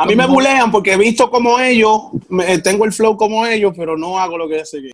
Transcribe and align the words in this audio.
A 0.00 0.06
mí 0.06 0.14
me 0.14 0.26
bulean 0.26 0.70
porque 0.70 0.92
he 0.92 0.96
visto 0.96 1.28
como 1.28 1.58
ellos, 1.58 2.02
me- 2.28 2.58
tengo 2.58 2.84
el 2.84 2.92
flow 2.92 3.16
como 3.16 3.44
ellos, 3.46 3.72
pero 3.76 3.96
no 3.96 4.18
hago 4.18 4.38
lo 4.38 4.48
que 4.48 4.60
hacen 4.60 4.90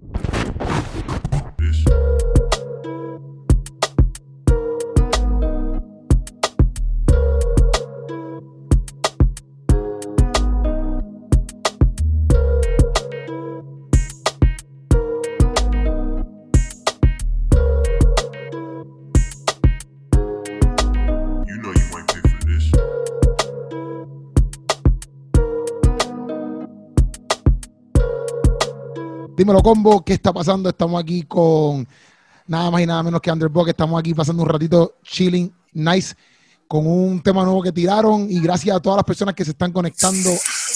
Dímelo, 29.45 29.63
combo, 29.63 30.03
¿qué 30.03 30.15
está 30.15 30.33
pasando? 30.33 30.71
Estamos 30.71 30.99
aquí 30.99 31.25
con 31.25 31.87
nada 32.47 32.71
más 32.71 32.81
y 32.81 32.87
nada 32.87 33.03
menos 33.03 33.21
que 33.21 33.31
Underbox. 33.31 33.69
Estamos 33.69 34.01
aquí 34.01 34.15
pasando 34.15 34.43
un 34.43 34.49
ratito 34.49 34.95
chilling, 35.03 35.53
nice, 35.75 36.15
con 36.67 36.87
un 36.87 37.23
tema 37.23 37.45
nuevo 37.45 37.61
que 37.61 37.71
tiraron. 37.71 38.27
Y 38.31 38.41
gracias 38.41 38.75
a 38.75 38.81
todas 38.81 38.97
las 38.97 39.05
personas 39.05 39.35
que 39.35 39.45
se 39.45 39.51
están 39.51 39.71
conectando 39.71 40.31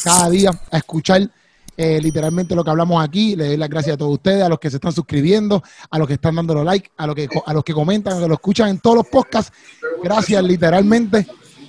cada 0.04 0.28
día 0.28 0.50
a 0.70 0.76
escuchar 0.76 1.30
eh, 1.78 1.98
literalmente 1.98 2.54
lo 2.54 2.62
que 2.62 2.68
hablamos 2.68 3.02
aquí. 3.02 3.36
Le 3.36 3.46
doy 3.46 3.56
las 3.56 3.70
gracias 3.70 3.95
a 3.95 3.96
todos 3.96 4.12
ustedes, 4.12 4.42
a 4.42 4.50
los 4.50 4.59
que 4.59 4.68
se 4.68 4.76
están 4.76 4.92
suscribiendo, 4.92 5.62
a 5.88 5.98
los 5.98 6.06
que 6.06 6.12
están 6.12 6.34
dándole 6.34 6.62
like, 6.62 6.90
a 6.98 7.06
los 7.06 7.16
que, 7.16 7.26
a 7.46 7.54
los 7.54 7.64
que 7.64 7.73
comentan, 7.73 8.12
a 8.12 8.16
los 8.16 8.24
que 8.24 8.28
lo 8.28 8.34
escuchan 8.34 8.68
en 8.68 8.80
todos 8.80 8.96
los 8.96 9.06
podcasts. 9.06 9.50
Gracias 10.02 10.45
literalmente 10.45 11.26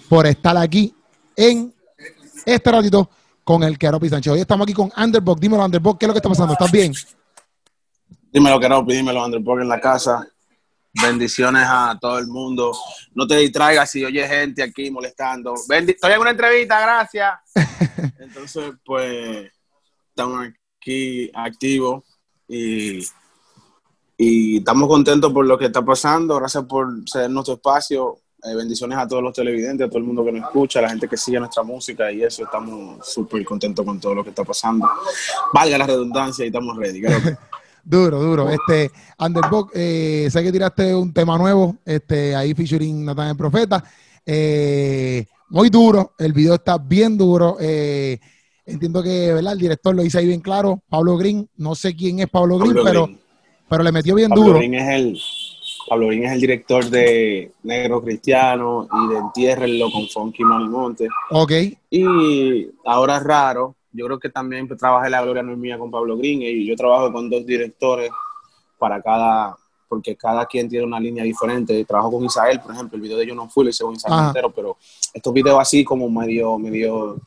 por 0.10 0.28
estar 0.28 0.58
aquí 0.58 0.94
en 1.38 1.74
este 2.46 2.70
ratito 2.70 3.10
con 3.50 3.64
el 3.64 3.80
Keropi 3.80 4.08
Sánchez. 4.10 4.32
Hoy 4.34 4.42
estamos 4.42 4.64
aquí 4.66 4.74
con 4.76 4.92
Underbox. 4.96 5.42
Dímelo, 5.42 5.66
Underbox, 5.66 5.98
¿qué 5.98 6.06
es 6.06 6.08
lo 6.08 6.14
que 6.14 6.20
está 6.20 6.30
pasando? 6.30 6.54
¿Estás 6.54 6.72
bien? 6.72 6.94
Dímelo, 8.32 8.60
Keropi, 8.60 8.94
dímelo, 8.94 9.26
Underpog 9.26 9.62
en 9.62 9.68
la 9.68 9.82
casa. 9.82 10.28
Bendiciones 11.02 11.64
a 11.68 11.98
todo 12.00 12.20
el 12.20 12.28
mundo. 12.28 12.72
No 13.16 13.26
te 13.26 13.38
distraigas 13.38 13.90
si 13.90 14.06
oye 14.06 14.28
gente 14.28 14.62
aquí 14.62 14.92
molestando. 14.92 15.56
Bendi- 15.68 15.96
Estoy 15.96 16.12
en 16.12 16.20
una 16.22 16.30
entrevista, 16.30 16.80
gracias. 16.80 17.40
Entonces, 18.20 18.72
pues, 18.86 19.52
estamos 20.10 20.48
aquí 20.80 21.32
activos 21.34 22.04
y, 22.48 23.00
y 24.16 24.58
estamos 24.60 24.88
contentos 24.88 25.34
por 25.34 25.48
lo 25.48 25.58
que 25.58 25.66
está 25.66 25.84
pasando. 25.84 26.36
Gracias 26.36 26.66
por 26.66 26.88
ser 27.10 27.32
nuestro 27.32 27.56
espacio. 27.56 28.20
Eh, 28.44 28.56
bendiciones 28.56 28.98
a 28.98 29.08
todos 29.08 29.22
los 29.22 29.34
televidentes, 29.34 29.86
a 29.86 29.90
todo 29.90 30.00
el 30.00 30.06
mundo 30.06 30.24
que 30.24 30.32
nos 30.32 30.44
escucha, 30.44 30.80
a 30.80 30.84
la 30.84 30.90
gente 30.90 31.08
que 31.10 31.18
sigue 31.18 31.40
nuestra 31.40 31.62
música 31.64 32.12
y 32.12 32.24
eso. 32.24 32.44
Estamos 32.44 33.06
súper 33.06 33.44
contentos 33.44 33.86
con 33.86 34.00
todo 34.00 34.16
lo 34.16 34.24
que 34.24 34.30
está 34.30 34.44
pasando. 34.46 34.88
Valga 35.54 35.78
la 35.78 35.88
redundancia 35.88 36.46
y 36.46 36.48
estamos 36.48 36.78
ready. 36.78 37.02
Keropi. 37.02 37.30
Duro, 37.84 38.22
duro. 38.22 38.50
Este, 38.50 38.92
Underbox, 39.18 39.72
eh, 39.74 40.28
sé 40.30 40.44
que 40.44 40.52
tiraste 40.52 40.94
un 40.94 41.12
tema 41.12 41.38
nuevo, 41.40 41.78
este, 41.86 42.36
ahí 42.36 42.54
featuring 42.54 43.04
Nathan 43.04 43.30
el 43.30 43.38
Profeta. 43.38 43.84
Eh, 44.26 45.26
muy 45.50 45.70
duro, 45.70 46.14
el 46.20 46.34
video 46.34 46.56
está 46.56 46.78
bien 46.78 47.18
duro. 47.18 47.58
eh, 47.60 48.20
entiendo 48.66 49.02
que, 49.02 49.34
¿verdad? 49.34 49.54
El 49.54 49.60
director 49.60 49.96
lo 49.96 50.04
dice 50.04 50.20
ahí 50.20 50.28
bien 50.28 50.42
claro. 50.42 50.84
Pablo 50.88 51.18
Green, 51.18 51.50
no 51.58 51.74
sé 51.74 51.96
quién 51.96 52.20
es 52.20 52.28
Pablo 52.30 52.60
Green, 52.60 52.76
Pablo 52.76 52.84
pero, 52.86 53.06
Green. 53.06 53.20
pero 53.68 53.84
le 53.84 53.92
metió 53.92 54.14
bien 54.14 54.30
Pablo 54.30 54.44
duro. 54.44 54.58
Green 54.60 54.74
es 54.76 54.90
el 54.90 55.20
Pablo 55.90 56.08
Green 56.08 56.26
es 56.26 56.34
el 56.34 56.42
director 56.42 56.86
de 56.86 57.52
Negro 57.64 58.04
Cristiano 58.04 58.88
y 58.92 59.08
de 59.12 59.18
Entiérrenlo 59.18 59.92
con 59.92 60.08
Funky 60.08 60.44
Money 60.44 60.70
Monte. 60.70 61.08
Ok, 61.32 61.52
Y 61.90 62.68
ahora 62.86 63.20
raro, 63.20 63.76
yo 63.92 64.06
creo 64.06 64.20
que 64.20 64.30
también 64.30 64.68
trabajé 64.68 65.10
La 65.10 65.24
Gloria 65.24 65.42
No 65.42 65.54
es 65.54 65.58
Mía 65.58 65.80
con 65.80 65.90
Pablo 65.90 66.16
Green 66.16 66.44
y 66.44 66.66
yo 66.68 66.76
trabajo 66.76 67.12
con 67.12 67.28
dos 67.28 67.44
directores 67.44 68.12
para 68.78 69.02
cada, 69.02 69.58
porque 69.88 70.16
cada 70.16 70.46
quien 70.46 70.70
tiene 70.70 70.86
una 70.86 71.00
línea 71.00 71.24
diferente. 71.24 71.84
Trabajo 71.86 72.12
con 72.12 72.24
Isael, 72.24 72.60
por 72.60 72.72
ejemplo, 72.72 72.96
el 72.96 73.02
video 73.02 73.18
de 73.18 73.26
Yo 73.26 73.34
No 73.34 73.50
Fui 73.50 73.64
lo 73.64 73.72
hice 73.72 73.84
con 73.84 73.96
Isael 73.96 74.14
Ajá. 74.14 74.24
Montero, 74.26 74.52
pero 74.52 74.78
estos 75.12 75.34
videos 75.34 75.60
así 75.60 75.84
como 75.84 76.08
medio, 76.08 76.60
medio, 76.60 77.20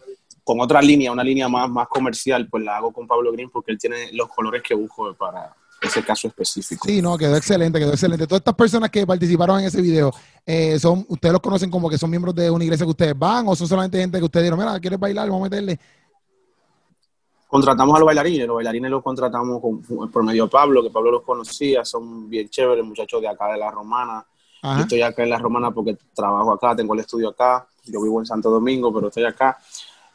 con 0.44 0.60
otra 0.60 0.80
línea, 0.80 1.10
una 1.10 1.24
línea 1.24 1.48
más, 1.48 1.68
más 1.68 1.88
comercial, 1.88 2.46
pues 2.48 2.62
la 2.62 2.76
hago 2.76 2.92
con 2.92 3.08
Pablo 3.08 3.32
Green 3.32 3.50
porque 3.50 3.72
él 3.72 3.78
tiene 3.78 4.12
los 4.12 4.28
colores 4.28 4.62
que 4.62 4.74
busco 4.74 5.12
para 5.14 5.52
ese 5.82 6.02
caso 6.02 6.28
específico. 6.28 6.86
sí, 6.88 7.00
no, 7.02 7.16
quedó 7.18 7.36
excelente, 7.36 7.78
quedó 7.78 7.90
excelente. 7.92 8.26
Todas 8.26 8.40
estas 8.40 8.54
personas 8.54 8.90
que 8.90 9.06
participaron 9.06 9.60
en 9.60 9.66
ese 9.66 9.80
video, 9.80 10.12
eh, 10.46 10.78
son, 10.78 11.04
¿ustedes 11.08 11.32
los 11.32 11.40
conocen 11.42 11.70
como 11.70 11.88
que 11.90 11.98
son 11.98 12.10
miembros 12.10 12.34
de 12.34 12.50
una 12.50 12.64
iglesia 12.64 12.84
que 12.86 12.90
ustedes 12.90 13.18
van 13.18 13.46
o 13.48 13.54
son 13.56 13.66
solamente 13.68 13.98
gente 13.98 14.18
que 14.18 14.24
ustedes 14.24 14.44
dijeron, 14.44 14.58
mira, 14.64 14.78
¿quieres 14.80 14.98
bailar? 14.98 15.28
Vamos 15.28 15.46
a 15.46 15.50
meterle. 15.50 15.78
contratamos 17.48 17.94
a 17.94 17.98
los 17.98 18.06
bailarines, 18.06 18.46
los 18.46 18.56
bailarines 18.56 18.90
los 18.90 19.02
contratamos 19.02 19.60
con- 19.60 20.10
por 20.10 20.22
medio 20.24 20.44
de 20.44 20.50
Pablo, 20.50 20.82
que 20.82 20.88
Pablo 20.90 21.10
los 21.10 21.22
conocía, 21.22 21.84
son 21.84 22.28
bien 22.30 22.48
chéveres, 22.48 22.82
muchachos 22.84 23.20
de 23.20 23.28
acá 23.28 23.52
de 23.52 23.58
la 23.58 23.70
Romana. 23.70 24.24
Yo 24.62 24.82
estoy 24.82 25.02
acá 25.02 25.22
en 25.24 25.30
la 25.30 25.38
Romana 25.38 25.70
porque 25.70 25.98
trabajo 26.14 26.52
acá, 26.52 26.74
tengo 26.74 26.94
el 26.94 27.00
estudio 27.00 27.28
acá, 27.30 27.66
yo 27.84 28.00
vivo 28.00 28.20
en 28.20 28.26
Santo 28.26 28.48
Domingo, 28.48 28.94
pero 28.94 29.08
estoy 29.08 29.24
acá. 29.24 29.58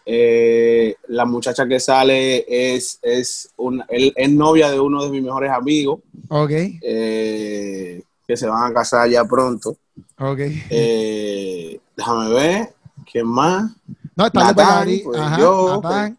Eh, 0.09 0.95
la 1.09 1.25
muchacha 1.25 1.68
que 1.68 1.81
sale 1.81 2.45
es, 2.47 2.97
es, 3.01 3.50
una, 3.57 3.85
él- 3.90 4.13
es 4.16 4.31
novia 4.31 4.72
de 4.72 4.79
uno 4.79 5.03
de 5.03 5.09
mis 5.09 5.22
mejores 5.22 5.51
amigos, 5.51 6.00
Ok, 6.29 6.51
eh, 6.81 8.01
que 8.25 8.38
se 8.38 8.47
van 8.47 8.72
a 8.72 8.73
casar 8.73 9.09
ya 9.09 9.25
pronto. 9.25 9.75
ok. 10.17 10.40
Eh, 10.69 11.78
déjame 11.96 12.29
ver, 12.34 12.73
¿quién 13.12 13.28
más? 13.28 13.69
No, 14.16 14.25
está 14.28 14.40
Natán, 14.46 14.56
Natán, 14.66 15.00
pues, 15.03 15.19
ajá, 15.19 15.40
yo, 15.40 15.81
Natán. 15.81 16.17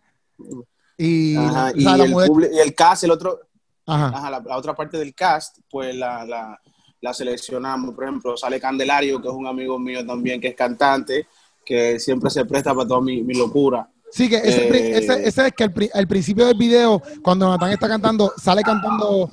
y, 0.99 1.37
Ajá, 1.37 1.71
el 1.71 2.11
mujer- 2.11 2.29
publi- 2.31 2.51
y 2.53 2.59
el 2.59 2.75
cast, 2.75 3.05
el 3.05 3.11
otro, 3.13 3.41
ajá, 3.87 4.09
Ajá, 4.09 4.31
la, 4.31 4.41
la 4.41 4.57
otra 4.59 4.75
parte 4.75 4.99
del 4.99 5.15
cast, 5.15 5.59
pues 5.71 5.95
la, 5.97 6.27
la, 6.27 6.61
la 7.01 7.15
seleccionamos. 7.15 7.95
Por 7.95 8.05
ejemplo, 8.05 8.37
sale 8.37 8.61
Candelario, 8.61 9.21
que 9.23 9.29
es 9.29 9.35
un 9.35 9.47
amigo 9.47 9.79
mío 9.79 10.05
también, 10.07 10.41
que 10.41 10.49
es 10.49 10.55
cantante, 10.55 11.27
que 11.69 12.01
siempre 12.01 12.31
se 12.31 12.47
presta 12.47 12.75
para 12.75 12.89
toda 12.89 13.03
mi, 13.03 13.23
mi 13.23 13.35
locura. 13.35 13.87
Sí, 14.11 14.27
que 14.27 14.37
ese, 14.37 14.69
Eh, 14.69 14.99
ese, 14.99 15.29
ese 15.29 15.47
es 15.49 15.53
que 15.53 15.65
al, 15.65 15.73
pri- 15.73 15.91
al 15.93 16.09
principio 16.09 16.47
del 16.47 16.57
video, 16.57 17.03
cuando 17.23 17.47
Natán 17.47 17.71
está 17.73 17.87
cantando, 17.87 18.33
sale 18.43 18.63
cantando 18.63 19.29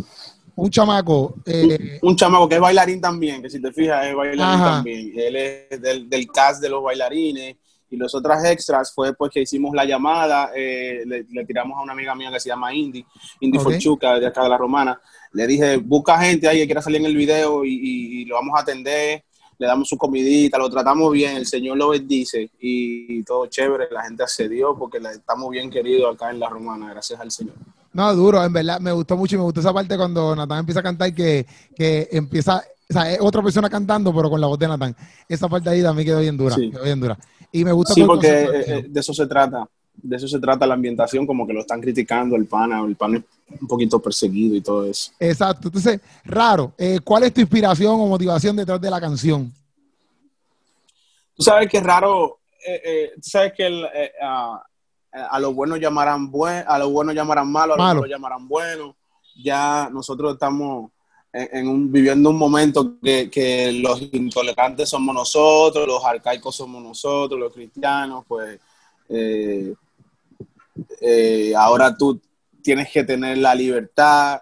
un 0.57 0.69
chamaco. 0.69 1.35
eh, 1.45 1.97
Un 2.01 2.15
chamaco 2.17 2.49
que 2.49 2.55
es 2.55 2.61
bailarín 2.61 2.99
también, 2.99 3.41
que 3.41 3.49
si 3.49 3.61
te 3.61 3.71
fijas 3.71 4.05
es 4.05 4.13
bailarín 4.15 4.41
Ajá. 4.41 4.65
también. 4.75 5.13
Él 5.17 5.35
es 5.37 5.81
del, 5.81 6.09
del 6.09 6.27
cast 6.27 6.61
de 6.61 6.67
los 6.69 6.83
bailarines. 6.83 7.55
Y 7.89 7.97
los 7.97 8.13
otras 8.15 8.43
extras 8.43 8.91
fue 8.93 9.13
pues 9.13 9.31
que 9.31 9.41
hicimos 9.41 9.73
la 9.73 9.85
llamada, 9.85 10.49
eh, 10.55 11.03
le, 11.05 11.23
le 11.31 11.45
tiramos 11.45 11.77
a 11.77 11.83
una 11.83 11.93
amiga 11.93 12.15
mía 12.15 12.31
que 12.31 12.39
se 12.39 12.49
llama 12.49 12.73
Indy, 12.73 13.05
Indy 13.39 13.57
Ok. 13.59 13.63
Forchuca, 13.63 14.19
de 14.19 14.25
acá 14.27 14.43
de 14.43 14.49
la 14.49 14.57
Romana. 14.57 14.99
Le 15.31 15.45
dije, 15.47 15.77
busca 15.77 16.17
gente 16.19 16.47
ahí 16.49 16.57
que 16.59 16.65
quiera 16.65 16.81
salir 16.81 16.99
en 16.99 17.05
el 17.05 17.15
video 17.15 17.63
y, 17.63 17.69
y- 17.69 18.21
y 18.21 18.25
lo 18.25 18.35
vamos 18.35 18.57
a 18.57 18.61
atender, 18.61 19.23
le 19.57 19.67
damos 19.67 19.87
su 19.87 19.97
comidita, 19.97 20.57
lo 20.57 20.69
tratamos 20.69 21.11
bien, 21.11 21.37
el 21.37 21.45
Señor 21.45 21.77
lo 21.77 21.89
bendice 21.89 22.49
y, 22.59 23.23
todo 23.23 23.47
chévere, 23.47 23.87
la 23.91 24.03
gente 24.03 24.23
accedió 24.23 24.77
porque 24.77 24.97
estamos 24.97 25.49
bien 25.49 25.69
queridos 25.69 26.15
acá 26.15 26.29
en 26.31 26.39
la 26.39 26.49
Romana, 26.49 26.89
gracias 26.91 27.19
al 27.19 27.31
Señor. 27.31 27.55
no, 27.93 28.15
duro, 28.15 28.43
en 28.43 28.53
verdad, 28.53 28.79
me 28.79 28.91
gustó 28.91 29.15
mucho 29.17 29.35
y 29.35 29.37
me 29.37 29.43
gustó 29.45 29.59
esa 29.61 29.73
parte 29.73 29.97
cuando 29.97 30.35
Natán 30.35 30.59
empieza 30.59 30.81
a 30.81 30.83
cantar, 30.83 31.13
que, 31.13 31.45
que 31.75 32.07
empieza, 32.11 32.63
o 32.89 32.93
sea, 32.93 33.11
es 33.11 33.19
otra 33.21 33.41
persona 33.41 33.69
cantando, 33.69 34.13
pero 34.13 34.29
con 34.29 34.41
la 34.41 34.47
voz 34.47 34.59
de 34.59 34.67
Natán. 34.67 34.95
Esa 35.27 35.47
parte 35.47 35.69
ahí 35.69 35.81
también 35.81 36.05
quedó 36.05 36.19
bien 36.19 36.37
dura, 36.37 36.55
Sí. 36.55 36.69
quedó 36.69 36.83
bien 36.83 36.99
dura. 36.99 37.17
Y 37.51 37.63
me 37.63 37.71
gusta 37.71 37.93
Sí, 37.93 38.03
porque 38.03 38.27
eh, 38.27 38.49
eh, 38.67 38.85
de 38.89 38.99
eso 38.99 39.13
se 39.13 39.25
trata. 39.27 39.65
De 40.01 40.15
eso 40.15 40.27
se 40.27 40.39
trata 40.39 40.65
la 40.67 40.75
ambientación, 40.75 41.25
como 41.25 41.47
que 41.47 41.53
lo 41.53 41.61
están 41.61 41.81
criticando 41.81 42.35
el 42.35 42.45
pana, 42.45 42.81
el 42.85 42.95
pana 42.95 43.17
es 43.47 43.61
un 43.61 43.67
poquito 43.67 43.99
perseguido 43.99 44.55
y 44.55 44.61
todo 44.61 44.85
eso. 44.85 45.11
Exacto. 45.19 45.67
Entonces, 45.67 45.99
raro, 46.23 46.73
eh, 46.77 46.99
¿cuál 47.03 47.23
es 47.23 47.33
tu 47.33 47.41
inspiración 47.41 47.93
o 47.99 48.07
motivación 48.07 48.55
detrás 48.55 48.79
de 48.79 48.89
la 48.89 48.99
canción? 49.01 49.51
Tú 51.35 51.43
sabes 51.43 51.67
que 51.69 51.77
es 51.77 51.83
raro, 51.83 52.39
eh, 52.65 52.81
eh, 52.85 53.11
tú 53.15 53.23
sabes 53.23 53.53
que 53.53 53.65
el, 53.65 53.85
a, 54.21 54.63
a 55.11 55.39
los 55.39 55.53
buenos 55.53 55.79
llamarán 55.79 56.29
buen, 56.31 56.63
a 56.67 56.77
los 56.79 56.91
buenos 56.91 57.15
llamarán 57.15 57.51
malo, 57.51 57.73
a 57.73 57.77
Malo. 57.77 58.01
malos 58.01 58.09
llamarán 58.09 58.47
bueno. 58.47 58.95
Ya 59.43 59.89
nosotros 59.91 60.33
estamos 60.33 60.91
en, 61.33 61.49
en 61.57 61.67
un, 61.67 61.91
viviendo 61.91 62.29
un 62.29 62.37
momento 62.37 62.95
que, 63.01 63.29
que 63.29 63.71
los 63.73 64.01
intolerantes 64.13 64.89
somos 64.89 65.13
nosotros, 65.13 65.85
los 65.85 66.03
arcaicos 66.05 66.55
somos 66.55 66.81
nosotros, 66.81 67.39
los 67.39 67.53
cristianos, 67.53 68.23
pues 68.27 68.59
eh, 69.09 69.73
eh, 71.01 71.53
ahora 71.55 71.95
tú 71.95 72.21
tienes 72.61 72.91
que 72.91 73.03
tener 73.03 73.37
la 73.37 73.53
libertad 73.55 74.41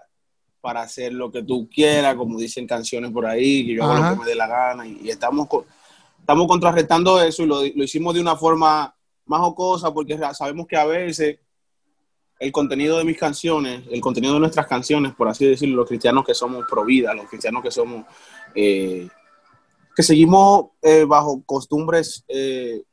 para 0.61 0.81
hacer 0.81 1.13
lo 1.13 1.31
que 1.31 1.43
tú 1.43 1.69
quieras, 1.69 2.15
como 2.15 2.39
dicen 2.39 2.65
canciones 2.65 3.11
por 3.11 3.25
ahí, 3.25 3.65
que 3.65 3.73
yo 3.75 3.83
hago 3.83 3.93
Ajá. 3.93 4.09
lo 4.11 4.15
que 4.15 4.21
me 4.21 4.29
dé 4.29 4.35
la 4.35 4.47
gana, 4.47 4.87
y, 4.87 4.99
y 5.03 5.09
estamos, 5.09 5.47
estamos 6.19 6.47
contrarrestando 6.47 7.21
eso 7.21 7.43
y 7.43 7.47
lo, 7.47 7.61
lo 7.61 7.83
hicimos 7.83 8.13
de 8.13 8.21
una 8.21 8.35
forma 8.35 8.95
más 9.25 9.39
jocosa, 9.41 9.93
porque 9.93 10.17
sabemos 10.33 10.67
que 10.67 10.77
a 10.77 10.85
veces 10.85 11.39
el 12.39 12.51
contenido 12.51 12.97
de 12.97 13.05
mis 13.05 13.17
canciones, 13.17 13.83
el 13.89 14.01
contenido 14.01 14.33
de 14.33 14.39
nuestras 14.41 14.67
canciones, 14.67 15.13
por 15.13 15.27
así 15.27 15.45
decirlo, 15.45 15.77
los 15.77 15.87
cristianos 15.87 16.25
que 16.25 16.33
somos 16.33 16.65
pro 16.69 16.83
vida, 16.83 17.13
los 17.13 17.27
cristianos 17.27 17.63
que 17.63 17.71
somos, 17.71 18.05
eh, 18.53 19.07
que 19.95 20.03
seguimos 20.03 20.71
eh, 20.81 21.05
bajo 21.05 21.41
costumbres 21.45 22.25
eh, 22.27 22.83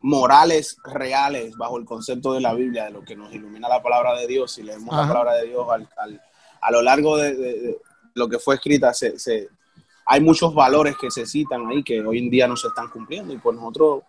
morales 0.00 0.78
reales 0.84 1.56
bajo 1.56 1.78
el 1.78 1.84
concepto 1.84 2.32
de 2.32 2.40
la 2.40 2.54
Biblia, 2.54 2.84
de 2.84 2.90
lo 2.90 3.02
que 3.02 3.16
nos 3.16 3.32
ilumina 3.34 3.68
la 3.68 3.82
palabra 3.82 4.18
de 4.18 4.26
Dios, 4.26 4.52
si 4.52 4.62
leemos 4.62 4.92
Ajá. 4.92 5.02
la 5.02 5.08
palabra 5.08 5.34
de 5.34 5.46
Dios 5.48 5.66
al- 5.70 5.88
al- 5.98 6.20
a 6.62 6.70
lo 6.70 6.82
largo 6.82 7.16
de, 7.16 7.34
de- 7.34 7.60
de 7.60 7.78
lo 8.14 8.28
que 8.28 8.38
fue 8.38 8.54
escrita, 8.56 8.92
se, 8.94 9.18
se- 9.18 9.48
hay 10.06 10.20
muchos 10.20 10.54
valores 10.54 10.96
que 11.00 11.10
se 11.10 11.26
citan 11.26 11.66
ahí 11.68 11.82
que 11.82 12.00
hoy 12.00 12.18
en 12.18 12.30
día 12.30 12.48
no 12.48 12.56
se 12.56 12.68
están 12.68 12.88
cumpliendo 12.88 13.32
y 13.32 13.38
pues 13.38 13.56
nosotros 13.56 14.02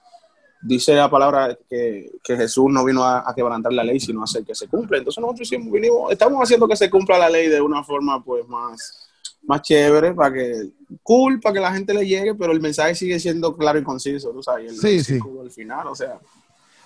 dice 0.62 0.94
la 0.96 1.10
palabra 1.10 1.58
que, 1.70 2.12
que 2.24 2.38
Jesús 2.38 2.66
no 2.70 2.84
vino 2.86 3.04
a, 3.04 3.30
a 3.30 3.34
quebrantar 3.36 3.74
la 3.74 3.84
ley, 3.84 4.00
sino 4.00 4.22
a 4.22 4.24
hacer 4.26 4.44
que 4.46 4.56
se 4.56 4.68
cumpla. 4.68 4.98
Entonces 4.98 5.22
nosotros 5.22 5.48
hicimos- 5.48 5.72
vinimos, 5.72 6.12
estamos 6.12 6.42
haciendo 6.42 6.68
que 6.68 6.76
se 6.76 6.90
cumpla 6.90 7.18
la 7.18 7.30
ley 7.30 7.48
de 7.50 7.62
una 7.62 7.84
forma 7.84 8.24
pues 8.24 8.48
más, 8.48 9.11
más 9.44 9.62
chévere, 9.62 10.14
para 10.14 10.34
que, 10.34 10.70
cool, 11.04 11.40
para 11.40 11.54
que 11.54 11.60
la 11.60 11.74
gente 11.74 11.94
le 11.94 12.06
llegue, 12.08 12.36
pero 12.36 12.52
el 12.54 12.62
mensaje 12.62 12.96
sigue 12.96 13.20
siendo 13.20 13.56
claro 13.58 13.80
y 13.80 13.84
conciso, 13.84 14.32
tú 14.32 14.42
sabes, 14.44 14.72
el 14.72 14.80
Sí, 14.80 15.04
sí. 15.04 15.14
versículo 15.14 15.42
al 15.42 15.52
final, 15.52 15.88
o 15.88 15.96
sea, 15.96 16.20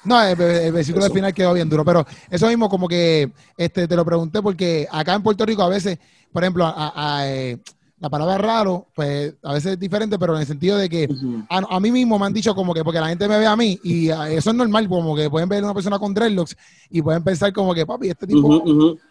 No, 0.04 0.22
el, 0.22 0.40
el 0.40 0.72
versículo 0.72 1.06
Eso. 1.06 1.14
final 1.16 1.34
quedó 1.34 1.54
bien 1.54 1.68
duro, 1.70 1.84
pero 1.84 2.06
eso 2.30 2.48
mismo 2.48 2.70
como 2.70 2.88
que 2.88 3.32
este, 3.58 3.88
te 3.88 3.96
lo 3.96 4.06
pregunté 4.06 4.42
porque 4.42 4.88
acá 4.92 5.16
en 5.16 5.24
Puerto 5.24 5.46
Rico 5.46 5.64
a 5.64 5.70
veces, 5.70 5.98
por 6.32 6.44
ejemplo, 6.44 6.64
a- 6.66 6.94
a, 7.20 7.28
eh, 7.32 7.58
la 8.00 8.10
palabra 8.10 8.38
raro, 8.38 8.88
pues 8.94 9.34
a 9.42 9.54
veces 9.54 9.74
es 9.74 9.80
diferente, 9.80 10.20
pero 10.20 10.36
en 10.36 10.42
el 10.42 10.48
sentido 10.48 10.78
de 10.78 10.90
que 10.90 11.10
a, 11.50 11.58
a 11.76 11.80
mí 11.80 11.92
mismo 11.92 12.20
me 12.20 12.26
han 12.28 12.34
dicho 12.34 12.54
como 12.54 12.74
que 12.74 12.84
porque 12.84 13.00
la 13.00 13.08
gente 13.08 13.28
me 13.28 13.40
ve 13.40 13.48
a 13.48 13.56
mí 13.56 13.80
y 13.84 14.10
ah, 14.12 14.30
eso 14.30 14.52
es 14.52 14.56
normal, 14.56 14.88
como 14.88 15.16
que 15.16 15.28
pueden 15.30 15.50
ver 15.50 15.64
a 15.64 15.66
una 15.68 15.74
persona 15.74 15.98
con 15.98 16.14
dreadlocks 16.14 16.56
y 16.92 17.02
pueden 17.02 17.24
pensar 17.24 17.52
como 17.52 17.74
que, 17.74 17.86
papi, 17.86 18.10
este 18.10 18.28
tipo 18.28 18.48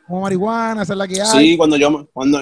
como 0.07 0.21
marihuana, 0.23 0.83
esa 0.83 0.93
es 0.93 0.99
la 0.99 1.09
que 1.09 1.21
hay. 1.23 1.49
Sí, 1.49 1.57
cuando 1.57 1.77
yo, 1.77 2.09
cuando, 2.13 2.41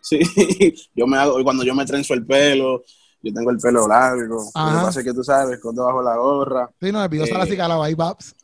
sí, 0.00 0.20
yo 0.94 1.06
me 1.06 1.16
hago, 1.18 1.42
cuando 1.44 1.64
yo 1.64 1.74
me 1.74 1.84
trenzo 1.84 2.14
el 2.14 2.24
pelo, 2.26 2.82
yo 3.22 3.32
tengo 3.34 3.50
el 3.50 3.58
pelo 3.58 3.86
largo, 3.86 4.22
lo 4.36 4.38
que 4.44 4.50
Ajá. 4.54 4.82
pasa 4.82 5.00
es 5.00 5.06
que 5.06 5.12
tú 5.12 5.22
sabes, 5.22 5.60
con 5.60 5.74
debajo 5.74 6.02
la 6.02 6.16
gorra, 6.16 6.70
Sí, 6.80 6.90
no, 6.92 7.02
el 7.02 7.08
video 7.08 7.26
sale 7.26 7.40
Eh, 7.40 7.42
así 7.42 7.56
calado 7.56 7.82
ahí, 7.82 7.94
paps. 7.94 8.34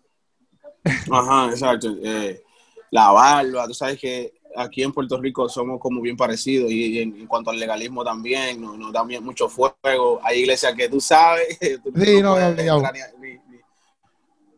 Ajá, 1.10 1.50
exacto. 1.50 1.88
Eh, 2.02 2.42
la 2.90 3.10
barba, 3.10 3.66
tú 3.66 3.74
sabes 3.74 3.98
que 3.98 4.32
aquí 4.56 4.82
en 4.82 4.92
Puerto 4.92 5.18
Rico 5.20 5.48
somos 5.48 5.80
como 5.80 6.00
bien 6.00 6.16
parecidos 6.16 6.70
y, 6.70 6.84
y 6.96 6.98
en, 7.00 7.16
en 7.16 7.26
cuanto 7.26 7.50
al 7.50 7.58
legalismo 7.58 8.04
también, 8.04 8.60
nos, 8.60 8.92
da 8.92 9.02
bien 9.04 9.24
mucho 9.24 9.48
fuego. 9.48 10.20
Hay 10.22 10.40
iglesias 10.40 10.74
que 10.74 10.88
tú 10.88 11.00
sabes, 11.00 11.58
tú 11.84 11.92
Sí, 11.96 12.22
no, 12.22 12.36
ni- 12.38 12.62
ni- 12.62 13.32
ni- 13.32 13.60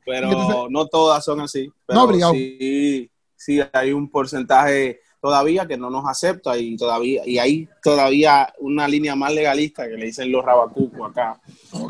pero 0.05 0.29
Entonces- 0.29 0.57
no 0.71 0.87
todas 0.87 1.25
son 1.25 1.41
así. 1.41 1.69
Pero 1.87 2.07
No, 2.07 2.31
sí, 2.33 3.11
sí 3.37 3.61
hay 3.73 3.93
un 3.93 4.11
porcentaje 4.11 5.01
todavía 5.21 5.67
que 5.67 5.77
no 5.77 5.91
nos 5.91 6.07
acepta 6.07 6.57
y 6.59 6.77
todavía 6.77 7.23
y 7.27 7.39
hay 7.39 7.69
todavía 7.83 8.53
una 8.61 8.87
línea 8.87 9.17
más 9.17 9.33
legalista 9.35 9.87
que 9.89 9.95
le 9.97 10.07
dicen 10.07 10.31
los 10.31 10.45
rabacucos 10.45 11.11
acá 11.11 11.41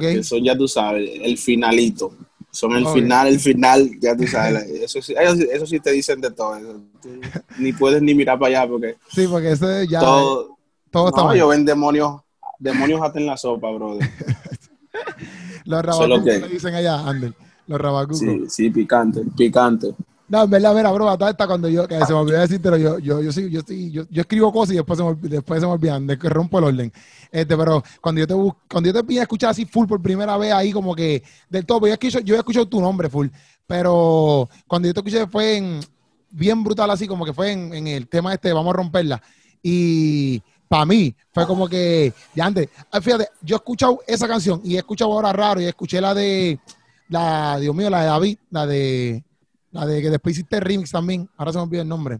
que 0.01 0.23
son 0.25 0.43
ya 0.43 0.57
tú 0.57 0.67
sabes 0.67 1.11
el 1.23 1.37
finalito 1.37 2.13
son 2.51 2.73
el 2.77 2.87
final 2.87 3.29
el 3.29 3.39
final 3.41 3.91
ya 4.01 4.17
tú 4.17 4.27
sabes 4.27 4.63
eso 4.69 5.03
sí, 5.03 5.15
ellos, 5.19 5.39
eso 5.41 5.67
sí 5.67 5.79
te 5.81 5.93
dicen 5.93 6.21
de 6.21 6.31
todo 6.31 6.57
eso. 6.57 6.81
Tú 7.03 7.09
ni 7.59 7.73
puedes 7.73 8.01
ni 8.01 8.15
mirar 8.15 8.39
para 8.39 8.61
allá 8.63 8.71
porque 8.71 8.97
Sí, 9.13 9.27
porque 9.29 9.53
eso 9.53 9.83
ya 9.85 10.01
todo, 10.01 10.57
todo 10.91 11.09
está 11.09 11.23
no, 11.25 11.33
ellos 11.35 11.49
ven 11.51 11.65
demonios 11.67 12.21
demonios 12.59 13.01
hasta 13.03 13.19
en 13.21 13.27
la 13.27 13.37
sopa 13.37 13.71
brother 13.71 14.09
Los 15.65 15.85
Eso 15.85 16.25
que- 16.25 16.39
le 16.39 16.49
dicen 16.49 16.75
allá, 16.75 17.07
Ander. 17.07 17.35
Los 17.67 17.79
rabacucos. 17.79 18.19
sí 18.21 18.45
sí 18.49 18.71
picante 18.71 19.21
picante 19.37 19.95
No, 20.29 20.45
en 20.45 20.51
verdad, 20.51 20.75
mira, 20.75 20.93
bro, 20.93 21.09
hasta 21.09 21.47
cuando 21.47 21.69
yo, 21.69 21.89
que 21.89 21.99
se 22.05 22.13
me 22.13 22.19
olvidó 22.19 22.41
decir, 22.41 22.61
pero 22.63 22.77
yo, 22.77 22.99
yo, 22.99 23.23
yo, 23.23 23.33
sí, 23.33 23.49
yo, 23.51 23.63
sí, 23.67 23.91
yo, 23.91 24.05
yo 24.11 24.21
escribo 24.21 24.53
cosas 24.53 24.75
y 24.75 24.77
después 24.77 24.99
se 24.99 25.05
me, 25.05 25.15
después 25.15 25.61
se 25.61 25.67
me 25.67 25.73
olvidan, 25.73 26.07
de 26.07 26.19
que 26.19 26.29
rompo 26.29 26.59
el 26.59 26.65
orden. 26.65 26.93
Este, 27.33 27.57
pero 27.57 27.83
cuando 28.01 28.21
yo 28.21 28.27
te 28.27 28.35
cuando 28.69 28.89
yo 28.89 28.93
te 28.93 29.03
vine 29.03 29.21
a 29.21 29.23
escuchar 29.23 29.51
así 29.51 29.65
full 29.65 29.87
por 29.87 30.03
primera 30.03 30.37
vez 30.37 30.53
ahí 30.53 30.73
como 30.73 30.95
que 30.95 31.23
del 31.49 31.65
todo, 31.65 31.87
yo 31.87 31.93
escucho, 31.95 32.21
yo 32.21 32.35
he 32.35 32.39
escuchado 32.39 32.67
tu 32.69 32.81
nombre 32.81 33.09
full, 33.09 33.29
pero 33.67 34.49
cuando 34.67 34.89
yo 34.89 34.95
te 34.95 35.01
escuché 35.01 35.27
fue 35.27 35.57
en, 35.57 35.81
bien 36.31 36.63
brutal 36.63 36.91
así, 36.91 37.07
como 37.07 37.25
que 37.25 37.33
fue 37.33 37.53
en, 37.53 37.73
en 37.75 37.87
el 37.87 38.09
tema 38.09 38.35
este, 38.35 38.53
vamos 38.53 38.75
a 38.75 38.77
romperla. 38.77 39.23
Y 39.63 40.43
para 40.69 40.85
mí 40.85 41.15
fue 41.33 41.47
como 41.47 41.69
que, 41.69 42.13
ya 42.35 42.47
antes, 42.47 42.69
ah, 42.93 43.01
fíjate, 43.01 43.29
yo 43.41 43.57
he 43.57 43.59
escuchado 43.59 44.01
esa 44.07 44.29
canción 44.29 44.61
y 44.63 44.77
he 44.77 44.79
escuchado 44.79 45.13
ahora 45.13 45.33
raro 45.33 45.61
y 45.61 45.65
escuché 45.65 46.01
la 46.01 46.15
de, 46.15 46.59
la, 47.09 47.59
Dios 47.59 47.75
mío, 47.75 47.89
la 47.89 48.01
de 48.03 48.07
David, 48.07 48.39
la 48.51 48.67
de, 48.67 49.25
la 49.71 49.87
de 49.87 50.03
que 50.03 50.11
después 50.11 50.37
hiciste 50.37 50.61
remix 50.61 50.91
también, 50.91 51.29
ahora 51.37 51.53
se 51.53 51.59
me 51.59 51.65
olvidó 51.65 51.83
el 51.83 51.89
nombre. 51.89 52.19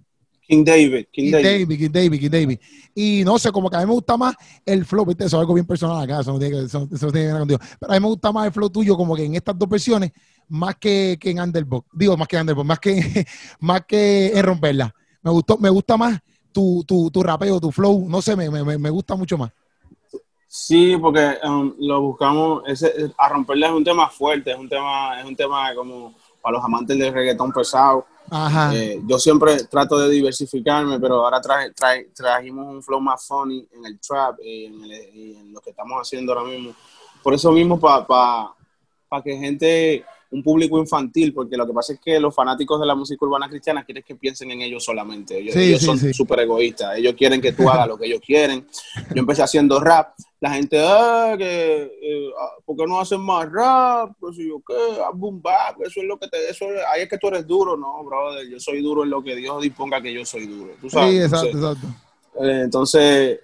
King 0.49 0.65
David 0.65 1.07
King 1.13 1.25
King 1.25 1.33
David 1.33 1.45
David, 1.45 1.79
King 1.79 1.91
David, 1.93 2.21
King 2.21 2.31
David. 2.31 2.59
Y 2.95 3.23
no 3.25 3.39
sé, 3.39 3.53
como 3.53 3.69
que 3.69 3.77
a 3.77 3.81
mí 3.81 3.87
me 3.87 3.93
gusta 3.93 4.17
más 4.17 4.35
el 4.65 4.85
flow, 4.87 5.05
viste, 5.05 5.27
eso 5.27 5.37
es 5.37 5.41
algo 5.41 5.55
bien 5.55 5.67
personal 5.67 6.03
acá, 6.03 6.21
eso 6.21 6.33
no 6.33 6.39
tiene 6.39 6.57
que, 6.57 6.65
eso, 6.65 6.89
eso 6.91 7.07
no 7.07 7.13
tiene 7.13 7.27
que 7.27 7.33
ver 7.33 7.41
contigo. 7.41 7.61
Pero 7.79 7.93
a 7.93 7.95
mí 7.97 8.01
me 8.01 8.09
gusta 8.09 8.33
más 8.33 8.47
el 8.47 8.53
flow 8.53 8.71
tuyo, 8.71 8.97
como 8.97 9.15
que 9.15 9.25
en 9.25 9.35
estas 9.35 9.59
dos 9.59 9.69
versiones, 9.69 10.11
más 10.49 10.77
que, 10.77 11.19
que 11.21 11.31
en 11.31 11.41
Underbox. 11.41 11.89
Digo, 11.93 12.17
más 12.17 12.27
que 12.27 12.37
en 12.37 12.43
Underbox, 12.43 12.67
más 12.67 12.79
que, 12.79 13.27
más 13.61 13.83
que 13.87 14.33
en 14.35 14.43
romperla. 14.43 14.95
Me 15.23 15.31
gustó, 15.31 15.59
me 15.59 15.69
gusta 15.69 15.97
más 15.99 16.19
tu, 16.51 16.83
tu, 16.87 17.11
tu 17.11 17.23
rapeo, 17.23 17.61
tu 17.61 17.71
flow, 17.71 18.09
no 18.09 18.23
sé, 18.23 18.35
me, 18.35 18.49
me, 18.49 18.79
me 18.79 18.91
gusta 18.91 19.15
mucho 19.17 19.37
más. 19.37 19.53
Sí, 20.51 20.97
porque 20.97 21.37
um, 21.45 21.75
lo 21.79 22.01
buscamos, 22.01 22.63
ese, 22.67 23.13
a 23.19 23.29
romperle 23.29 23.67
es 23.67 23.73
un 23.73 23.85
tema 23.85 24.09
fuerte, 24.09 24.53
es 24.53 24.59
un 24.59 24.69
tema, 24.69 25.21
es 25.21 25.27
un 25.27 25.37
tema 25.37 25.75
como 25.75 26.15
para 26.43 26.57
los 26.57 26.65
amantes 26.65 26.99
del 26.99 27.13
reggaetón 27.13 27.53
pesado. 27.53 28.07
Ajá. 28.31 28.75
Eh, 28.75 29.01
yo 29.07 29.19
siempre 29.19 29.65
trato 29.65 29.99
de 29.99 30.11
diversificarme, 30.11 31.01
pero 31.01 31.25
ahora 31.25 31.41
traje, 31.41 31.71
traje- 31.73 32.09
trajimos 32.15 32.67
un 32.67 32.83
flow 32.83 33.01
más 33.01 33.27
funny 33.27 33.67
en 33.73 33.87
el 33.87 33.99
trap 34.01 34.39
y 34.45 34.67
en, 34.67 34.85
el- 34.85 35.17
y 35.17 35.37
en 35.37 35.53
lo 35.53 35.61
que 35.61 35.71
estamos 35.71 35.99
haciendo 36.01 36.33
ahora 36.33 36.49
mismo. 36.49 36.75
Por 37.23 37.33
eso 37.35 37.51
mismo, 37.51 37.81
para 37.81 38.07
pa, 38.07 38.55
pa 39.09 39.23
que 39.23 39.37
gente, 39.37 40.05
un 40.31 40.43
público 40.43 40.79
infantil, 40.79 41.33
porque 41.33 41.57
lo 41.57 41.67
que 41.67 41.73
pasa 41.73 41.95
es 41.95 42.01
que 42.01 42.21
los 42.21 42.35
fanáticos 42.35 42.79
de 42.79 42.87
la 42.87 42.95
música 42.95 43.25
urbana 43.25 43.49
cristiana 43.49 43.83
quieren 43.83 44.05
que 44.07 44.15
piensen 44.15 44.51
en 44.51 44.61
ellos 44.61 44.85
solamente. 44.85 45.39
Ellos, 45.39 45.55
Sí, 45.55 45.61
ellos 45.63 45.81
sí, 45.81 45.87
son 45.87 45.99
sí. 45.99 46.13
súper 46.13 46.41
egoístas. 46.41 46.99
Ellos 46.99 47.15
quieren 47.17 47.41
que 47.41 47.53
tú 47.53 47.69
hagas 47.71 47.89
lo 47.89 47.97
que 47.97 48.07
ellos 48.07 48.21
quieren. 48.25 48.67
Yo 49.15 49.21
empecé 49.21 49.43
haciendo 49.43 49.81
rap. 49.81 50.13
La 50.41 50.51
gente, 50.51 50.79
ah, 50.81 51.35
que, 51.37 51.83
eh, 52.01 52.31
ah, 52.41 52.53
¿por 52.65 52.77
qué 52.77 52.87
no 52.87 53.01
hacen 53.01 53.21
más 53.21 53.51
rap? 53.51 54.13
Pues 54.21 54.37
yo, 54.37 54.63
¿qué? 54.67 54.75
Boom 55.15 55.43
bap, 55.43 55.81
eso 55.83 56.01
es 56.01 56.07
lo 56.07 56.17
que 56.17 56.29
te, 56.29 56.49
eso 56.49 56.65
es- 56.67 56.81
ahí 56.93 57.03
es 57.03 57.09
que 57.09 57.19
tú 57.19 57.27
eres 57.27 57.45
duro, 57.47 57.77
no, 57.77 58.05
brother, 58.05 58.49
yo 58.49 58.61
soy 58.61 58.81
duro 58.81 59.03
en 59.03 59.11
lo 59.11 59.23
que 59.23 59.35
Dios 59.35 59.61
disponga 59.61 60.01
que 60.01 60.13
yo 60.13 60.25
soy 60.25 60.47
duro, 60.47 60.75
tú 60.81 60.89
sabes. 60.89 61.11
sí, 61.11 61.23
exacto, 61.23 61.47
Entonces, 61.49 61.77
exacto. 61.81 62.45
eh, 62.45 62.61
entonces, 62.63 63.41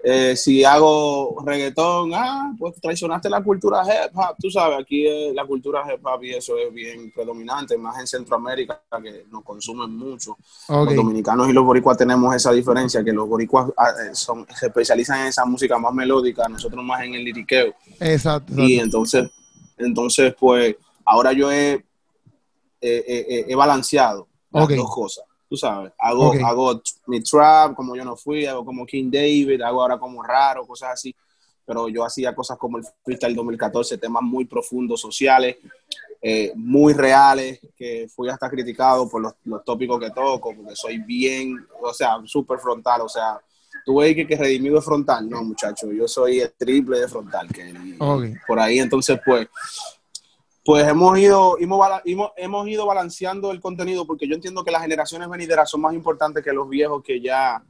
eh, 0.00 0.36
si 0.36 0.64
hago 0.64 1.42
reggaetón, 1.44 2.12
ah, 2.14 2.54
pues 2.56 2.80
traicionaste 2.80 3.28
la 3.28 3.42
cultura 3.42 3.82
hip 3.82 4.16
hop, 4.16 4.36
tú 4.40 4.48
sabes, 4.48 4.78
aquí 4.78 5.04
eh, 5.04 5.32
la 5.34 5.44
cultura 5.44 5.82
hip 5.92 6.06
hop 6.06 6.22
y 6.22 6.34
eso 6.34 6.56
es 6.56 6.72
bien 6.72 7.10
predominante, 7.10 7.76
más 7.76 7.98
en 7.98 8.06
Centroamérica, 8.06 8.80
que 9.02 9.24
nos 9.28 9.42
consumen 9.42 9.90
mucho. 9.90 10.36
Los 10.68 10.94
dominicanos 10.94 11.48
y 11.48 11.52
los 11.52 11.64
boricuas 11.64 11.98
tenemos 11.98 12.32
esa 12.34 12.52
diferencia, 12.52 13.02
que 13.02 13.12
los 13.12 13.28
boricuas 13.28 13.70
ah, 13.76 13.90
eh, 13.90 14.10
son, 14.14 14.46
se 14.54 14.66
especializan 14.66 15.22
en 15.22 15.26
esa 15.26 15.44
música 15.44 15.76
más 15.78 15.92
melódica, 15.92 16.48
nosotros 16.48 16.84
más 16.84 17.02
en 17.02 17.14
el 17.14 17.24
liriqueo. 17.24 17.74
Exacto, 17.98 18.52
Y 18.56 18.78
entonces, 18.78 19.28
entonces 19.78 20.32
pues, 20.38 20.76
ahora 21.04 21.32
yo 21.32 21.50
he, 21.50 21.84
he 22.80 23.54
balanceado 23.56 24.28
las 24.52 24.68
dos 24.68 24.94
cosas. 24.94 25.24
Tú 25.48 25.56
sabes, 25.56 25.92
hago, 25.98 26.32
hago 26.44 26.82
mi 27.06 27.22
trap 27.22 27.74
como 27.74 27.96
yo 27.96 28.04
no 28.04 28.16
fui, 28.16 28.44
hago 28.44 28.64
como 28.64 28.84
King 28.84 29.10
David, 29.10 29.62
hago 29.62 29.80
ahora 29.80 29.98
como 29.98 30.22
raro, 30.22 30.66
cosas 30.66 30.90
así. 30.92 31.14
Pero 31.64 31.88
yo 31.88 32.04
hacía 32.04 32.34
cosas 32.34 32.58
como 32.58 32.78
el 32.78 32.84
Freestyle 33.04 33.34
2014, 33.34 33.98
temas 33.98 34.22
muy 34.22 34.44
profundos, 34.44 35.00
sociales, 35.00 35.56
eh, 36.20 36.52
muy 36.56 36.94
reales, 36.94 37.60
que 37.76 38.08
fui 38.08 38.28
hasta 38.28 38.50
criticado 38.50 39.08
por 39.08 39.22
los, 39.22 39.34
los 39.44 39.64
tópicos 39.64 40.00
que 40.00 40.10
toco, 40.10 40.54
porque 40.54 40.74
soy 40.74 40.98
bien, 40.98 41.64
o 41.80 41.94
sea, 41.94 42.16
súper 42.24 42.58
frontal, 42.58 43.02
o 43.02 43.08
sea, 43.08 43.40
tú 43.84 44.00
ves 44.00 44.16
que, 44.16 44.26
que 44.26 44.36
redimido 44.36 44.78
es 44.78 44.84
frontal, 44.84 45.28
no, 45.28 45.44
muchacho, 45.44 45.92
yo 45.92 46.08
soy 46.08 46.40
el 46.40 46.52
triple 46.54 47.00
de 47.00 47.08
frontal, 47.08 47.48
que 47.48 47.72
por 48.46 48.58
ahí, 48.58 48.80
entonces, 48.80 49.20
pues, 49.24 49.46
pues 50.68 50.86
hemos 50.86 51.18
ido, 51.18 51.56
hemos, 51.58 51.80
hemos, 52.04 52.30
hemos 52.36 52.68
ido 52.68 52.84
balanceando 52.84 53.52
el 53.52 53.58
contenido, 53.58 54.06
porque 54.06 54.28
yo 54.28 54.34
entiendo 54.34 54.62
que 54.62 54.70
las 54.70 54.82
generaciones 54.82 55.26
venideras 55.26 55.70
son 55.70 55.80
más 55.80 55.94
importantes 55.94 56.44
que 56.44 56.52
los 56.52 56.68
viejos 56.68 57.02
que 57.02 57.22
ya, 57.22 57.62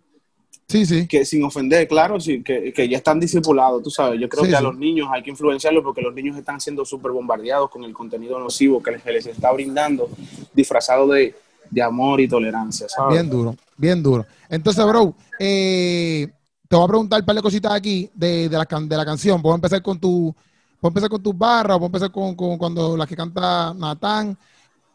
Sí, 0.66 0.84
sí. 0.84 1.06
que 1.06 1.24
sin 1.24 1.44
ofender, 1.44 1.86
claro, 1.86 2.18
sí, 2.18 2.42
que, 2.42 2.72
que 2.72 2.88
ya 2.88 2.96
están 2.96 3.20
discipulados, 3.20 3.84
tú 3.84 3.90
sabes. 3.90 4.20
Yo 4.20 4.28
creo 4.28 4.42
Sí, 4.42 4.50
que 4.50 4.56
a 4.56 4.58
sí. 4.58 4.64
los 4.64 4.76
niños 4.76 5.06
hay 5.12 5.22
que 5.22 5.30
influenciarlos 5.30 5.84
porque 5.84 6.02
los 6.02 6.12
niños 6.12 6.36
están 6.36 6.60
siendo 6.60 6.84
súper 6.84 7.12
bombardeados 7.12 7.70
con 7.70 7.84
el 7.84 7.92
contenido 7.92 8.36
nocivo 8.40 8.82
que 8.82 8.90
les, 8.90 9.02
que 9.04 9.12
les 9.12 9.26
está 9.26 9.52
brindando, 9.52 10.10
disfrazado 10.52 11.06
de, 11.06 11.36
de 11.70 11.80
amor 11.80 12.20
y 12.20 12.26
tolerancia, 12.26 12.88
¿sabes? 12.88 13.14
Bien 13.14 13.30
duro, 13.30 13.54
bien 13.76 14.02
duro. 14.02 14.26
Entonces, 14.48 14.84
bro, 14.84 15.14
eh, 15.38 16.26
te 16.68 16.74
voy 16.74 16.84
a 16.84 16.88
preguntar 16.88 17.20
un 17.20 17.26
par 17.26 17.36
de 17.36 17.42
cositas 17.42 17.70
aquí 17.72 18.10
de, 18.12 18.48
de, 18.48 18.58
la, 18.58 18.66
can- 18.66 18.88
de 18.88 18.96
la 18.96 19.04
canción. 19.04 19.40
Puedo 19.40 19.54
empezar 19.54 19.80
con 19.82 20.00
tu, 20.00 20.34
puedo 20.80 20.90
empezar 20.90 21.08
con 21.10 21.22
tus 21.22 21.36
barras, 21.36 21.76
puedo 21.78 21.86
empezar 21.86 22.10
con, 22.12 22.34
con 22.34 22.56
cuando 22.58 22.96
las 22.96 23.06
que 23.08 23.16
canta 23.16 23.74
Natán. 23.74 24.36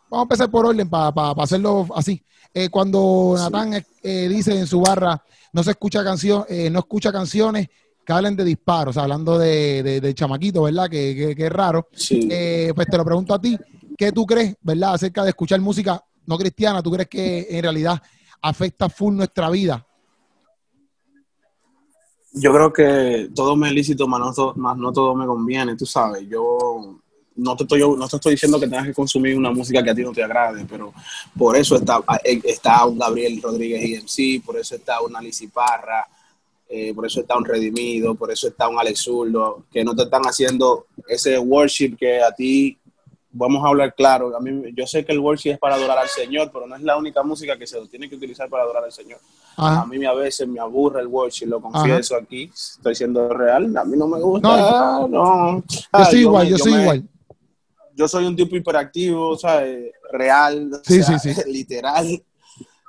Vamos 0.09 0.23
a 0.23 0.25
empezar 0.25 0.49
por 0.51 0.65
orden 0.65 0.89
para 0.89 1.31
hacerlo 1.41 1.87
así. 1.95 2.21
Eh, 2.53 2.69
cuando 2.69 3.33
Sí. 3.37 3.43
Natán 3.43 3.83
eh, 4.03 4.27
dice 4.29 4.57
en 4.57 4.67
su 4.67 4.79
barra, 4.81 5.21
no 5.53 5.63
se 5.63 5.71
escucha 5.71 6.03
canción, 6.03 6.45
eh, 6.49 6.69
no 6.69 6.79
escucha 6.79 7.11
canciones 7.11 7.67
que 8.05 8.13
hablen 8.13 8.35
de 8.35 8.43
disparos, 8.43 8.97
hablando 8.97 9.37
de, 9.39 9.81
de, 9.81 10.01
de 10.01 10.13
chamaquito, 10.13 10.63
¿verdad? 10.63 10.89
Que, 10.89 11.15
que- 11.15 11.35
que 11.35 11.45
es 11.45 11.51
raro. 11.51 11.87
Sí. 11.93 12.27
Eh, 12.29 12.71
pues 12.75 12.87
te 12.87 12.97
lo 12.97 13.05
pregunto 13.05 13.33
a 13.33 13.39
ti, 13.41 13.57
¿qué 13.97 14.11
tú 14.11 14.25
crees, 14.25 14.55
¿verdad? 14.61 14.93
Acerca 14.95 15.23
de 15.23 15.29
escuchar 15.29 15.59
música 15.61 16.03
no 16.25 16.37
cristiana, 16.37 16.81
¿tú 16.83 16.91
crees 16.91 17.07
que 17.09 17.47
en 17.49 17.61
realidad 17.63 18.01
afecta 18.41 18.89
full 18.89 19.15
nuestra 19.15 19.49
vida? 19.49 19.85
Yo 22.33 22.51
creo 22.51 22.73
que 22.73 23.29
todo 23.35 23.55
me 23.55 23.67
es 23.67 23.73
lícito, 23.73 24.07
más 24.07 24.19
no, 24.19 24.33
to- 24.33 24.53
más 24.55 24.75
no 24.77 24.91
todo 24.91 25.13
me 25.15 25.25
conviene, 25.25 25.75
tú 25.75 25.85
sabes. 25.85 26.27
Yo 26.27 26.97
no 27.35 27.55
te, 27.55 27.63
estoy, 27.63 27.79
no 27.81 28.07
te 28.07 28.15
estoy 28.15 28.31
diciendo 28.33 28.59
que 28.59 28.67
tengas 28.67 28.87
que 28.87 28.93
consumir 28.93 29.37
una 29.37 29.51
música 29.51 29.83
que 29.83 29.91
a 29.91 29.95
ti 29.95 30.01
no 30.03 30.11
te 30.11 30.23
agrade, 30.23 30.65
pero 30.69 30.93
por 31.37 31.55
eso 31.55 31.75
está, 31.75 32.01
eh, 32.23 32.41
un 32.87 32.97
Gabriel 32.97 33.39
Rodríguez 33.41 33.83
IMC, 33.83 34.43
por 34.45 34.57
eso 34.57 34.75
está 34.75 35.01
una 35.01 35.21
Lizzy 35.21 35.47
Parra, 35.47 36.07
eh, 36.69 36.91
por 36.93 37.05
eso 37.05 37.21
está 37.21 37.37
un 37.37 37.45
Redimido, 37.45 38.15
por 38.15 38.31
eso 38.31 38.47
está 38.47 38.67
un 38.67 38.79
Alex 38.79 39.01
Zurdo, 39.01 39.65
que 39.71 39.83
no 39.83 39.95
te 39.95 40.03
están 40.03 40.23
haciendo 40.23 40.87
ese 41.07 41.37
worship 41.37 41.95
que 41.97 42.21
a 42.21 42.31
ti, 42.31 42.77
vamos 43.33 43.63
a 43.65 43.67
hablar 43.67 43.93
claro, 43.95 44.35
a 44.35 44.39
mí, 44.39 44.71
yo 44.75 44.85
sé 44.87 45.03
que 45.03 45.11
el 45.11 45.19
worship 45.19 45.51
es 45.51 45.57
para 45.59 45.75
adorar 45.75 45.97
al 45.97 46.07
Señor, 46.07 46.51
pero 46.53 46.67
no 46.67 46.75
es 46.75 46.81
la 46.83 46.95
única 46.95 47.23
música 47.23 47.57
que 47.57 47.65
se 47.67 47.79
tiene 47.87 48.07
que 48.07 48.15
utilizar 48.15 48.47
para 48.47 48.63
adorar 48.63 48.83
al 48.85 48.91
Señor. 48.91 49.19
A 49.57 49.85
mí 49.85 50.03
a 50.05 50.13
veces 50.13 50.47
me 50.47 50.59
aburre 50.59 51.01
el 51.01 51.07
worship, 51.07 51.47
lo 51.47 51.59
confieso 51.59 52.15
aquí, 52.15 52.49
estoy 52.53 52.95
siendo 52.95 53.27
real, 53.29 53.75
a 53.75 53.83
mí 53.83 53.97
no 53.97 54.07
me 54.07 54.19
gusta. 54.19 54.47
No, 54.47 55.07
No, 55.07 55.63
Yo 55.97 56.05
soy 56.05 56.19
igual, 56.19 56.45
me- 56.45 56.51
yo 56.51 56.57
soy 56.57 56.73
me- 56.73 56.81
igual. 56.81 57.03
Yo 57.95 58.07
soy 58.07 58.25
un 58.25 58.35
tipo 58.35 58.55
hiperactivo, 58.55 59.37
¿sabes? 59.37 59.91
Real, 60.11 60.71
o 60.73 60.79
Sí, 60.83 61.03
sea, 61.03 61.19
sí, 61.19 61.33
sí. 61.33 61.41
literal. 61.51 62.23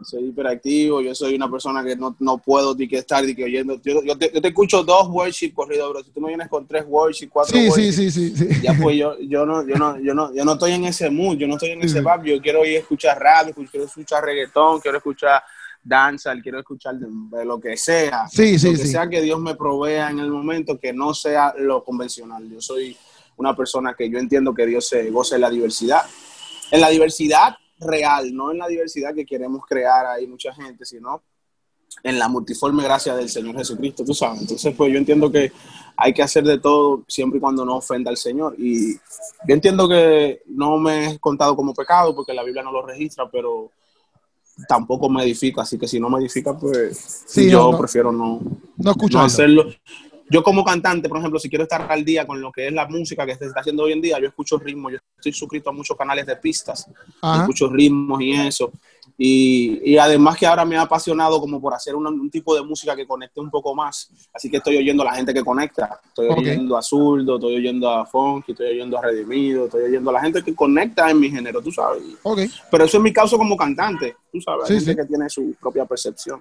Soy 0.04 0.24
hiperactivo, 0.26 1.00
yo 1.00 1.14
soy 1.14 1.34
una 1.34 1.50
persona 1.50 1.82
que 1.82 1.96
no, 1.96 2.14
no 2.20 2.38
puedo 2.38 2.74
ni 2.74 2.86
que 2.86 2.98
estar 2.98 3.24
ni 3.24 3.34
que 3.34 3.44
oyendo. 3.44 3.80
Yo, 3.82 4.02
yo 4.02 4.16
te, 4.16 4.30
yo 4.32 4.40
te 4.40 4.48
escucho 4.48 4.82
dos 4.82 5.08
worship 5.08 5.52
corridos, 5.52 5.90
bro. 5.90 6.04
Si 6.04 6.10
tú 6.10 6.20
me 6.20 6.28
vienes 6.28 6.48
con 6.48 6.66
tres 6.66 6.84
worship, 6.86 7.28
cuatro 7.28 7.56
Sí, 7.56 7.68
worship, 7.68 7.92
sí, 7.92 8.10
sí, 8.10 8.30
sí, 8.36 8.54
sí. 8.54 8.60
ya 8.62 8.76
pues 8.80 8.96
yo, 8.96 9.18
yo 9.20 9.46
no, 9.46 9.66
yo 9.66 9.76
no, 9.76 9.98
yo 10.00 10.14
no, 10.14 10.34
yo 10.34 10.44
no 10.44 10.52
estoy 10.52 10.72
en 10.72 10.84
ese 10.84 11.10
mood, 11.10 11.36
yo 11.36 11.46
no 11.46 11.54
estoy 11.54 11.70
en 11.70 11.82
ese 11.82 12.00
vibe, 12.00 12.36
yo 12.36 12.42
quiero 12.42 12.64
ir 12.64 12.76
a 12.76 12.80
escuchar 12.80 13.18
rap, 13.18 13.54
quiero 13.70 13.86
escuchar 13.86 14.24
reggaetón, 14.24 14.80
quiero 14.80 14.98
escuchar 14.98 15.42
danza, 15.82 16.34
quiero 16.42 16.58
escuchar 16.58 16.96
de 16.96 17.44
lo 17.44 17.60
que 17.60 17.76
sea. 17.76 18.26
Sí, 18.28 18.58
sí, 18.58 18.72
lo 18.72 18.78
que 18.78 18.84
sí. 18.84 18.88
sea 18.88 19.08
que 19.08 19.20
Dios 19.20 19.38
me 19.38 19.54
provea 19.54 20.10
en 20.10 20.18
el 20.18 20.30
momento 20.30 20.78
que 20.78 20.92
no 20.92 21.14
sea 21.14 21.54
lo 21.58 21.84
convencional. 21.84 22.48
Yo 22.50 22.60
soy 22.60 22.96
una 23.36 23.54
persona 23.54 23.94
que 23.94 24.08
yo 24.08 24.18
entiendo 24.18 24.54
que 24.54 24.66
Dios 24.66 24.88
se 24.88 25.10
goza 25.10 25.34
en 25.34 25.42
la 25.42 25.50
diversidad. 25.50 26.02
En 26.70 26.80
la 26.80 26.88
diversidad 26.88 27.56
real, 27.78 28.34
no 28.34 28.50
en 28.52 28.58
la 28.58 28.68
diversidad 28.68 29.14
que 29.14 29.26
queremos 29.26 29.64
crear 29.66 30.06
ahí 30.06 30.26
mucha 30.26 30.52
gente, 30.54 30.84
sino 30.84 31.22
en 32.02 32.18
la 32.18 32.28
multiforme 32.28 32.82
gracia 32.82 33.14
del 33.14 33.28
Señor 33.28 33.56
Jesucristo, 33.56 34.04
tú 34.04 34.14
sabes. 34.14 34.40
Entonces, 34.42 34.74
pues 34.76 34.92
yo 34.92 34.98
entiendo 34.98 35.30
que 35.30 35.52
hay 35.96 36.12
que 36.12 36.22
hacer 36.22 36.42
de 36.44 36.58
todo 36.58 37.04
siempre 37.06 37.38
y 37.38 37.40
cuando 37.40 37.64
no 37.64 37.76
ofenda 37.76 38.10
al 38.10 38.16
Señor. 38.16 38.54
Y 38.58 38.94
yo 38.94 38.98
entiendo 39.54 39.88
que 39.88 40.42
no 40.46 40.76
me 40.78 41.06
es 41.12 41.18
contado 41.20 41.54
como 41.54 41.72
pecado 41.72 42.14
porque 42.14 42.34
la 42.34 42.42
Biblia 42.42 42.62
no 42.64 42.72
lo 42.72 42.82
registra, 42.84 43.30
pero 43.30 43.70
tampoco 44.68 45.08
me 45.08 45.22
edifica. 45.22 45.62
Así 45.62 45.78
que 45.78 45.86
si 45.86 46.00
no 46.00 46.10
me 46.10 46.18
edifica, 46.18 46.56
pues 46.58 47.22
Sí, 47.26 47.48
yo 47.50 47.64
no, 47.66 47.72
no. 47.72 47.78
prefiero 47.78 48.10
no, 48.12 48.40
No 48.40 48.60
no 48.76 48.90
escucharlo. 48.90 49.26
hacerlo. 49.26 49.64
Yo 50.30 50.42
como 50.42 50.64
cantante, 50.64 51.08
por 51.08 51.18
ejemplo, 51.18 51.38
si 51.38 51.48
quiero 51.48 51.64
estar 51.64 51.86
al 51.90 52.04
día 52.04 52.26
con 52.26 52.40
lo 52.40 52.50
que 52.50 52.66
es 52.68 52.72
la 52.72 52.86
música 52.86 53.26
que 53.26 53.34
se 53.34 53.46
está 53.46 53.60
haciendo 53.60 53.82
hoy 53.84 53.92
en 53.92 54.00
día, 54.00 54.18
yo 54.18 54.28
escucho 54.28 54.58
ritmos, 54.58 54.92
yo 54.92 54.98
estoy 55.16 55.32
suscrito 55.32 55.70
a 55.70 55.72
muchos 55.72 55.96
canales 55.96 56.26
de 56.26 56.36
pistas, 56.36 56.88
Ajá. 57.20 57.42
escucho 57.42 57.68
ritmos 57.68 58.20
y 58.22 58.32
eso. 58.32 58.72
Y, 59.16 59.92
y 59.92 59.96
además 59.98 60.36
que 60.36 60.46
ahora 60.46 60.64
me 60.64 60.76
ha 60.76 60.82
apasionado 60.82 61.38
como 61.40 61.60
por 61.60 61.72
hacer 61.72 61.94
un, 61.94 62.06
un 62.06 62.30
tipo 62.30 62.54
de 62.54 62.62
música 62.62 62.96
que 62.96 63.06
conecte 63.06 63.38
un 63.38 63.50
poco 63.50 63.74
más. 63.74 64.10
Así 64.32 64.50
que 64.50 64.56
estoy 64.56 64.76
oyendo 64.76 65.02
a 65.02 65.06
la 65.06 65.14
gente 65.14 65.32
que 65.32 65.44
conecta. 65.44 66.00
Estoy 66.08 66.28
oyendo 66.28 66.76
a 66.76 66.82
Zurdo, 66.82 67.36
estoy 67.36 67.56
oyendo 67.56 67.88
a 67.88 68.06
Funky, 68.06 68.52
estoy 68.52 68.70
oyendo 68.70 68.98
a 68.98 69.02
Redimido, 69.02 69.66
estoy 69.66 69.84
oyendo 69.84 70.10
a 70.10 70.14
la 70.14 70.20
gente 70.20 70.42
que 70.42 70.54
conecta 70.54 71.10
en 71.10 71.20
mi 71.20 71.30
género, 71.30 71.62
tú 71.62 71.70
sabes. 71.70 72.02
Ok. 72.22 72.40
Pero 72.70 72.84
eso 72.84 72.96
es 72.96 73.02
mi 73.02 73.12
caso 73.12 73.36
como 73.38 73.56
cantante, 73.56 74.16
tú 74.32 74.40
sabes. 74.40 74.66
Sí, 74.66 74.72
Hay 74.72 74.78
gente 74.80 74.92
sí. 74.92 74.96
que 74.96 75.04
tiene 75.06 75.28
su 75.28 75.54
propia 75.60 75.84
percepción. 75.84 76.40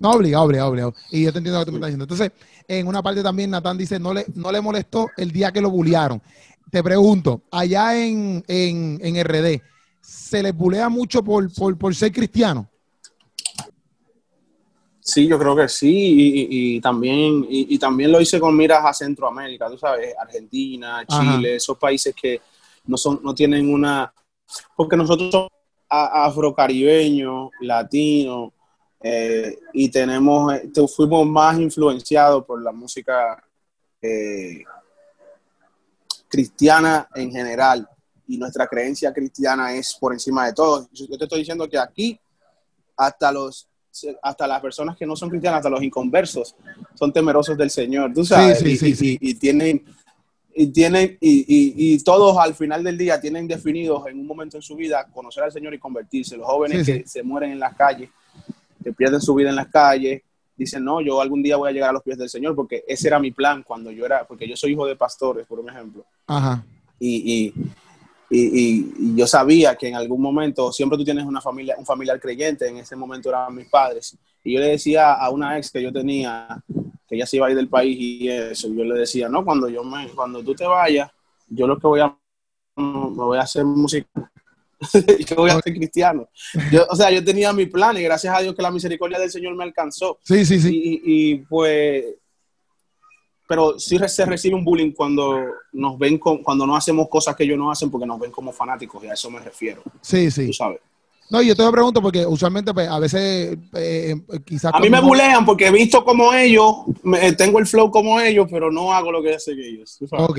No, 0.00 0.12
obligado, 0.12 0.44
obligado, 0.44 0.70
obligado. 0.70 0.94
Y 1.10 1.24
yo 1.24 1.30
te 1.32 1.38
entiendo 1.38 1.60
lo 1.60 1.64
que 1.66 1.70
tú 1.70 1.72
me 1.72 1.78
estás 1.78 1.88
diciendo. 1.90 2.04
Entonces, 2.04 2.32
en 2.66 2.86
una 2.88 3.02
parte 3.02 3.22
también 3.22 3.50
Natán 3.50 3.76
dice, 3.76 4.00
no 4.00 4.14
le, 4.14 4.24
no 4.34 4.50
le 4.50 4.60
molestó 4.62 5.10
el 5.16 5.30
día 5.30 5.52
que 5.52 5.60
lo 5.60 5.70
bullearon. 5.70 6.22
Te 6.70 6.82
pregunto, 6.82 7.42
allá 7.50 7.94
en, 8.02 8.42
en, 8.48 8.98
en 9.02 9.16
RD, 9.16 9.60
¿se 10.00 10.42
les 10.42 10.54
bulea 10.56 10.88
mucho 10.88 11.22
por, 11.22 11.52
por, 11.52 11.76
por 11.76 11.94
ser 11.94 12.12
cristiano? 12.12 12.66
Sí, 15.02 15.26
yo 15.26 15.38
creo 15.38 15.56
que 15.56 15.68
sí, 15.68 15.88
y, 15.90 16.40
y- 16.40 16.76
y 16.76 16.80
también, 16.80 17.44
y, 17.48 17.74
y 17.74 17.78
también 17.78 18.12
lo 18.12 18.20
hice 18.20 18.38
con 18.38 18.56
miras 18.56 18.84
a 18.84 18.92
Centroamérica, 18.94 19.68
tú 19.68 19.76
sabes, 19.76 20.14
Argentina, 20.18 21.04
Ajá. 21.06 21.36
Chile, 21.36 21.56
esos 21.56 21.76
países 21.78 22.14
que 22.14 22.40
no 22.86 22.96
son, 22.96 23.20
no 23.22 23.34
tienen 23.34 23.72
una, 23.72 24.12
porque 24.76 24.96
nosotros 24.96 25.30
somos 25.30 25.48
afrocaribeños, 25.88 27.50
latinos, 27.60 28.52
eh, 29.02 29.58
y 29.72 29.88
tenemos, 29.90 30.52
eh, 30.54 30.70
fuimos 30.94 31.26
más 31.26 31.58
influenciados 31.58 32.44
por 32.44 32.62
la 32.62 32.72
música 32.72 33.42
eh, 34.02 34.62
cristiana 36.28 37.08
en 37.14 37.30
general, 37.32 37.88
y 38.26 38.38
nuestra 38.38 38.66
creencia 38.68 39.12
cristiana 39.12 39.74
es 39.74 39.94
por 39.98 40.12
encima 40.12 40.46
de 40.46 40.52
todo. 40.52 40.88
Yo 40.92 41.18
te 41.18 41.24
estoy 41.24 41.40
diciendo 41.40 41.68
que 41.68 41.78
aquí 41.78 42.18
hasta 42.96 43.32
los 43.32 43.66
hasta 44.22 44.46
las 44.46 44.60
personas 44.60 44.96
que 44.96 45.04
no 45.04 45.16
son 45.16 45.28
cristianas, 45.28 45.58
hasta 45.58 45.68
los 45.68 45.82
inconversos, 45.82 46.54
son 46.94 47.12
temerosos 47.12 47.58
del 47.58 47.70
Señor, 47.70 48.12
tú 48.14 48.24
sabes, 48.24 48.60
Sí, 48.60 48.76
sí, 48.76 48.86
y, 48.90 48.94
sí, 48.94 49.18
y- 49.20 49.34
tienen 49.34 49.84
y 50.54 50.66
tienen 50.68 51.18
y, 51.20 51.94
y- 51.94 51.98
todos 52.04 52.38
al 52.38 52.54
final 52.54 52.84
del 52.84 52.96
día 52.96 53.20
tienen 53.20 53.48
definidos 53.48 54.06
en 54.06 54.20
un 54.20 54.26
momento 54.28 54.56
en 54.58 54.62
su 54.62 54.76
vida 54.76 55.04
conocer 55.12 55.42
al 55.42 55.50
Señor 55.50 55.74
y 55.74 55.78
convertirse. 55.80 56.36
Los 56.36 56.46
jóvenes 56.46 56.86
que 56.86 57.04
se 57.08 57.22
mueren 57.24 57.50
en 57.50 57.58
las 57.58 57.74
calles, 57.74 58.08
que 58.82 58.92
pierden 58.92 59.20
su 59.20 59.34
vida 59.34 59.50
en 59.50 59.56
las 59.56 59.68
calles, 59.68 60.22
dicen, 60.56 60.84
no, 60.84 61.00
yo 61.00 61.20
algún 61.20 61.42
día 61.42 61.56
voy 61.56 61.70
a 61.70 61.72
llegar 61.72 61.90
a 61.90 61.92
los 61.94 62.02
pies 62.02 62.18
del 62.18 62.28
Señor, 62.28 62.54
porque 62.54 62.84
ese 62.86 63.08
era 63.08 63.18
mi 63.18 63.30
plan 63.30 63.62
cuando 63.62 63.90
yo 63.90 64.04
era, 64.06 64.26
porque 64.26 64.46
yo 64.48 64.56
soy 64.56 64.72
hijo 64.72 64.86
de 64.86 64.96
pastores, 64.96 65.46
por 65.46 65.58
un 65.60 65.70
ejemplo 65.70 66.04
Ajá. 66.26 66.64
y, 66.98 67.16
y, 67.34 67.54
y, 68.30 68.60
y- 68.60 68.94
y 68.98 69.16
yo 69.16 69.26
sabía 69.26 69.74
que 69.76 69.88
en 69.88 69.96
algún 69.96 70.20
momento 70.20 70.70
siempre 70.72 70.98
tú 70.98 71.04
tienes 71.04 71.24
una 71.24 71.40
familia, 71.40 71.76
un 71.78 71.86
familiar 71.86 72.20
creyente, 72.20 72.68
en 72.68 72.76
ese 72.76 72.94
momento 72.94 73.28
eran 73.30 73.54
mis 73.54 73.68
padres, 73.68 74.16
y 74.44 74.54
yo 74.54 74.60
le 74.60 74.68
decía 74.68 75.14
a 75.14 75.30
una 75.30 75.58
ex 75.58 75.70
que 75.70 75.82
yo 75.82 75.92
tenía 75.92 76.62
que 77.08 77.16
ella 77.16 77.26
se 77.26 77.36
iba 77.38 77.46
a 77.48 77.50
ir 77.50 77.56
del 77.56 77.68
país 77.68 77.96
y 77.98 78.28
eso, 78.28 78.68
yo 78.68 78.84
le 78.84 79.00
decía, 79.00 79.28
no, 79.28 79.44
cuando 79.44 79.68
yo 79.68 79.82
me, 79.82 80.08
cuando 80.10 80.44
tú 80.44 80.54
te 80.54 80.64
vayas, 80.64 81.10
yo 81.48 81.66
lo 81.66 81.76
que 81.76 81.86
voy 81.88 82.00
a, 82.00 82.16
me 82.76 83.08
voy 83.24 83.36
a 83.38 83.42
hacer 83.42 83.64
música, 83.64 84.29
yo 85.28 85.36
voy 85.36 85.50
a 85.50 85.60
ser 85.60 85.74
cristiano. 85.74 86.28
Yo, 86.72 86.86
o 86.88 86.96
sea, 86.96 87.10
yo 87.10 87.22
tenía 87.24 87.52
mi 87.52 87.66
plan 87.66 87.96
y 87.98 88.02
gracias 88.02 88.34
a 88.34 88.40
Dios 88.40 88.54
que 88.54 88.62
la 88.62 88.70
misericordia 88.70 89.18
del 89.18 89.30
Señor 89.30 89.54
me 89.54 89.64
alcanzó. 89.64 90.18
Sí, 90.22 90.44
sí, 90.46 90.58
sí. 90.60 90.70
Y, 90.74 91.02
y, 91.04 91.36
pues, 91.36 92.04
pero 93.46 93.78
sí 93.80 93.98
se 94.06 94.24
recibe 94.24 94.54
un 94.54 94.64
bullying 94.64 94.92
cuando 94.92 95.44
nos 95.72 95.98
ven, 95.98 96.18
con, 96.18 96.38
cuando 96.42 96.66
no 96.66 96.76
hacemos 96.76 97.08
cosas 97.08 97.34
que 97.34 97.42
ellos 97.44 97.58
no 97.58 97.70
hacen 97.70 97.90
porque 97.90 98.06
nos 98.06 98.20
ven 98.20 98.30
como 98.30 98.52
fanáticos 98.52 99.02
y 99.02 99.08
a 99.08 99.14
eso 99.14 99.28
me 99.30 99.40
refiero, 99.40 99.82
Sí, 100.00 100.30
sí. 100.30 100.46
tú 100.46 100.52
sabes. 100.52 100.78
No, 101.30 101.40
yo 101.42 101.54
te 101.54 101.62
lo 101.62 101.70
pregunto 101.70 102.02
porque 102.02 102.26
usualmente 102.26 102.74
pues, 102.74 102.88
a 102.88 102.98
veces 102.98 103.56
eh, 103.74 104.16
eh, 104.32 104.40
quizás... 104.44 104.72
A 104.74 104.80
mí 104.80 104.90
me 104.90 105.00
bulean 105.00 105.44
porque 105.44 105.66
he 105.68 105.70
visto 105.70 106.04
como 106.04 106.32
ellos, 106.34 106.74
me- 107.04 107.32
tengo 107.34 107.60
el 107.60 107.66
flow 107.68 107.88
como 107.90 108.20
ellos, 108.20 108.48
pero 108.50 108.70
no 108.72 108.92
hago 108.92 109.12
lo 109.12 109.22
que 109.22 109.34
hacen 109.34 109.56
ellos. 109.60 109.98
sabes. 110.08 110.24
Ok, 110.28 110.38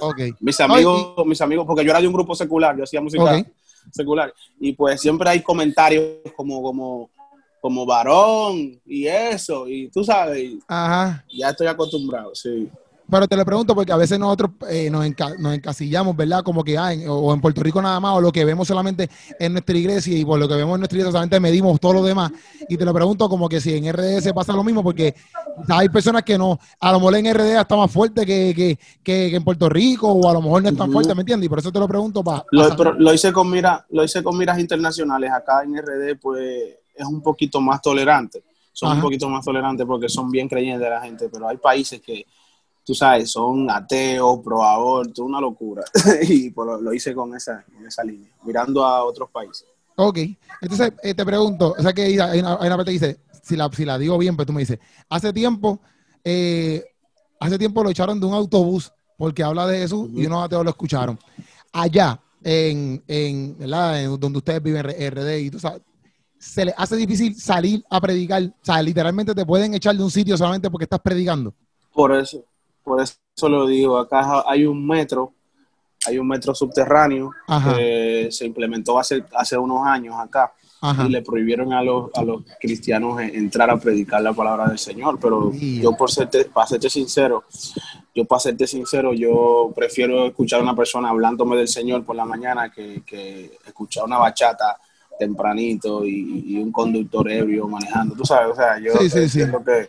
ok. 0.00 0.20
Mis 0.40 0.60
amigos, 0.60 1.26
mis 1.26 1.40
amigos, 1.40 1.64
porque 1.66 1.82
yo 1.84 1.90
era 1.90 2.00
de 2.02 2.06
un 2.08 2.12
grupo 2.12 2.34
secular, 2.34 2.76
yo 2.76 2.84
hacía 2.84 3.00
música 3.00 3.24
Ok. 3.24 3.46
Secular, 3.92 4.32
y 4.60 4.72
pues 4.72 5.00
siempre 5.00 5.30
hay 5.30 5.42
comentarios 5.42 6.04
como, 6.36 6.62
como, 6.62 7.10
como 7.60 7.86
varón 7.86 8.80
y 8.84 9.06
eso, 9.06 9.68
y 9.68 9.88
tú 9.88 10.04
sabes, 10.04 10.54
Ajá. 10.66 11.24
ya 11.32 11.50
estoy 11.50 11.66
acostumbrado, 11.66 12.34
sí. 12.34 12.68
Pero 13.10 13.26
te 13.26 13.36
lo 13.36 13.44
pregunto 13.44 13.74
porque 13.74 13.90
a 13.90 13.96
veces 13.96 14.18
nosotros 14.18 14.50
eh, 14.68 14.90
nos, 14.90 15.04
enca- 15.06 15.34
nos 15.38 15.54
encasillamos, 15.54 16.14
¿verdad? 16.14 16.42
Como 16.42 16.62
que 16.62 16.76
ah, 16.76 16.92
en- 16.92 17.08
o 17.08 17.32
en 17.32 17.40
Puerto 17.40 17.62
Rico 17.62 17.80
nada 17.80 17.98
más, 18.00 18.14
o 18.16 18.20
lo 18.20 18.30
que 18.30 18.44
vemos 18.44 18.68
solamente 18.68 19.08
en 19.38 19.52
nuestra 19.52 19.76
iglesia 19.78 20.16
y 20.18 20.24
por 20.26 20.38
lo 20.38 20.46
que 20.46 20.54
vemos 20.56 20.74
en 20.74 20.80
nuestra 20.80 20.96
iglesia 20.98 21.12
solamente 21.12 21.40
medimos 21.40 21.80
todo 21.80 21.94
lo 21.94 22.02
demás. 22.04 22.30
Y 22.68 22.76
te 22.76 22.84
lo 22.84 22.92
pregunto 22.92 23.28
como 23.28 23.48
que 23.48 23.60
si 23.62 23.74
en 23.74 23.90
RD 23.92 24.32
pasa 24.34 24.52
lo 24.52 24.62
mismo, 24.62 24.82
porque 24.82 25.14
hay 25.70 25.88
personas 25.88 26.22
que 26.22 26.36
no, 26.36 26.58
a 26.80 26.92
lo 26.92 26.98
mejor 26.98 27.16
en 27.16 27.34
RD 27.34 27.58
está 27.60 27.76
más 27.76 27.90
fuerte 27.90 28.26
que, 28.26 28.52
que, 28.54 28.76
que- 29.02 29.30
que 29.30 29.36
en 29.36 29.44
Puerto 29.44 29.68
Rico, 29.70 30.12
o 30.12 30.28
a 30.28 30.34
lo 30.34 30.42
mejor 30.42 30.62
no 30.62 30.68
es 30.68 30.76
tan 30.76 30.92
fuerte, 30.92 31.14
¿me 31.14 31.22
entiendes? 31.22 31.46
Y 31.46 31.48
por 31.48 31.60
eso 31.60 31.72
te 31.72 31.78
lo 31.78 31.88
pregunto 31.88 32.22
para... 32.22 32.44
Lo, 32.50 32.76
pero 32.76 32.92
lo 32.92 33.14
hice 33.14 33.32
con 33.32 33.50
mira, 33.50 33.86
lo 33.90 34.04
hice 34.04 34.22
con 34.22 34.36
miras 34.36 34.58
internacionales. 34.58 35.30
Acá 35.32 35.62
en 35.64 35.76
RD, 35.78 36.18
pues, 36.20 36.74
es 36.94 37.06
un 37.06 37.22
poquito 37.22 37.58
más 37.60 37.80
tolerante. 37.80 38.42
Son 38.72 38.88
Ajá. 38.90 38.96
un 38.96 39.02
poquito 39.02 39.28
más 39.30 39.44
tolerantes 39.44 39.86
porque 39.86 40.08
son 40.10 40.30
bien 40.30 40.46
creyentes 40.46 40.88
la 40.88 41.00
gente, 41.00 41.28
pero 41.32 41.48
hay 41.48 41.56
países 41.56 42.00
que, 42.00 42.24
tú 42.88 42.94
sabes, 42.94 43.30
son 43.30 43.70
ateos, 43.70 44.40
pro 44.42 44.62
aborto, 44.62 45.22
una 45.22 45.42
locura. 45.42 45.84
y 46.22 46.48
pues, 46.48 46.66
lo, 46.66 46.80
lo 46.80 46.94
hice 46.94 47.14
con 47.14 47.36
esa, 47.36 47.62
con 47.70 47.86
esa 47.86 48.02
línea, 48.02 48.30
mirando 48.44 48.82
a 48.82 49.04
otros 49.04 49.28
países. 49.28 49.66
Ok, 49.96 50.20
entonces 50.62 50.94
eh, 51.02 51.12
te 51.12 51.22
pregunto, 51.26 51.74
o 51.78 51.82
sea 51.82 51.92
que 51.92 52.04
hay 52.04 52.14
una, 52.14 52.54
hay 52.54 52.66
una 52.66 52.76
parte 52.76 52.84
que 52.84 52.98
dice, 52.98 53.18
si 53.42 53.56
la, 53.56 53.68
si 53.70 53.84
la 53.84 53.98
digo 53.98 54.16
bien, 54.16 54.36
pues 54.36 54.46
tú 54.46 54.54
me 54.54 54.60
dices, 54.60 54.78
hace 55.10 55.34
tiempo, 55.34 55.80
eh, 56.24 56.82
hace 57.38 57.58
tiempo 57.58 57.84
lo 57.84 57.90
echaron 57.90 58.18
de 58.18 58.24
un 58.24 58.32
autobús 58.32 58.90
porque 59.18 59.42
habla 59.42 59.66
de 59.66 59.80
Jesús 59.80 60.08
y 60.14 60.24
unos 60.24 60.42
ateos 60.42 60.64
lo 60.64 60.70
escucharon. 60.70 61.18
Allá, 61.70 62.18
en, 62.42 63.04
en, 63.06 63.54
en 63.58 64.18
donde 64.18 64.38
ustedes 64.38 64.62
viven, 64.62 64.86
RD, 64.86 65.40
y 65.40 65.50
tú 65.50 65.60
sabes, 65.60 65.82
se 66.38 66.64
les 66.64 66.74
hace 66.78 66.96
difícil 66.96 67.38
salir 67.38 67.84
a 67.90 68.00
predicar. 68.00 68.44
O 68.44 68.64
sea, 68.64 68.80
literalmente 68.80 69.34
te 69.34 69.44
pueden 69.44 69.74
echar 69.74 69.94
de 69.94 70.02
un 70.02 70.10
sitio 70.10 70.38
solamente 70.38 70.70
porque 70.70 70.84
estás 70.84 71.00
predicando. 71.00 71.52
Por 71.92 72.14
eso, 72.14 72.44
por 72.88 73.00
eso 73.02 73.48
lo 73.48 73.66
digo. 73.66 73.98
Acá 73.98 74.42
hay 74.46 74.64
un 74.66 74.86
metro, 74.86 75.32
hay 76.06 76.18
un 76.18 76.26
metro 76.26 76.54
subterráneo 76.54 77.30
Ajá. 77.46 77.74
que 77.76 78.28
se 78.30 78.46
implementó 78.46 78.98
hace, 78.98 79.22
hace 79.34 79.56
unos 79.56 79.86
años 79.86 80.16
acá 80.18 80.52
Ajá. 80.80 81.06
y 81.06 81.10
le 81.10 81.22
prohibieron 81.22 81.72
a 81.72 81.82
los, 81.82 82.10
a 82.14 82.22
los 82.22 82.42
cristianos 82.60 83.20
entrar 83.20 83.68
a 83.70 83.76
predicar 83.78 84.22
la 84.22 84.32
palabra 84.32 84.66
del 84.68 84.78
Señor. 84.78 85.18
Pero 85.20 85.52
yo, 85.52 85.96
por 85.96 86.10
serte, 86.10 86.46
para 86.46 86.66
serte 86.66 86.88
sincero, 86.90 87.44
yo 88.14 88.24
para 88.24 88.40
serte 88.40 88.66
sincero, 88.66 89.12
yo 89.12 89.72
prefiero 89.74 90.26
escuchar 90.26 90.60
a 90.60 90.62
una 90.62 90.74
persona 90.74 91.10
hablándome 91.10 91.56
del 91.56 91.68
Señor 91.68 92.04
por 92.04 92.16
la 92.16 92.24
mañana 92.24 92.70
que, 92.70 93.02
que 93.06 93.58
escuchar 93.66 94.04
una 94.04 94.18
bachata 94.18 94.76
tempranito 95.18 96.04
y, 96.04 96.44
y 96.46 96.58
un 96.58 96.70
conductor 96.70 97.28
ebrio 97.28 97.66
manejando. 97.66 98.14
Tú 98.14 98.24
sabes, 98.24 98.52
o 98.52 98.54
sea, 98.54 98.78
yo 98.78 98.92
Sí, 98.98 99.10
sí, 99.10 99.28
sí. 99.28 99.40
que, 99.64 99.88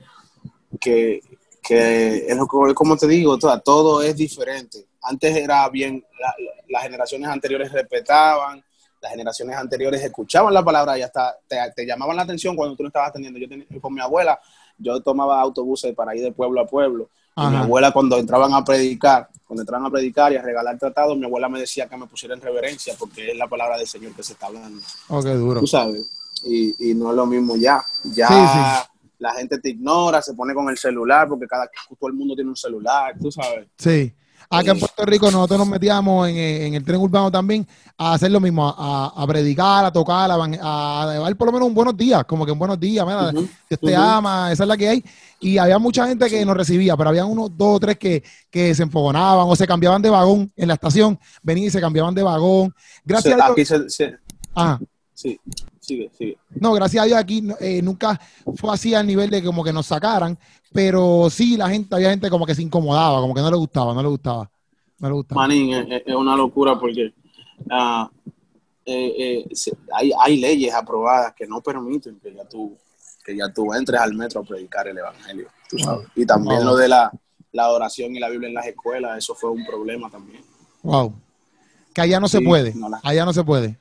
que, 0.79 1.21
que 1.61 2.25
es 2.27 2.37
como 2.75 2.97
te 2.97 3.07
digo, 3.07 3.33
o 3.33 3.39
sea, 3.41 3.59
todo 3.59 4.01
es 4.01 4.15
diferente. 4.15 4.85
Antes 5.01 5.35
era 5.35 5.67
bien, 5.69 6.03
la- 6.19 6.35
las 6.69 6.83
generaciones 6.83 7.29
anteriores 7.29 7.71
respetaban, 7.71 8.63
las 9.01 9.11
generaciones 9.11 9.55
anteriores 9.55 10.01
escuchaban 10.03 10.53
la 10.53 10.63
palabra 10.63 10.97
y 10.97 11.01
hasta 11.01 11.37
te, 11.47 11.57
te 11.75 11.85
llamaban 11.85 12.15
la 12.17 12.23
atención 12.23 12.55
cuando 12.55 12.75
tú 12.75 12.83
no 12.83 12.87
estabas 12.89 13.09
atendiendo. 13.09 13.39
Yo 13.39 13.47
tenía, 13.47 13.65
con 13.81 13.93
mi 13.93 14.01
abuela, 14.01 14.39
yo 14.77 15.01
tomaba 15.01 15.39
autobuses 15.39 15.93
para 15.95 16.15
ir 16.15 16.23
de 16.23 16.31
pueblo 16.31 16.61
a 16.61 16.65
pueblo. 16.67 17.09
Y 17.37 17.41
mi 17.41 17.55
abuela 17.63 17.91
cuando 17.91 18.17
entraban 18.17 18.53
a 18.53 18.65
predicar, 18.65 19.29
cuando 19.47 19.61
entraban 19.61 19.85
a 19.85 19.89
predicar 19.89 20.33
y 20.33 20.35
a 20.35 20.41
regalar 20.41 20.77
tratados, 20.77 21.17
mi 21.17 21.25
abuela 21.25 21.47
me 21.47 21.59
decía 21.61 21.87
que 21.87 21.95
me 21.95 22.05
pusiera 22.05 22.35
en 22.35 22.41
reverencia 22.41 22.95
porque 22.99 23.31
es 23.31 23.37
la 23.37 23.47
palabra 23.47 23.77
del 23.77 23.87
Señor 23.87 24.13
que 24.13 24.23
se 24.23 24.33
está 24.33 24.47
hablando 24.47 24.81
Oh, 25.07 25.23
qué 25.23 25.29
duro. 25.35 25.61
tú 25.61 25.67
sabes, 25.67 26.05
y, 26.43 26.91
y 26.91 26.93
no 26.93 27.11
es 27.11 27.15
lo 27.15 27.25
mismo 27.25 27.55
ya. 27.55 27.81
Ya 28.13 28.27
Sí, 28.27 28.33
sí. 28.33 28.89
La 29.19 29.33
gente 29.33 29.59
te 29.59 29.69
ignora, 29.69 30.21
se 30.21 30.33
pone 30.33 30.53
con 30.53 30.69
el 30.69 30.77
celular, 30.77 31.27
porque 31.27 31.45
cada 31.47 31.69
todo 31.99 32.07
el 32.09 32.13
mundo 32.15 32.35
tiene 32.35 32.49
un 32.49 32.55
celular, 32.55 33.15
tú 33.21 33.31
sabes. 33.31 33.67
Sí. 33.77 34.13
Acá 34.51 34.71
en. 34.71 34.79
Puerto 34.79 35.05
Rico 35.05 35.29
nosotros 35.29 35.59
nos 35.59 35.67
metíamos 35.67 36.27
en, 36.27 36.35
eh, 36.35 36.65
en 36.65 36.73
el 36.73 36.83
tren 36.83 36.99
urbano 36.99 37.29
también 37.29 37.67
a 37.95 38.13
hacer 38.13 38.31
lo 38.31 38.39
mismo, 38.39 38.67
a, 38.75 39.13
a 39.15 39.27
predicar, 39.27 39.85
a 39.85 39.91
tocar, 39.91 40.31
a, 40.31 41.01
a 41.01 41.05
dar 41.05 41.35
por 41.35 41.47
lo 41.47 41.51
menos 41.51 41.67
un 41.67 41.75
buenos 41.75 41.95
días, 41.95 42.23
como 42.23 42.47
que 42.47 42.51
un 42.51 42.57
buenos 42.57 42.79
días, 42.79 43.05
mira, 43.05 43.29
Dios 43.31 43.45
te 43.79 43.95
ama, 43.95 44.51
esa 44.51 44.63
es 44.63 44.67
la 44.67 44.75
que 44.77 44.89
hay. 44.89 45.03
Y 45.39 45.59
había 45.59 45.77
mucha 45.77 46.07
gente 46.07 46.27
que 46.29 46.43
nos 46.45 46.57
recibía, 46.57 46.97
pero 46.97 47.09
había 47.09 47.25
unos 47.25 47.55
dos 47.55 47.75
o 47.75 47.79
tres 47.79 47.99
que, 47.99 48.23
que 48.49 48.73
se 48.73 48.81
enfogonaban 48.83 49.45
o 49.47 49.55
se 49.55 49.67
cambiaban 49.67 50.01
de 50.01 50.09
vagón 50.09 50.51
en 50.55 50.67
la 50.69 50.73
estación, 50.73 51.19
venían 51.43 51.67
y 51.67 51.71
se 51.71 51.79
cambiaban 51.81 52.15
de 52.15 52.23
vagón. 52.23 52.73
Gracias 53.05 53.35
Se- 53.35 53.41
a 53.41 53.45
Dios. 53.45 53.51
aquí 53.51 53.65
se, 53.65 53.89
se- 53.89 54.17
Ajá. 54.55 54.79
Sí, 55.19 55.39
sigue, 55.79 56.09
sigue. 56.17 56.38
No, 56.51 56.73
gracias 56.73 57.03
a 57.03 57.05
Dios 57.07 57.17
aquí 57.19 57.43
eh, 57.59 57.81
nunca 57.81 58.19
fue 58.55 58.73
así 58.73 58.93
al 58.93 59.05
nivel 59.05 59.29
de 59.29 59.43
como 59.43 59.63
que 59.63 59.73
nos 59.73 59.85
sacaran, 59.88 60.38
pero 60.71 61.29
sí 61.29 61.57
la 61.57 61.69
gente, 61.69 61.93
había 61.95 62.09
gente 62.11 62.29
como 62.29 62.45
que 62.45 62.55
se 62.55 62.61
incomodaba, 62.61 63.19
como 63.21 63.33
que 63.33 63.41
no 63.41 63.51
le 63.51 63.57
gustaba, 63.57 63.93
no 63.93 64.01
le 64.01 64.07
gustaba. 64.09 64.49
No 64.99 65.07
le 65.07 65.13
gustaba. 65.13 65.41
Manín, 65.41 65.73
es, 65.73 66.15
una 66.15 66.35
locura 66.35 66.77
porque 66.77 67.13
ah, 67.69 68.09
eh, 68.85 69.13
eh, 69.17 69.55
se- 69.55 69.77
hay, 69.93 70.11
hay 70.19 70.38
leyes 70.39 70.73
aprobadas 70.73 71.33
que 71.35 71.47
no 71.47 71.61
permiten 71.61 72.19
que 72.19 72.33
ya 72.33 72.43
tú 72.45 72.75
que 73.25 73.35
ya 73.38 73.51
tú 73.53 73.73
entres 73.73 73.99
al 73.99 74.13
metro 74.13 74.41
a 74.41 74.43
predicar 74.43 74.88
el 74.88 74.97
evangelio, 74.97 75.47
tú 75.69 75.77
sabes. 75.79 76.07
Y 76.15 76.25
también 76.25 76.57
Wow. 76.61 76.65
lo 76.65 76.75
de 76.77 76.88
la, 76.88 77.11
la 77.51 77.69
oración 77.69 78.15
y 78.15 78.19
la 78.19 78.27
Biblia 78.29 78.47
en 78.49 78.55
las 78.55 78.65
escuelas, 78.65 79.17
eso 79.19 79.35
fue 79.35 79.51
un 79.51 79.65
problema 79.65 80.09
también. 80.09 80.41
Wow. 80.83 81.13
Que 81.93 82.01
allá 82.01 82.19
no 82.19 82.27
se 82.27 82.41
puede. 82.41 82.73
no 82.75 82.89
la- 82.89 82.99
Allá 83.03 83.25
no 83.25 83.33
se 83.33 83.43
puede. 83.43 83.77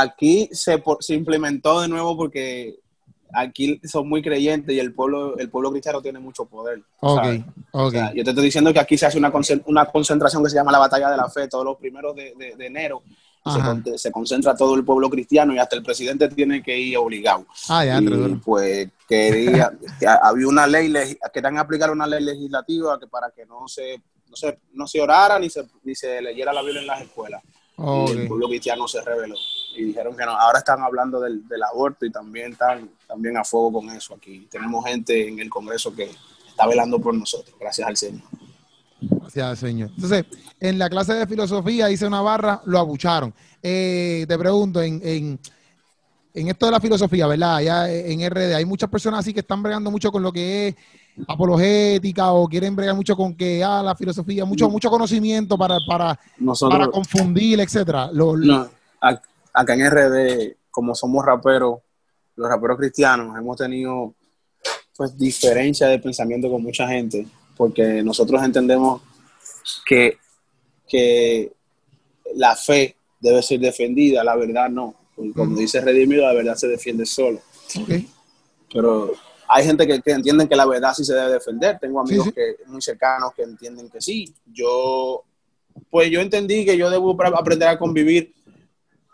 Aquí 0.00 0.48
se, 0.52 0.78
por- 0.78 1.02
se 1.02 1.14
implementó 1.14 1.80
de 1.80 1.88
nuevo 1.88 2.16
porque 2.16 2.76
aquí 3.34 3.80
son 3.84 4.08
muy 4.08 4.22
creyentes 4.22 4.74
y 4.74 4.78
el 4.78 4.92
pueblo, 4.94 5.36
el 5.38 5.48
pueblo 5.50 5.70
cristiano 5.70 6.00
tiene 6.02 6.18
mucho 6.18 6.44
poder. 6.46 6.80
Ok, 7.00 7.22
¿sabes? 7.22 7.40
ok. 7.72 7.84
O 7.86 7.90
sea, 7.90 8.12
yo 8.14 8.24
te 8.24 8.30
estoy 8.30 8.44
diciendo 8.44 8.72
que 8.72 8.80
aquí 8.80 8.96
se 8.98 9.06
hace 9.06 9.18
una, 9.18 9.32
una 9.66 9.86
concentración 9.86 10.42
que 10.44 10.50
se 10.50 10.56
llama 10.56 10.72
la 10.72 10.78
Batalla 10.78 11.10
de 11.10 11.16
la 11.16 11.28
Fe 11.28 11.48
todos 11.48 11.64
los 11.64 11.76
primeros 11.78 12.14
de, 12.16 12.34
de- 12.38 12.54
de 12.56 12.66
enero. 12.66 13.02
Se, 13.44 13.58
Ajá. 13.58 13.82
con- 13.82 13.98
se 13.98 14.12
concentra 14.12 14.54
todo 14.54 14.76
el 14.76 14.84
pueblo 14.84 15.10
cristiano 15.10 15.52
y 15.52 15.58
hasta 15.58 15.74
el 15.74 15.82
presidente 15.82 16.28
tiene 16.28 16.62
que 16.62 16.78
ir 16.78 16.96
obligado. 16.96 17.44
Ah, 17.68 17.84
ya, 17.84 17.98
y 18.00 18.36
pues 18.36 18.88
quería, 19.08 19.72
que 19.98 20.06
había 20.06 20.46
una 20.46 20.64
ley, 20.66 20.86
legi- 20.88 21.18
querían 21.32 21.58
aplicar 21.58 21.90
una 21.90 22.06
ley 22.06 22.22
legislativa 22.22 23.00
que 23.00 23.08
para 23.08 23.30
que 23.30 23.44
no 23.46 23.66
se, 23.66 24.00
no 24.30 24.36
se, 24.36 24.58
no 24.74 24.86
se 24.86 25.00
orara 25.00 25.40
ni 25.40 25.50
se, 25.50 25.66
ni 25.82 25.92
se 25.94 26.22
leyera 26.22 26.52
la 26.52 26.62
Biblia 26.62 26.82
en 26.82 26.86
las 26.86 27.02
escuelas. 27.02 27.42
Y 27.78 28.10
el 28.12 28.28
pueblo 28.28 28.46
cristiano 28.48 28.86
se 28.86 29.00
rebeló 29.00 29.34
y 29.76 29.84
dijeron 29.84 30.16
que 30.16 30.24
no. 30.24 30.32
Ahora 30.32 30.58
están 30.58 30.80
hablando 30.82 31.20
del, 31.20 31.46
del 31.48 31.62
aborto 31.62 32.04
y 32.06 32.10
también 32.10 32.52
están 32.52 32.90
también 33.06 33.36
a 33.36 33.44
fuego 33.44 33.72
con 33.74 33.90
eso 33.90 34.14
aquí. 34.14 34.46
Tenemos 34.50 34.84
gente 34.84 35.28
en 35.28 35.38
el 35.38 35.48
Congreso 35.50 35.94
que 35.94 36.10
está 36.48 36.66
velando 36.66 36.98
por 36.98 37.14
nosotros, 37.14 37.54
gracias 37.58 37.88
al 37.88 37.96
Señor. 37.96 38.22
Gracias, 39.00 39.58
señor. 39.58 39.90
Entonces, 39.96 40.24
en 40.60 40.78
la 40.78 40.88
clase 40.88 41.14
de 41.14 41.26
filosofía 41.26 41.90
hice 41.90 42.06
una 42.06 42.20
barra, 42.20 42.60
lo 42.66 42.78
abucharon. 42.78 43.34
Eh, 43.60 44.24
te 44.28 44.38
pregunto, 44.38 44.80
en, 44.80 45.00
en, 45.02 45.40
en 46.34 46.48
esto 46.48 46.66
de 46.66 46.72
la 46.72 46.80
filosofía, 46.80 47.26
¿verdad? 47.26 47.56
Allá 47.56 47.92
en 47.92 48.20
RD, 48.30 48.54
hay 48.54 48.64
muchas 48.64 48.88
personas 48.88 49.20
así 49.20 49.34
que 49.34 49.40
están 49.40 49.60
bregando 49.62 49.90
mucho 49.90 50.12
con 50.12 50.22
lo 50.22 50.30
que 50.32 50.68
es 50.68 50.74
apologética 51.26 52.32
o 52.32 52.48
quieren 52.48 52.76
bregar 52.76 52.94
mucho 52.94 53.16
con 53.16 53.34
que, 53.34 53.62
ah, 53.64 53.82
la 53.82 53.96
filosofía, 53.96 54.44
mucho, 54.44 54.70
mucho 54.70 54.88
conocimiento 54.88 55.58
para, 55.58 55.78
para, 55.86 56.14
para 56.14 56.20
Nosotros, 56.38 56.88
confundir, 56.90 57.58
etcétera. 57.60 58.08
Lo- 58.12 58.36
no, 58.36 58.68
acá 59.52 59.74
en 59.74 59.86
RD, 59.90 60.56
como 60.70 60.94
somos 60.94 61.24
raperos, 61.24 61.80
los 62.36 62.48
raperos 62.48 62.78
cristianos, 62.78 63.36
hemos 63.38 63.56
tenido 63.56 64.14
pues 64.96 65.16
diferencia 65.18 65.86
de 65.88 65.98
pensamiento 65.98 66.50
con 66.50 66.62
mucha 66.62 66.86
gente, 66.88 67.26
porque 67.56 68.02
nosotros 68.02 68.42
entendemos 68.42 69.02
que, 69.86 70.18
que 70.88 71.52
la 72.34 72.54
fe 72.56 72.96
debe 73.20 73.42
ser 73.42 73.60
defendida, 73.60 74.22
la 74.24 74.36
verdad 74.36 74.68
no. 74.68 74.94
Como 75.14 75.52
Ujú. 75.52 75.56
dice 75.56 75.80
Redimido, 75.80 76.22
la 76.22 76.32
verdad 76.32 76.56
se 76.56 76.68
defiende 76.68 77.04
solo. 77.06 77.40
ok. 77.80 77.90
Pero 78.72 79.12
hay 79.48 79.64
gente 79.66 79.86
que, 79.86 80.00
que 80.00 80.10
entienden 80.12 80.48
que 80.48 80.56
la 80.56 80.66
verdad 80.66 80.94
sí 80.94 81.04
se 81.04 81.14
debe 81.14 81.32
defender. 81.32 81.78
Tengo 81.78 82.00
amigos 82.00 82.24
Sí, 82.26 82.30
sí. 82.30 82.34
que 82.34 82.64
muy 82.70 82.80
cercanos 82.80 83.32
que 83.34 83.42
entienden 83.42 83.90
que 83.90 84.00
sí. 84.00 84.34
Yo, 84.46 85.22
pues 85.90 86.10
yo 86.10 86.20
entendí 86.20 86.64
que 86.64 86.76
yo 86.76 86.88
debo 86.90 87.14
aprender 87.36 87.68
a 87.68 87.78
convivir 87.78 88.32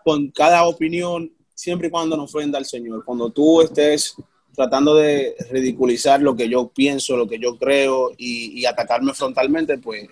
con 0.09 0.31
cada 0.31 0.65
opinión 0.65 1.31
siempre 1.53 1.89
y 1.89 1.91
cuando 1.91 2.17
nos 2.17 2.35
ofenda 2.35 2.57
al 2.57 2.65
Señor. 2.65 3.05
Cuando 3.05 3.29
tú 3.29 3.61
estés 3.61 4.15
tratando 4.55 4.95
de 4.95 5.37
ridiculizar 5.51 6.23
lo 6.23 6.35
que 6.35 6.49
yo 6.49 6.69
pienso, 6.69 7.15
lo 7.15 7.29
que 7.29 7.39
yo 7.39 7.59
creo 7.59 8.13
y, 8.17 8.65
atacarme 8.65 9.13
frontalmente, 9.13 9.77
pues 9.77 10.09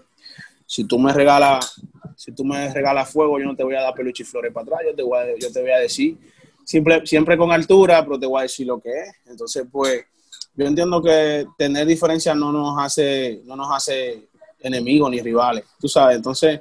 si 0.67 0.85
tú 0.85 0.99
me 0.99 1.15
regalas, 1.15 1.81
si 2.15 2.31
tú 2.33 2.45
me 2.45 2.71
regalas 2.75 3.11
fuego, 3.11 3.39
yo 3.39 3.47
no 3.47 3.57
te 3.57 3.65
voy 3.65 3.75
a 3.75 3.81
dar 3.81 3.95
peluche 3.95 4.23
y 4.23 4.27
flores 4.27 4.53
para 4.53 4.65
atrás, 4.65 4.81
yo 4.87 4.95
te 4.95 5.03
voy 5.03 5.19
a, 5.19 5.39
yo 5.39 5.51
te 5.51 5.63
voy 5.63 5.71
a 5.71 5.79
decir, 5.79 6.19
siempre, 6.63 7.07
siempre 7.07 7.39
con 7.39 7.51
altura, 7.51 8.05
pero 8.05 8.21
te 8.21 8.27
voy 8.27 8.41
a 8.41 8.43
decir 8.43 8.67
lo 8.67 8.79
que 8.79 8.91
es. 8.91 9.15
Entonces, 9.25 9.65
pues, 9.73 10.05
yo 10.55 10.67
entiendo 10.67 11.01
que 11.01 11.47
tener 11.57 11.87
diferencias 11.87 12.37
no 12.37 12.53
nos 12.53 12.77
hace, 12.79 13.41
no 13.47 13.57
nos 13.57 13.75
hace 13.75 14.29
enemigos 14.61 15.11
ni 15.11 15.23
rivales, 15.23 15.65
tú 15.81 15.89
sabes. 15.89 16.17
Entonces, 16.17 16.61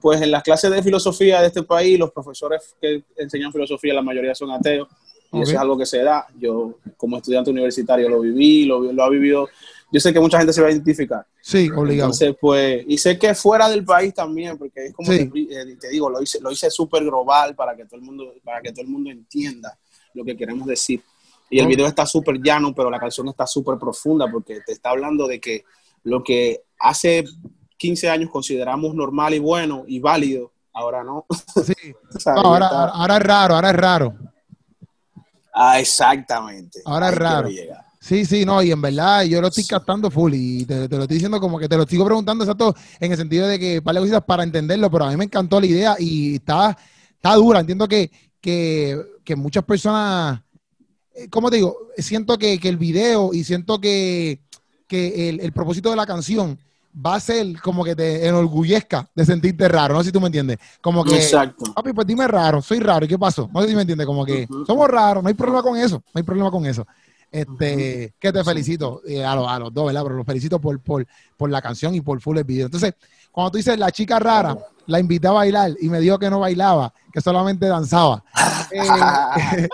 pues 0.00 0.20
en 0.20 0.30
las 0.30 0.42
clases 0.42 0.70
de 0.70 0.82
filosofía 0.82 1.40
de 1.40 1.48
este 1.48 1.62
país, 1.62 1.98
los 1.98 2.12
profesores 2.12 2.74
que 2.80 3.04
enseñan 3.16 3.52
filosofía, 3.52 3.94
la 3.94 4.02
mayoría 4.02 4.34
son 4.34 4.50
ateos, 4.50 4.88
y 5.32 5.40
eso 5.42 5.52
es 5.52 5.58
algo 5.58 5.76
que 5.76 5.86
se 5.86 6.02
da. 6.02 6.26
Yo, 6.38 6.78
como 6.96 7.16
estudiante 7.16 7.50
universitario, 7.50 8.08
lo 8.08 8.20
viví, 8.20 8.64
lo, 8.64 8.92
lo 8.92 9.02
ha 9.02 9.10
vivido. 9.10 9.48
Yo 9.90 10.00
sé 10.00 10.12
que 10.12 10.20
mucha 10.20 10.38
gente 10.38 10.52
se 10.52 10.60
va 10.60 10.68
a 10.68 10.70
identificar. 10.70 11.26
Sí, 11.40 11.68
obligado. 11.70 12.08
Entonces, 12.10 12.36
pues, 12.40 12.84
y 12.86 12.98
sé 12.98 13.18
que 13.18 13.34
fuera 13.34 13.68
del 13.68 13.84
país 13.84 14.12
también, 14.14 14.56
porque 14.58 14.86
es 14.86 14.94
como 14.94 15.12
Sí. 15.12 15.28
te, 15.28 15.40
eh, 15.40 15.76
te 15.80 15.88
digo, 15.90 16.10
lo 16.10 16.22
hice, 16.22 16.40
lo 16.40 16.50
hice 16.50 16.70
súper 16.70 17.04
global 17.04 17.54
para 17.54 17.76
que 17.76 17.84
todo 17.84 17.96
el 17.96 18.02
mundo, 18.02 18.34
para 18.44 18.60
que 18.60 18.72
todo 18.72 18.82
el 18.82 18.88
mundo 18.88 19.10
entienda 19.10 19.78
lo 20.14 20.24
que 20.24 20.36
queremos 20.36 20.66
decir. 20.66 21.02
Y 21.48 21.60
el 21.60 21.66
video 21.68 21.86
está 21.86 22.04
súper 22.06 22.40
llano, 22.42 22.74
pero 22.74 22.90
la 22.90 22.98
canción 22.98 23.28
está 23.28 23.46
súper 23.46 23.78
profunda 23.78 24.30
porque 24.30 24.60
te 24.66 24.72
está 24.72 24.90
hablando 24.90 25.28
de 25.28 25.40
que 25.40 25.64
lo 26.02 26.24
que 26.24 26.62
hace 26.80 27.24
15 27.76 28.08
años 28.10 28.30
consideramos 28.30 28.94
normal 28.94 29.34
y 29.34 29.38
bueno 29.38 29.84
y 29.86 29.98
válido, 30.00 30.52
ahora 30.72 31.02
no. 31.04 31.26
Sí. 31.64 31.72
O 32.14 32.18
sea, 32.20 32.32
No, 32.34 32.40
ahí 32.40 32.46
ahora, 32.46 32.64
está. 32.66 32.78
ahora- 32.80 32.92
ahora 32.94 33.16
es 33.16 33.22
raro, 33.22 33.54
ahora 33.56 33.70
es 33.70 33.76
raro. 33.76 34.14
Ah, 35.52 35.80
exactamente. 35.80 36.80
Ahora 36.84 37.06
es 37.08 37.12
Ahí 37.14 37.18
raro. 37.18 37.48
Sí, 38.00 38.24
sí, 38.24 38.44
no, 38.44 38.62
y 38.62 38.70
en 38.70 38.80
verdad 38.80 39.24
yo 39.24 39.40
lo 39.40 39.48
estoy 39.48 39.64
captando 39.66 40.10
full 40.10 40.32
y 40.34 40.64
te, 40.64 40.88
te 40.88 40.96
lo 40.96 41.02
estoy 41.02 41.16
diciendo 41.16 41.40
como 41.40 41.58
que 41.58 41.68
te 41.68 41.76
lo 41.76 41.84
sigo 41.86 42.04
preguntando 42.04 42.44
exacto 42.44 42.74
en 43.00 43.10
el 43.10 43.18
sentido 43.18 43.48
de 43.48 43.58
que 43.58 43.82
para 43.82 43.98
cositas 43.98 44.22
para 44.24 44.44
entenderlo, 44.44 44.88
pero 44.90 45.06
a 45.06 45.10
mí 45.10 45.16
me 45.16 45.24
encantó 45.24 45.58
la 45.58 45.66
idea 45.66 45.96
y 45.98 46.36
está, 46.36 46.76
está 47.14 47.34
dura. 47.34 47.58
Entiendo 47.60 47.88
que, 47.88 48.10
que, 48.40 49.00
que 49.24 49.34
muchas 49.34 49.64
personas, 49.64 50.40
eh, 51.14 51.28
¿cómo 51.30 51.50
te 51.50 51.56
digo? 51.56 51.76
Siento 51.96 52.38
que, 52.38 52.60
que 52.60 52.68
el 52.68 52.76
video 52.76 53.34
y 53.34 53.42
siento 53.44 53.80
que 53.80 54.40
que 54.86 55.28
el, 55.30 55.40
el 55.40 55.50
propósito 55.52 55.90
de 55.90 55.96
la 55.96 56.06
canción 56.06 56.56
va 57.04 57.16
a 57.16 57.20
ser 57.20 57.60
como 57.60 57.84
que 57.84 57.94
te 57.94 58.26
enorgullezca 58.26 59.08
de 59.14 59.24
sentirte 59.24 59.68
raro, 59.68 59.94
no 59.94 60.00
sé 60.00 60.06
si 60.06 60.12
tú 60.12 60.20
me 60.20 60.26
entiendes. 60.26 60.58
Como 60.80 61.04
que, 61.04 61.16
Exacto. 61.16 61.72
papi, 61.74 61.92
pues 61.92 62.06
dime 62.06 62.26
raro, 62.26 62.62
soy 62.62 62.80
raro, 62.80 63.04
¿y 63.04 63.08
qué 63.08 63.18
pasó? 63.18 63.48
No 63.52 63.62
sé 63.62 63.68
si 63.68 63.74
me 63.74 63.82
entiendes, 63.82 64.06
como 64.06 64.24
que 64.24 64.48
somos 64.66 64.88
raros, 64.88 65.22
no 65.22 65.28
hay 65.28 65.34
problema 65.34 65.62
con 65.62 65.76
eso, 65.76 65.96
no 65.96 66.18
hay 66.18 66.22
problema 66.22 66.50
con 66.50 66.64
eso. 66.66 66.86
Este, 67.30 68.14
que 68.18 68.32
te 68.32 68.44
felicito 68.44 69.02
eh, 69.06 69.24
a, 69.24 69.34
los, 69.34 69.48
a 69.48 69.58
los 69.58 69.74
dos, 69.74 69.86
¿verdad? 69.86 70.02
Pero 70.04 70.14
los 70.14 70.24
felicito 70.24 70.60
por, 70.60 70.80
por, 70.80 71.06
por 71.36 71.50
la 71.50 71.60
canción 71.60 71.94
y 71.94 72.00
por 72.00 72.20
full 72.20 72.38
el 72.38 72.44
video. 72.44 72.66
Entonces, 72.66 72.94
cuando 73.30 73.50
tú 73.50 73.58
dices 73.58 73.78
la 73.78 73.90
chica 73.90 74.18
rara, 74.18 74.56
la 74.86 75.00
invité 75.00 75.28
a 75.28 75.32
bailar 75.32 75.72
y 75.80 75.88
me 75.88 76.00
dijo 76.00 76.18
que 76.18 76.30
no 76.30 76.40
bailaba, 76.40 76.94
que 77.12 77.20
solamente 77.20 77.66
danzaba. 77.66 78.24
Eh, 78.72 79.68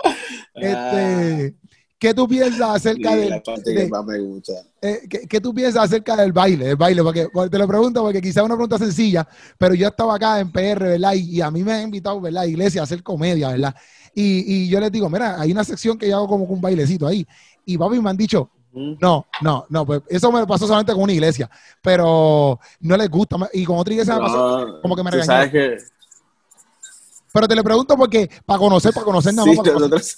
este, 0.55 1.55
¿Qué 2.03 2.13
tú 2.13 2.27
piensas 2.27 2.69
acerca 2.75 3.11
Sí, 3.11 3.15
del, 3.15 3.29
la 3.29 3.41
parte 3.41 3.71
de- 3.71 3.85
que 3.85 3.89
más 3.89 4.05
me 4.05 4.19
gusta. 4.19 4.51
eh, 4.81 4.99
¿qué, 5.09 5.19
qué 5.25 5.39
tú 5.39 5.53
piensas 5.53 5.85
acerca 5.85 6.17
del 6.17 6.33
baile? 6.33 6.65
Del 6.65 6.75
baile, 6.75 7.01
porque, 7.01 7.29
porque 7.31 7.49
te 7.49 7.57
lo 7.57 7.65
pregunto 7.65 8.01
porque 8.01 8.19
quizás 8.19 8.37
es 8.37 8.43
una 8.43 8.55
pregunta 8.55 8.77
sencilla, 8.77 9.25
pero 9.57 9.73
yo 9.73 9.87
estaba 9.87 10.15
acá 10.15 10.41
en 10.41 10.51
PR, 10.51 10.85
¿verdad? 10.89 11.13
Y, 11.13 11.37
y 11.37 11.41
a 11.41 11.49
mí 11.49 11.63
me 11.63 11.71
han 11.71 11.83
invitado, 11.83 12.19
¿verdad? 12.19 12.43
A 12.43 12.45
iglesia 12.47 12.81
a 12.81 12.83
hacer 12.83 13.01
comedia, 13.01 13.47
¿verdad? 13.51 13.73
Y, 14.13 14.43
y 14.65 14.67
yo 14.69 14.81
les 14.81 14.91
digo, 14.91 15.09
mira, 15.09 15.39
hay 15.39 15.53
una 15.53 15.63
sección 15.63 15.97
que 15.97 16.09
yo 16.09 16.17
hago 16.17 16.27
como 16.27 16.43
un 16.43 16.59
bailecito 16.59 17.07
ahí. 17.07 17.25
Y 17.65 17.77
papi 17.77 18.01
me 18.01 18.09
han 18.09 18.17
dicho, 18.17 18.49
no, 18.99 19.25
no, 19.41 19.65
no, 19.69 19.85
pues 19.85 20.01
eso 20.09 20.29
me 20.29 20.45
pasó 20.45 20.67
solamente 20.67 20.91
con 20.91 21.03
una 21.03 21.13
iglesia, 21.13 21.49
pero 21.81 22.59
no 22.81 22.97
les 22.97 23.09
gusta. 23.09 23.37
Y 23.53 23.63
con 23.63 23.77
otra 23.77 23.93
iglesia 23.93 24.15
me 24.15 24.19
pasó, 24.19 24.37
No, 24.39 24.81
como 24.81 24.95
que 24.97 25.03
me 25.03 25.11
regañaron. 25.11 25.49
sabes 25.49 25.51
que 25.51 25.77
pero 27.31 27.47
te 27.47 27.55
le 27.55 27.63
pregunto 27.63 27.95
porque, 27.97 28.29
para 28.45 28.59
conocer, 28.59 28.93
para 28.93 29.05
conocer 29.05 29.33
nada 29.33 29.47
sí, 29.47 29.55
más. 29.55 29.65
para 29.65 29.73
conocer. 29.73 29.89
nosotros, 29.89 30.17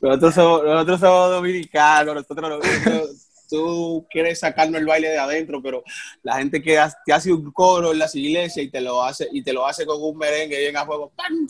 nosotros, 0.00 0.34
somos, 0.34 0.64
nosotros 0.64 1.00
somos 1.00 1.30
dominicanos, 1.30 2.14
nosotros, 2.14 2.50
nosotros- 2.50 3.26
tú 3.48 4.06
quieres 4.08 4.38
sacarnos 4.38 4.80
el 4.80 4.86
baile 4.86 5.08
de 5.08 5.18
adentro, 5.18 5.60
pero 5.60 5.82
la 6.22 6.36
gente 6.38 6.62
que 6.62 6.78
ha- 6.78 6.94
te 7.04 7.12
hace 7.12 7.32
un 7.32 7.50
coro 7.50 7.90
en 7.92 7.98
las 7.98 8.14
iglesias 8.14 8.64
y 8.64 8.70
te 8.70 8.80
lo 8.80 9.02
hace 9.02 9.28
y 9.32 9.42
te 9.42 9.52
lo 9.52 9.66
hace 9.66 9.84
con 9.84 9.96
un 10.00 10.16
merengue 10.16 10.56
bien 10.60 10.76
a 10.76 10.86
fuego, 10.86 11.10
¡pam! 11.16 11.48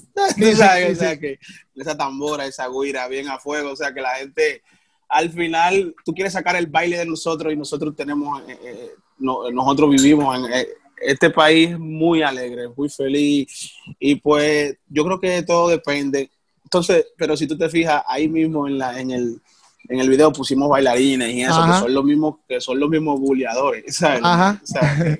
Sabes, 0.57 0.97
o 0.97 1.01
sea, 1.01 1.19
que 1.21 1.39
esa 1.77 1.97
tambora, 1.99 2.47
esa 2.47 2.69
guira 2.69 3.07
bien 3.07 3.29
a 3.29 3.39
fuego, 3.39 3.71
o 3.73 3.77
sea 3.77 3.93
que 3.93 4.01
la 4.01 4.15
gente 4.15 4.63
al 5.11 5.29
final 5.31 5.95
tú 6.05 6.15
quieres 6.15 6.33
sacar 6.33 6.57
el 6.57 6.69
baile 6.69 6.97
de 6.97 7.05
nosotros 7.05 7.53
y 7.53 7.57
nosotros 7.57 7.95
tenemos, 7.95 8.41
eh, 8.49 8.59
eh, 8.65 8.91
no- 9.19 9.51
nosotros 9.51 9.91
vivimos 9.91 10.39
en 10.39 10.53
eh, 10.55 10.69
este 11.03 11.29
país 11.29 11.79
muy 11.79 12.23
alegre, 12.23 12.69
muy 12.75 12.89
feliz 12.89 13.75
y 13.99 14.15
pues 14.15 14.75
yo 14.89 15.05
creo 15.05 15.21
que 15.21 15.43
todo 15.43 15.69
depende. 15.69 16.31
Entonces, 16.73 17.07
pero 17.17 17.37
si 17.37 17.49
tú 17.49 17.59
te 17.59 17.69
fijas 17.69 18.01
ahí 18.07 18.29
mismo 18.29 18.69
en 18.69 18.79
la 18.79 19.01
en 19.01 19.11
el 19.11 19.43
en 19.89 19.99
el 19.99 20.09
video 20.09 20.33
pusimos 20.33 20.69
bailarines 20.69 21.35
y 21.35 21.43
eso, 21.43 21.55
Ajá. 21.55 21.73
que 21.75 21.81
son 21.81 21.95
los 21.95 22.05
mismos 22.05 22.37
que 22.49 22.61
son 22.61 22.79
los 22.79 22.89
mismos 22.89 23.19
buleadores, 23.19 23.85
¿sabes? 23.97 24.21
Ajá. 24.23 24.61
O 24.63 24.67
sea, 24.67 25.19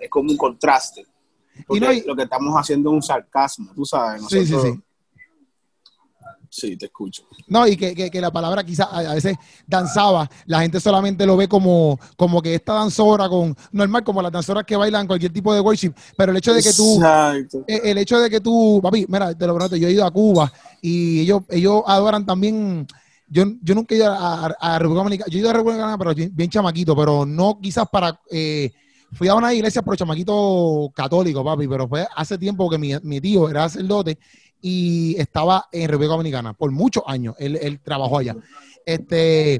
es 0.00 0.08
como 0.08 0.30
un 0.30 0.36
contraste. 0.36 1.04
Porque 1.66 1.80
no 1.80 1.88
hay- 1.88 2.02
lo 2.02 2.14
que 2.14 2.22
estamos 2.22 2.54
haciendo 2.54 2.90
es 2.90 2.94
un 2.94 3.02
sarcasmo, 3.02 3.72
tú 3.74 3.84
sabes. 3.84 4.22
Sí, 4.28 4.46
sí, 4.46 4.52
Nosotros- 4.52 4.74
sí. 4.76 4.82
Sí, 6.56 6.76
te 6.76 6.86
escucho. 6.86 7.24
No, 7.48 7.66
y 7.66 7.76
que, 7.76 7.96
que- 7.96 8.10
que 8.12 8.20
la 8.20 8.30
palabra 8.30 8.62
quizás 8.62 8.86
a 8.88 8.98
a 9.10 9.14
veces 9.14 9.36
danzaba, 9.66 10.30
la 10.46 10.60
gente 10.60 10.78
solamente 10.78 11.26
lo 11.26 11.36
ve 11.36 11.48
como, 11.48 11.98
como 12.16 12.40
que 12.40 12.54
esta 12.54 12.74
danzora 12.74 13.28
con, 13.28 13.56
normal, 13.72 14.04
como 14.04 14.22
las 14.22 14.30
danzoras 14.30 14.62
que 14.64 14.76
bailan 14.76 15.08
cualquier 15.08 15.32
tipo 15.32 15.52
de 15.52 15.58
worship, 15.60 15.92
pero 16.16 16.30
el 16.30 16.38
hecho 16.38 16.54
de 16.54 16.62
que 16.62 16.72
tú, 16.72 16.94
Exacto. 16.98 17.64
eh, 17.66 17.80
el 17.86 17.98
hecho 17.98 18.20
de 18.20 18.30
que 18.30 18.40
tú, 18.40 18.78
papi, 18.80 19.04
mira, 19.08 19.36
te 19.36 19.46
lo 19.48 19.54
prometo, 19.56 19.74
yo 19.74 19.88
he 19.88 19.92
ido 19.92 20.04
a 20.06 20.12
Cuba 20.12 20.52
y 20.80 21.22
ellos, 21.22 21.42
ellos 21.50 21.82
adoran 21.86 22.24
también, 22.24 22.86
yo, 23.26 23.44
yo 23.60 23.74
nunca 23.74 23.94
he 23.96 23.98
ido 23.98 24.12
a, 24.12 24.46
a- 24.46 24.74
a 24.76 24.78
República 24.78 25.02
Dominicana, 25.02 25.30
yo 25.30 25.38
he 25.38 25.40
ido 25.40 25.50
a 25.50 25.54
República 25.54 25.78
Dominicana, 25.82 25.98
pero 25.98 26.14
bien, 26.14 26.30
bien 26.36 26.50
chamaquito, 26.50 26.94
pero 26.94 27.26
no 27.26 27.58
quizás 27.60 27.88
para, 27.90 28.20
eh, 28.30 28.70
fui 29.12 29.28
a 29.28 29.34
una 29.34 29.52
iglesia 29.54 29.82
pero 29.82 29.96
chamaquito 29.96 30.90
católico, 30.94 31.44
papi, 31.44 31.66
pero 31.68 31.88
fue 31.88 32.06
hace 32.14 32.38
tiempo 32.38 32.68
que 32.70 32.78
mi, 32.78 32.92
mi 33.02 33.20
tío 33.20 33.48
era 33.48 33.68
sacerdote 33.68 34.18
y 34.66 35.14
estaba 35.18 35.66
en 35.70 35.88
República 35.90 36.12
Dominicana 36.12 36.54
por 36.54 36.70
muchos 36.70 37.02
años, 37.06 37.34
él, 37.38 37.58
él 37.60 37.80
trabajó 37.80 38.16
allá. 38.16 38.34
Este, 38.86 39.58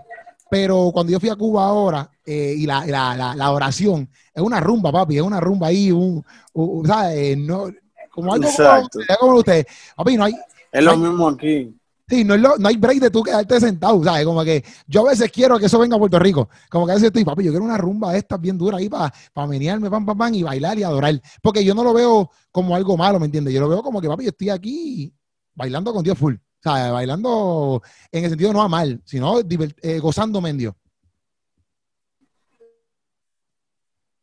pero 0.50 0.90
cuando 0.94 1.12
yo 1.12 1.20
fui 1.20 1.28
a 1.28 1.36
Cuba 1.36 1.66
ahora, 1.66 2.10
eh, 2.24 2.54
y 2.56 2.64
la, 2.64 2.86
la, 2.86 3.14
la, 3.14 3.34
la 3.34 3.50
oración, 3.50 4.08
es 4.34 4.42
una 4.42 4.60
rumba, 4.60 4.90
papi, 4.90 5.16
es 5.16 5.22
una 5.22 5.40
rumba 5.40 5.66
ahí, 5.66 5.92
un, 5.92 6.24
un- 6.54 6.86
¿sabes? 6.86 7.36
No, 7.36 7.66
como 8.10 8.32
algo 8.32 8.46
como, 8.46 8.48
Exacto. 8.48 8.98
como 9.20 9.36
ustedes. 9.40 9.66
Papi, 9.94 10.16
no 10.16 10.24
hay, 10.24 10.34
Es 10.72 10.82
lo 10.82 10.96
mismo 10.96 11.28
aquí. 11.28 11.74
Sí, 12.08 12.24
no, 12.24 12.34
es 12.34 12.40
lo- 12.40 12.56
no 12.58 12.68
hay 12.68 12.76
break 12.76 12.98
de 13.00 13.10
tú 13.10 13.22
quedarte 13.22 13.60
sentado, 13.60 14.02
¿sabes? 14.04 14.24
Como 14.24 14.42
que 14.44 14.64
yo 14.86 15.06
a 15.06 15.10
veces 15.10 15.30
quiero 15.30 15.58
que 15.58 15.66
eso 15.66 15.78
venga 15.78 15.96
a 15.96 15.98
Puerto 15.98 16.18
Rico. 16.18 16.48
Como 16.70 16.86
que 16.86 16.92
a 16.92 16.94
veces 16.94 17.06
estoy, 17.08 17.24
papi, 17.24 17.44
yo 17.44 17.50
quiero 17.50 17.64
una 17.64 17.78
rumba 17.78 18.12
de 18.12 18.18
estas 18.18 18.40
bien 18.40 18.58
dura 18.58 18.76
ahí 18.78 18.88
para 18.88 19.12
pa 19.32 19.46
menearme, 19.46 19.90
pam, 19.90 20.04
pam, 20.04 20.18
pam, 20.18 20.34
y 20.34 20.42
bailar 20.42 20.78
y 20.78 20.82
adorar. 20.82 21.20
Porque 21.42 21.64
yo 21.64 21.74
no 21.74 21.82
lo 21.84 21.92
veo 21.94 22.30
como 22.50 22.74
algo 22.76 22.96
malo, 22.96 23.18
¿me 23.18 23.26
entiendes? 23.26 23.52
Yo 23.54 23.60
lo 23.60 23.68
veo 23.68 23.82
como 23.82 24.00
que, 24.00 24.08
papi, 24.08 24.24
yo 24.24 24.30
estoy 24.30 24.50
aquí 24.50 25.14
bailando 25.54 25.92
con 25.92 26.02
Dios 26.02 26.18
full. 26.18 26.34
¿Sabes? 26.62 26.92
Bailando 26.92 27.82
en 28.10 28.24
el 28.24 28.30
sentido 28.30 28.50
no 28.54 28.62
a 28.62 28.68
mal, 28.68 29.02
sino 29.04 29.38
eh, 29.40 29.98
gozándome 29.98 30.48
en 30.48 30.56
Dios. 30.58 30.74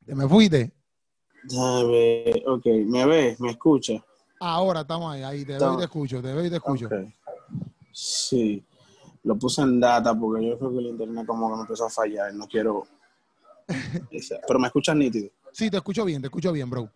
¿Te 0.05 0.15
me 0.15 0.27
fuiste? 0.27 0.73
Ok, 2.47 2.65
¿me 2.87 3.05
ves? 3.05 3.39
¿Me 3.39 3.51
escuchas? 3.51 4.01
Ahora 4.39 4.81
estamos 4.81 5.13
ahí, 5.13 5.21
ahí 5.21 5.45
te 5.45 5.53
veo 5.59 5.75
y 5.75 5.77
te 5.77 5.83
escucho, 5.83 6.21
te 6.21 6.33
veo 6.33 6.45
y 6.45 6.49
te 6.49 6.55
escucho. 6.55 6.87
Ok. 6.87 6.93
Sí, 7.91 8.63
lo 9.23 9.35
puse 9.37 9.61
en 9.61 9.79
data 9.79 10.13
porque 10.17 10.47
yo 10.47 10.57
creo 10.57 10.71
que 10.71 10.77
el 10.79 10.87
internet 10.87 11.25
como 11.25 11.49
que 11.49 11.55
me 11.55 11.61
empezó 11.61 11.85
a 11.85 11.89
fallar, 11.89 12.33
no 12.33 12.47
quiero... 12.47 12.87
Pero 14.47 14.59
me 14.59 14.67
escuchas 14.67 14.95
nítido. 14.95 15.29
Sí, 15.51 15.69
te 15.69 15.77
escucho 15.77 16.03
bien, 16.05 16.21
te 16.21 16.27
escucho 16.27 16.51
bien, 16.51 16.69
bro. 16.69 16.89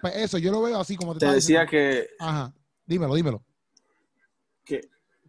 Pues 0.00 0.16
eso, 0.16 0.38
yo 0.38 0.50
lo 0.50 0.62
veo 0.62 0.78
así 0.78 0.96
como 0.96 1.14
te, 1.14 1.20
Te 1.20 1.32
decía 1.32 1.62
diciendo. 1.64 1.70
que, 1.70 2.08
Ajá, 2.18 2.52
dímelo, 2.86 3.14
dímelo. 3.14 3.42
que, 4.64 4.80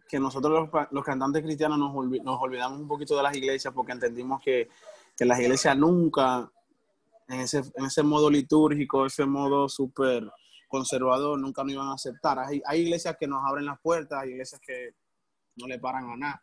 que 0.08 0.18
nosotros 0.18 0.68
los, 0.72 0.86
los 0.90 1.04
cantantes 1.04 1.42
cristianos 1.42 1.78
nos, 1.78 1.92
olvi- 1.92 2.22
nos 2.22 2.40
olvidamos 2.40 2.78
un 2.80 2.88
poquito 2.88 3.16
de 3.16 3.22
las 3.22 3.36
iglesias 3.36 3.72
porque 3.74 3.92
entendimos 3.92 4.42
que, 4.42 4.68
que 5.16 5.24
las 5.26 5.38
iglesias 5.40 5.76
nunca, 5.76 6.50
en 7.28 7.40
ese, 7.40 7.58
en 7.74 7.84
ese 7.86 8.02
modo 8.02 8.30
litúrgico, 8.30 9.04
ese 9.06 9.26
modo 9.26 9.68
súper 9.68 10.30
conservador, 10.68 11.38
nunca 11.38 11.62
nos 11.62 11.72
iban 11.72 11.88
a 11.88 11.94
aceptar. 11.94 12.38
Hay, 12.38 12.62
hay 12.66 12.80
iglesias 12.80 13.16
que 13.20 13.26
nos 13.26 13.44
abren 13.46 13.66
las 13.66 13.78
puertas, 13.80 14.22
hay 14.22 14.30
iglesias 14.30 14.60
que 14.66 14.94
no 15.56 15.66
le 15.66 15.78
paran 15.78 16.08
a 16.10 16.16
nada. 16.16 16.42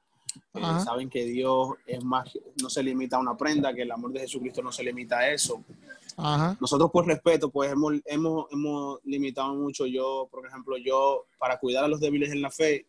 Eh, 0.54 0.62
saben 0.84 1.10
que 1.10 1.26
Dios 1.26 1.70
es 1.88 2.04
más, 2.04 2.30
no 2.62 2.70
se 2.70 2.84
limita 2.84 3.18
a 3.18 3.20
una 3.20 3.36
prenda, 3.36 3.74
que 3.74 3.82
el 3.82 3.92
amor 3.92 4.12
de 4.12 4.20
Jesucristo 4.22 4.62
no 4.62 4.72
se 4.72 4.84
limita 4.84 5.18
a 5.20 5.32
eso. 5.32 5.64
Ajá, 6.18 6.56
Nosotros 6.60 6.92
por 6.92 7.08
respeto, 7.08 7.50
pues 7.50 7.72
hemos, 7.72 7.94
hemos, 8.06 8.46
hemos 8.52 9.00
limitado 9.06 9.56
mucho. 9.56 9.86
Yo, 9.88 10.28
por 10.30 10.46
ejemplo, 10.46 10.78
yo 10.78 11.26
para 11.40 11.58
cuidar 11.60 11.86
a 11.86 11.88
los 11.88 12.00
débiles 12.00 12.32
en 12.32 12.42
la 12.42 12.52
fe, 12.52 12.86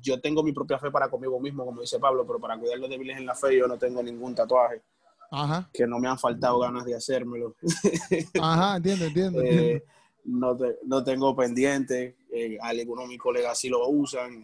yo 0.00 0.20
tengo 0.20 0.42
mi 0.42 0.52
propia 0.52 0.78
fe 0.78 0.90
para 0.90 1.08
conmigo 1.08 1.40
mismo, 1.40 1.64
como 1.64 1.80
dice 1.80 1.98
Pablo, 1.98 2.24
pero 2.26 2.38
para 2.38 2.58
cuidar 2.58 2.76
a 2.76 2.80
los 2.80 2.90
débiles 2.90 3.16
en 3.18 3.26
la 3.26 3.34
fe 3.34 3.56
yo 3.56 3.66
no 3.66 3.76
tengo 3.76 4.02
ningún 4.02 4.34
tatuaje, 4.34 4.82
ajá, 5.30 5.68
que 5.72 5.86
no 5.86 5.98
me 5.98 6.08
han 6.08 6.18
faltado 6.18 6.58
ganas 6.60 6.84
de 6.84 6.94
hacérmelo. 6.94 7.54
ajá, 8.40 8.76
entiendo, 8.76 9.06
entiendo, 9.06 9.40
Eh, 9.42 9.72
entiendo. 9.72 9.84
no, 10.24 10.56
te- 10.56 10.78
no 10.84 11.02
tengo 11.04 11.34
pendiente, 11.36 12.16
eh, 12.32 12.56
algunos 12.60 13.04
de 13.04 13.08
mis 13.08 13.18
colegas 13.18 13.58
sí 13.58 13.68
lo 13.68 13.86
usan. 13.88 14.42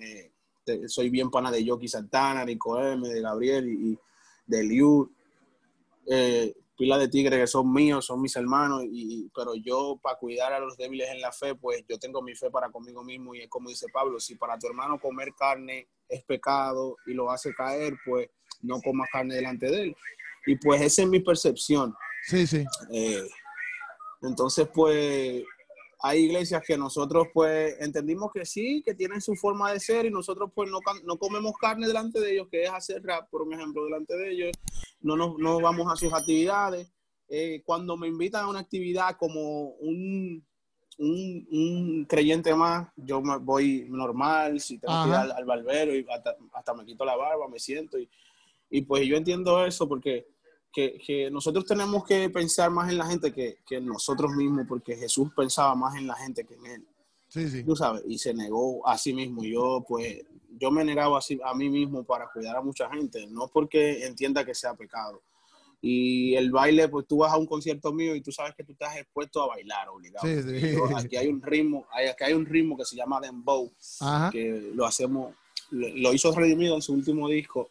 Eh, 0.74 0.78
te- 0.78 0.88
soy 0.88 1.10
bien 1.10 1.30
pana 1.30 1.50
de 1.50 1.64
Yoki 1.64 1.88
Santana, 1.88 2.44
Nico 2.44 2.80
M, 2.80 3.08
de 3.08 3.20
Gabriel 3.20 3.68
y, 3.68 3.92
y 3.92 3.98
de 4.46 4.62
Liu. 4.64 5.10
Eh, 6.06 6.54
pila 6.76 6.96
de 6.96 7.08
tigres 7.08 7.38
que 7.38 7.46
son 7.46 7.70
míos, 7.72 8.06
son 8.06 8.22
mis 8.22 8.34
hermanos, 8.36 8.82
y, 8.90 9.30
pero 9.34 9.54
yo 9.54 9.98
para 10.02 10.18
cuidar 10.18 10.52
a 10.54 10.58
los 10.60 10.78
débiles 10.78 11.10
en 11.10 11.20
la 11.20 11.30
fe, 11.30 11.54
pues 11.54 11.84
yo 11.86 11.98
tengo 11.98 12.22
mi 12.22 12.34
fe 12.34 12.50
para 12.50 12.70
conmigo 12.70 13.04
mismo 13.04 13.34
y 13.34 13.42
es 13.42 13.48
como 13.50 13.68
dice 13.68 13.86
Pablo, 13.92 14.18
si 14.18 14.34
para 14.36 14.58
tu 14.58 14.66
hermano 14.66 14.98
comer 14.98 15.34
carne 15.38 15.88
es 16.08 16.24
pecado 16.24 16.96
y 17.06 17.12
lo 17.12 17.30
hace 17.30 17.52
caer, 17.54 17.94
pues 18.06 18.30
no 18.62 18.80
comas 18.80 19.08
carne 19.12 19.34
delante 19.34 19.66
de 19.66 19.82
él. 19.82 19.96
Y 20.46 20.56
pues 20.56 20.80
esa 20.80 21.02
es 21.02 21.08
mi 21.08 21.20
percepción. 21.20 21.94
Sí, 22.26 22.46
sí, 22.46 22.64
Eh, 22.90 23.28
entonces, 24.22 24.66
pues, 24.72 25.42
hay 26.02 26.20
iglesias 26.20 26.62
que 26.66 26.78
nosotros, 26.78 27.28
pues, 27.32 27.76
entendimos 27.80 28.30
que 28.32 28.46
sí, 28.46 28.82
que 28.84 28.94
tienen 28.94 29.20
su 29.20 29.34
forma 29.36 29.72
de 29.72 29.80
ser 29.80 30.06
y 30.06 30.10
nosotros, 30.10 30.50
pues, 30.54 30.70
no, 30.70 30.80
no 31.04 31.18
comemos 31.18 31.52
carne 31.60 31.86
delante 31.86 32.20
de 32.20 32.32
ellos, 32.32 32.48
que 32.50 32.62
es 32.62 32.70
hacer 32.70 33.02
rap, 33.02 33.28
por 33.30 33.42
un 33.42 33.52
ejemplo, 33.52 33.84
delante 33.84 34.16
de 34.16 34.32
ellos. 34.32 34.50
No, 35.00 35.16
nos, 35.16 35.38
no 35.38 35.60
vamos 35.60 35.92
a 35.92 35.96
sus 35.96 36.12
actividades. 36.12 36.90
Eh, 37.28 37.62
cuando 37.64 37.96
me 37.96 38.08
invitan 38.08 38.44
a 38.44 38.48
una 38.48 38.60
actividad 38.60 39.16
como 39.18 39.70
un, 39.74 40.44
un, 40.98 41.48
un 41.50 42.04
creyente 42.06 42.54
más, 42.54 42.88
yo 42.96 43.20
me 43.20 43.36
voy 43.38 43.86
normal, 43.88 44.60
si 44.60 44.78
tengo 44.78 45.02
que 45.04 45.08
ir 45.10 45.14
Ajá. 45.14 45.22
al, 45.22 45.32
al 45.32 45.44
barbero 45.44 45.94
y 45.94 46.06
hasta, 46.10 46.36
hasta 46.52 46.74
me 46.74 46.84
quito 46.84 47.04
la 47.04 47.16
barba, 47.16 47.46
me 47.48 47.58
siento 47.58 47.98
y, 47.98 48.08
y 48.70 48.82
pues 48.82 49.06
yo 49.06 49.16
entiendo 49.16 49.64
eso 49.64 49.88
porque 49.88 50.26
que, 50.72 50.98
que 51.04 51.30
nosotros 51.30 51.64
tenemos 51.64 52.04
que 52.04 52.30
pensar 52.30 52.70
más 52.70 52.90
en 52.90 52.98
la 52.98 53.06
gente 53.06 53.32
que, 53.32 53.58
que 53.66 53.76
en 53.76 53.86
nosotros 53.86 54.32
mismos, 54.32 54.66
porque 54.68 54.96
Jesús 54.96 55.30
pensaba 55.34 55.74
más 55.74 55.96
en 55.96 56.06
la 56.06 56.14
gente 56.14 56.44
que 56.44 56.54
en 56.54 56.66
él, 56.66 56.86
sí, 57.28 57.48
sí. 57.48 57.64
tú 57.64 57.74
sabes, 57.74 58.02
y 58.06 58.18
se 58.18 58.32
negó 58.34 58.86
a 58.86 58.96
sí 58.96 59.12
mismo. 59.12 59.42
Yo, 59.44 59.84
pues, 59.86 60.22
yo 60.58 60.70
me 60.70 60.82
he 60.82 60.84
negado 60.84 61.16
así 61.16 61.40
a 61.44 61.54
mí 61.54 61.68
mismo 61.68 62.04
para 62.04 62.28
cuidar 62.32 62.56
a 62.56 62.62
mucha 62.62 62.88
gente, 62.90 63.26
no 63.26 63.48
porque 63.48 64.06
entienda 64.06 64.44
que 64.44 64.54
sea 64.54 64.74
pecado. 64.74 65.22
Y 65.82 66.34
el 66.34 66.50
baile, 66.50 66.88
pues 66.88 67.06
tú 67.06 67.18
vas 67.18 67.32
a 67.32 67.38
un 67.38 67.46
concierto 67.46 67.90
mío 67.90 68.14
y 68.14 68.20
tú 68.20 68.30
sabes 68.30 68.54
que 68.54 68.62
tú 68.62 68.72
estás 68.72 68.96
expuesto 68.98 69.42
a 69.42 69.46
bailar, 69.46 69.88
obligado. 69.88 70.26
Sí, 70.26 70.42
sí. 70.42 70.72
Yo- 70.76 70.94
aquí 70.96 71.16
hay 71.16 71.28
un 71.28 71.40
ritmo, 71.40 71.86
aquí 71.92 72.24
hay 72.24 72.34
un 72.34 72.44
ritmo 72.44 72.76
que 72.76 72.84
se 72.84 72.96
llama 72.96 73.18
dembow, 73.18 73.72
Ajá. 74.00 74.30
que 74.30 74.70
lo 74.74 74.84
hacemos, 74.84 75.34
lo, 75.70 75.88
lo 75.88 76.12
hizo 76.12 76.32
Redimido 76.32 76.74
en 76.74 76.82
su 76.82 76.92
último 76.92 77.28
disco. 77.28 77.70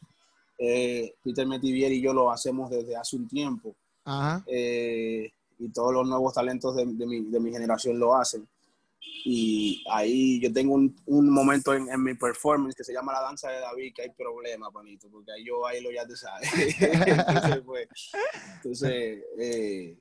Eh, 0.62 1.16
Peter 1.24 1.48
Metivier 1.48 1.92
y 1.94 2.02
yo 2.02 2.14
lo 2.14 2.30
hacemos 2.30 2.70
desde 2.70 2.94
hace 2.96 3.16
un 3.16 3.30
tiempo 3.30 3.78
Ajá. 4.04 4.44
eh, 4.46 5.32
y 5.58 5.70
todos 5.72 5.94
los 5.94 6.06
nuevos 6.06 6.34
talentos 6.34 6.76
de, 6.76 6.86
de 6.86 7.08
mi, 7.08 7.22
de 7.22 7.40
mi 7.40 7.50
generación 7.52 7.98
lo 7.98 8.14
hacen. 8.16 8.46
Y 9.26 9.84
ahí 9.90 10.42
yo 10.42 10.52
tengo 10.52 10.74
un, 10.74 10.96
un 11.06 11.30
momento 11.30 11.74
en, 11.74 11.90
en 11.90 12.04
mi 12.04 12.14
performance 12.16 12.76
que 12.76 12.84
se 12.84 12.94
llama 12.94 13.14
la 13.14 13.22
danza 13.22 13.50
de 13.50 13.60
David, 13.60 13.94
que 13.94 14.02
hay 14.04 14.10
problema, 14.12 14.72
panito, 14.72 15.10
porque 15.10 15.32
ahí 15.32 15.46
yo 15.46 15.60
bailo, 15.60 15.92
ya 15.92 16.06
te 16.06 16.16
sabes. 16.16 16.50
entonces, 16.82 17.62
pues, 17.66 17.88
entonces, 18.56 19.24
eh, 19.40 19.98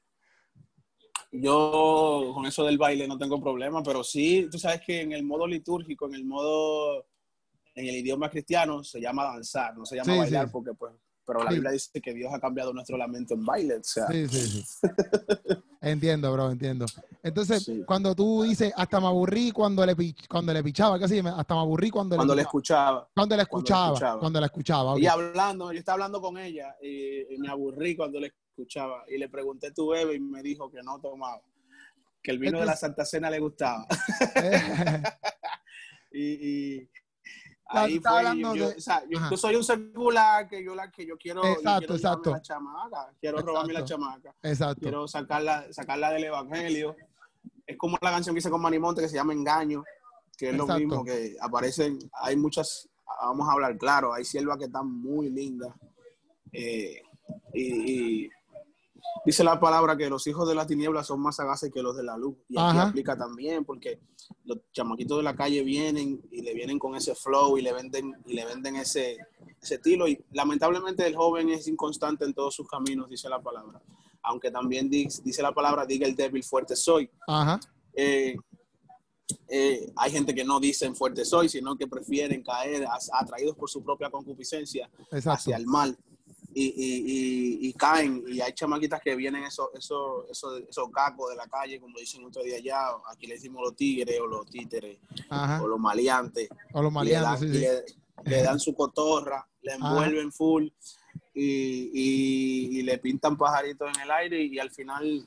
yo 1.33 2.33
con 2.35 2.47
eso 2.47 2.65
del 2.65 2.79
baile 2.79 3.07
no 3.07 3.19
tengo 3.19 3.41
problema, 3.41 3.83
pero 3.83 4.03
sí, 4.03 4.49
tú 4.51 4.59
sabes 4.59 4.81
que 4.85 5.01
en 5.03 5.13
el 5.13 5.25
modo 5.25 5.47
litúrgico, 5.47 6.07
en 6.07 6.15
el 6.15 6.25
modo, 6.25 7.07
en 7.79 7.87
el 7.89 7.97
idioma 7.97 8.29
cristiano, 8.31 8.83
se 8.83 9.01
llama 9.01 9.25
danzar, 9.25 9.77
no 9.77 9.87
se 9.87 9.97
llama 9.97 10.13
Sí, 10.13 10.19
bailar, 10.19 10.47
sí. 10.47 10.51
porque 10.53 10.75
pues, 10.75 10.93
pero 11.25 11.43
la 11.45 11.51
Sí. 11.51 11.57
Biblia 11.57 11.71
dice 11.73 12.01
que 12.01 12.15
Dios 12.15 12.33
ha 12.33 12.41
cambiado 12.41 12.73
nuestro 12.73 12.97
lamento 12.97 13.35
en 13.35 13.45
baile, 13.45 13.77
o 13.77 13.83
sea, 13.85 14.07
Sí, 14.09 14.27
sí, 14.29 14.63
sí. 14.63 14.79
entiendo, 15.83 16.33
bro, 16.33 16.51
entiendo. 16.51 16.87
Entonces, 17.23 17.71
cuando 17.87 18.15
tú 18.15 18.43
dices, 18.45 18.73
hasta 18.75 18.99
me 18.99 19.07
aburrí 19.09 19.51
cuando 19.53 19.85
le, 19.85 19.95
cuando 20.29 20.53
le 20.55 20.63
pichaba, 20.65 20.99
casi 20.99 21.19
hasta 21.19 21.55
me 21.55 21.61
aburrí 21.61 21.91
cuando, 21.91 22.17
cuando 22.17 22.35
le 22.35 22.39
le 22.39 22.43
escuchaba. 22.43 23.09
Cuando 23.15 23.15
la 23.15 23.15
cuando 23.15 23.37
la 23.37 23.43
escuchaba, 23.43 23.87
escuchaba. 23.89 24.21
cuando 24.21 24.41
la 24.41 24.47
escuchaba. 24.47 24.99
Y 24.99 25.07
hablando, 25.07 25.73
yo 25.73 25.79
estaba 25.79 25.95
hablando 25.95 26.21
con 26.21 26.39
ella 26.39 26.75
y, 26.83 27.35
y 27.35 27.39
me 27.39 27.49
aburrí 27.49 27.95
cuando 27.95 28.19
le 28.21 28.33
escuchaba. 28.51 29.05
Y 29.09 29.19
le 29.19 29.29
pregunté, 29.29 29.71
¿tú 29.73 29.89
bebes? 29.91 30.17
Y 30.17 30.21
me 30.21 30.43
dijo 30.43 30.71
que 30.71 30.83
no 30.83 30.99
tomaba. 30.99 31.43
Que 32.23 32.31
el 32.33 32.39
vino 32.39 32.59
de 32.59 32.67
la 32.67 32.75
Santa 32.75 33.05
Cena 33.05 33.29
le 33.31 33.39
gustaba. 33.39 33.87
y, 36.13 36.23
y 36.79 36.91
ahí 37.69 38.01
fue. 38.01 38.11
hablando 38.19 38.55
yo, 38.55 38.69
de- 38.71 38.77
o 38.77 38.81
sea, 38.81 39.03
yo, 39.09 39.19
yo 39.31 39.37
soy 39.37 39.57
un 39.57 39.65
secular 39.65 40.49
que 40.49 40.65
yo, 40.65 40.75
la, 40.75 40.91
que 40.91 41.07
yo 41.07 41.17
quiero, 41.19 41.43
yo 41.43 41.49
Exacto, 41.53 41.79
quiero 41.79 41.95
exacto. 41.97 42.23
robarme 42.25 42.39
la 42.39 42.43
chamaca. 42.43 43.13
Quiero 43.21 43.39
robarme 43.39 43.73
la 43.73 43.81
Exacto. 43.81 44.03
chamaca. 44.05 44.35
Exacto. 44.43 44.81
Quiero 44.81 45.09
sacarla, 45.09 45.67
sacarla 45.73 46.11
del 46.11 46.25
evangelio. 46.25 46.97
Es 47.67 47.77
como 47.77 47.99
la 48.01 48.11
canción 48.11 48.35
que 48.35 48.39
hice 48.39 48.51
con 48.51 48.63
Manimonte 48.63 49.03
que 49.03 49.09
se 49.09 49.17
llama 49.17 49.33
Engaño, 49.35 49.85
que 50.37 50.49
es 50.51 50.57
lo 50.57 50.65
Exacto. 50.65 50.81
mismo 50.81 51.05
que 51.05 51.37
aparecen, 51.41 51.99
hay 52.15 52.37
muchas, 52.37 52.89
vamos 53.21 53.49
a 53.49 53.53
hablar 53.53 53.77
claro, 53.77 54.15
hay 54.15 54.25
siervas 54.25 54.57
que 54.59 54.65
están 54.65 54.91
muy 54.91 55.29
lindas. 55.31 55.73
eh, 56.53 57.03
y, 57.53 58.23
y 58.25 58.31
dice 59.25 59.45
la 59.45 59.59
palabra 59.61 59.97
que 59.97 60.09
los 60.09 60.27
hijos 60.27 60.49
de 60.49 60.55
la 60.55 60.67
tiniebla 60.67 61.03
son 61.05 61.21
más 61.21 61.37
sagaces 61.37 61.73
que 61.73 61.83
los 61.83 61.97
de 61.97 62.03
la 62.03 62.17
luz. 62.17 62.37
Y 62.49 62.59
aquí 62.59 62.79
Ajá. 62.79 62.89
aplica 62.89 63.17
también, 63.17 63.65
porque 63.65 64.01
los 64.45 64.59
chamaquitos 64.73 65.19
de 65.19 65.23
la 65.23 65.37
calle 65.37 65.63
vienen 65.63 66.21
y 66.31 66.43
le 66.43 66.55
vienen 66.55 66.79
con 66.79 66.95
ese 66.95 67.15
flow 67.15 67.59
y 67.59 67.63
le 67.63 67.73
venden, 67.73 68.15
y 68.27 68.35
le 68.35 68.45
venden 68.45 68.77
ese, 68.77 69.17
ese 69.61 69.77
estilo. 69.77 70.09
Y 70.09 70.23
lamentablemente 70.33 71.07
el 71.07 71.17
joven 71.17 71.51
es 71.51 71.69
inconstante 71.69 72.25
en 72.25 72.35
todos 72.35 72.55
sus 72.55 72.69
caminos, 72.69 73.09
dice 73.09 73.29
la 73.29 73.41
palabra. 73.41 73.81
Aunque 74.23 74.51
también 74.51 74.91
dice, 74.91 75.23
dice 75.25 75.43
la 75.43 75.53
palabra, 75.53 75.87
diga 75.87 76.07
el 76.07 76.15
débil, 76.15 76.43
fuerte 76.43 76.77
soy. 76.77 77.11
Ajá. 77.27 77.61
Eh, 77.95 78.37
eh, 79.49 79.93
hay 79.97 80.11
gente 80.11 80.35
que 80.35 80.45
no 80.45 80.59
dicen 80.59 80.95
fuerte 80.95 81.25
soy, 81.25 81.49
sino 81.49 81.77
que 81.77 81.87
prefieren 81.87 82.43
caer 82.43 82.87
atraídos 83.13 83.57
por 83.57 83.69
su 83.69 83.83
propia 83.83 84.11
concupiscencia 84.11 84.91
Exacto. 85.11 85.31
hacia 85.31 85.57
el 85.57 85.67
mal 85.67 85.97
y, 86.61 86.67
y- 86.77 87.03
y- 87.65 87.69
y 87.69 87.73
caen. 87.75 88.25
Y 88.27 88.41
hay 88.41 88.53
chamaquitas 88.53 89.01
que 89.01 89.15
vienen 89.15 89.45
esos 89.45 89.69
esos 89.75 90.29
esos 90.31 90.63
esos 90.69 90.91
cacos 90.91 91.31
de 91.31 91.37
la 91.37 91.47
calle, 91.47 91.81
como 91.81 91.99
dicen 91.99 92.25
otro 92.25 92.43
día 92.43 92.57
allá, 92.57 92.89
aquí 93.13 93.27
le 93.27 93.35
decimos 93.35 93.63
los 93.63 93.77
tigres 93.77 94.19
o 94.21 94.27
los 94.27 94.49
títeres 94.51 94.99
Ajá. 95.31 95.63
o 95.63 95.69
los 95.69 95.79
maleantes. 95.79 96.49
O 96.73 96.83
los 96.83 96.93
Y 96.93 97.05
le 97.07 97.13
dan, 97.13 97.23
maleantes, 97.23 97.51
sí, 97.51 97.57
y 97.57 97.61
sí. 97.61 97.67
le- 98.25 98.31
le 98.31 98.43
dan 98.43 98.59
su 98.59 98.75
cotorra, 98.75 99.47
le 99.63 99.73
envuelven 99.75 100.33
full 100.33 100.69
y, 101.35 102.83
le 102.83 102.99
pintan 102.99 103.37
pajaritos 103.37 103.89
en 103.97 104.03
el 104.03 104.11
aire 104.11 104.43
y, 104.43 104.59
al 104.59 104.71
final 104.71 105.25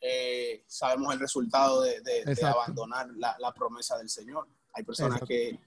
eh, 0.00 0.62
sabemos 0.66 1.14
el 1.14 1.20
resultado 1.20 1.82
de, 1.82 2.00
de- 2.02 2.24
de 2.24 2.32
Exacto. 2.32 2.60
abandonar 2.60 3.08
la, 3.16 3.34
la 3.38 3.52
promesa 3.54 3.96
del 3.98 4.08
Señor. 4.10 4.46
Hay 4.74 4.84
personas 4.84 5.22
Exacto. 5.22 5.28
que 5.28 5.58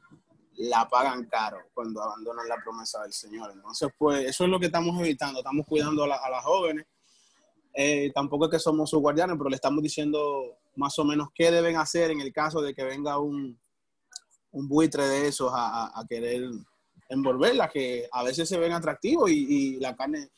la 0.61 0.87
pagan 0.89 1.25
caro 1.25 1.57
cuando 1.73 2.01
abandonan 2.03 2.47
la 2.47 2.57
promesa 2.61 3.01
del 3.03 3.13
Señor. 3.13 3.51
Entonces, 3.53 3.89
pues 3.97 4.25
eso 4.27 4.43
es 4.43 4.49
lo 4.49 4.59
que 4.59 4.65
estamos 4.65 4.99
evitando. 4.99 5.39
Estamos 5.39 5.65
cuidando 5.65 6.03
a, 6.03 6.07
la- 6.07 6.15
a 6.17 6.29
las 6.29 6.43
jóvenes. 6.43 6.85
Eh, 7.73 8.11
tampoco 8.13 8.45
es 8.45 8.51
que 8.51 8.59
somos 8.59 8.89
sus 8.89 8.99
guardianes, 8.99 9.37
pero 9.37 9.49
le 9.49 9.55
estamos 9.55 9.81
diciendo 9.81 10.57
más 10.75 10.97
o 10.99 11.05
menos 11.05 11.29
qué 11.33 11.49
deben 11.51 11.77
hacer 11.77 12.11
en 12.11 12.19
el 12.19 12.33
caso 12.33 12.61
de 12.61 12.73
que 12.73 12.83
venga 12.83 13.19
un, 13.19 13.57
un 14.51 14.67
buitre 14.67 15.07
de 15.07 15.27
esos 15.29 15.51
a, 15.53 15.85
a- 15.85 15.99
a 16.01 16.05
querer 16.07 16.49
envolverla, 17.07 17.69
que 17.69 18.07
a 18.11 18.23
veces 18.23 18.47
se 18.49 18.57
ven 18.57 18.73
atractivos 18.73 19.31
y, 19.31 19.45
y 19.75 19.79
la 19.79 19.95
carne 19.95 20.29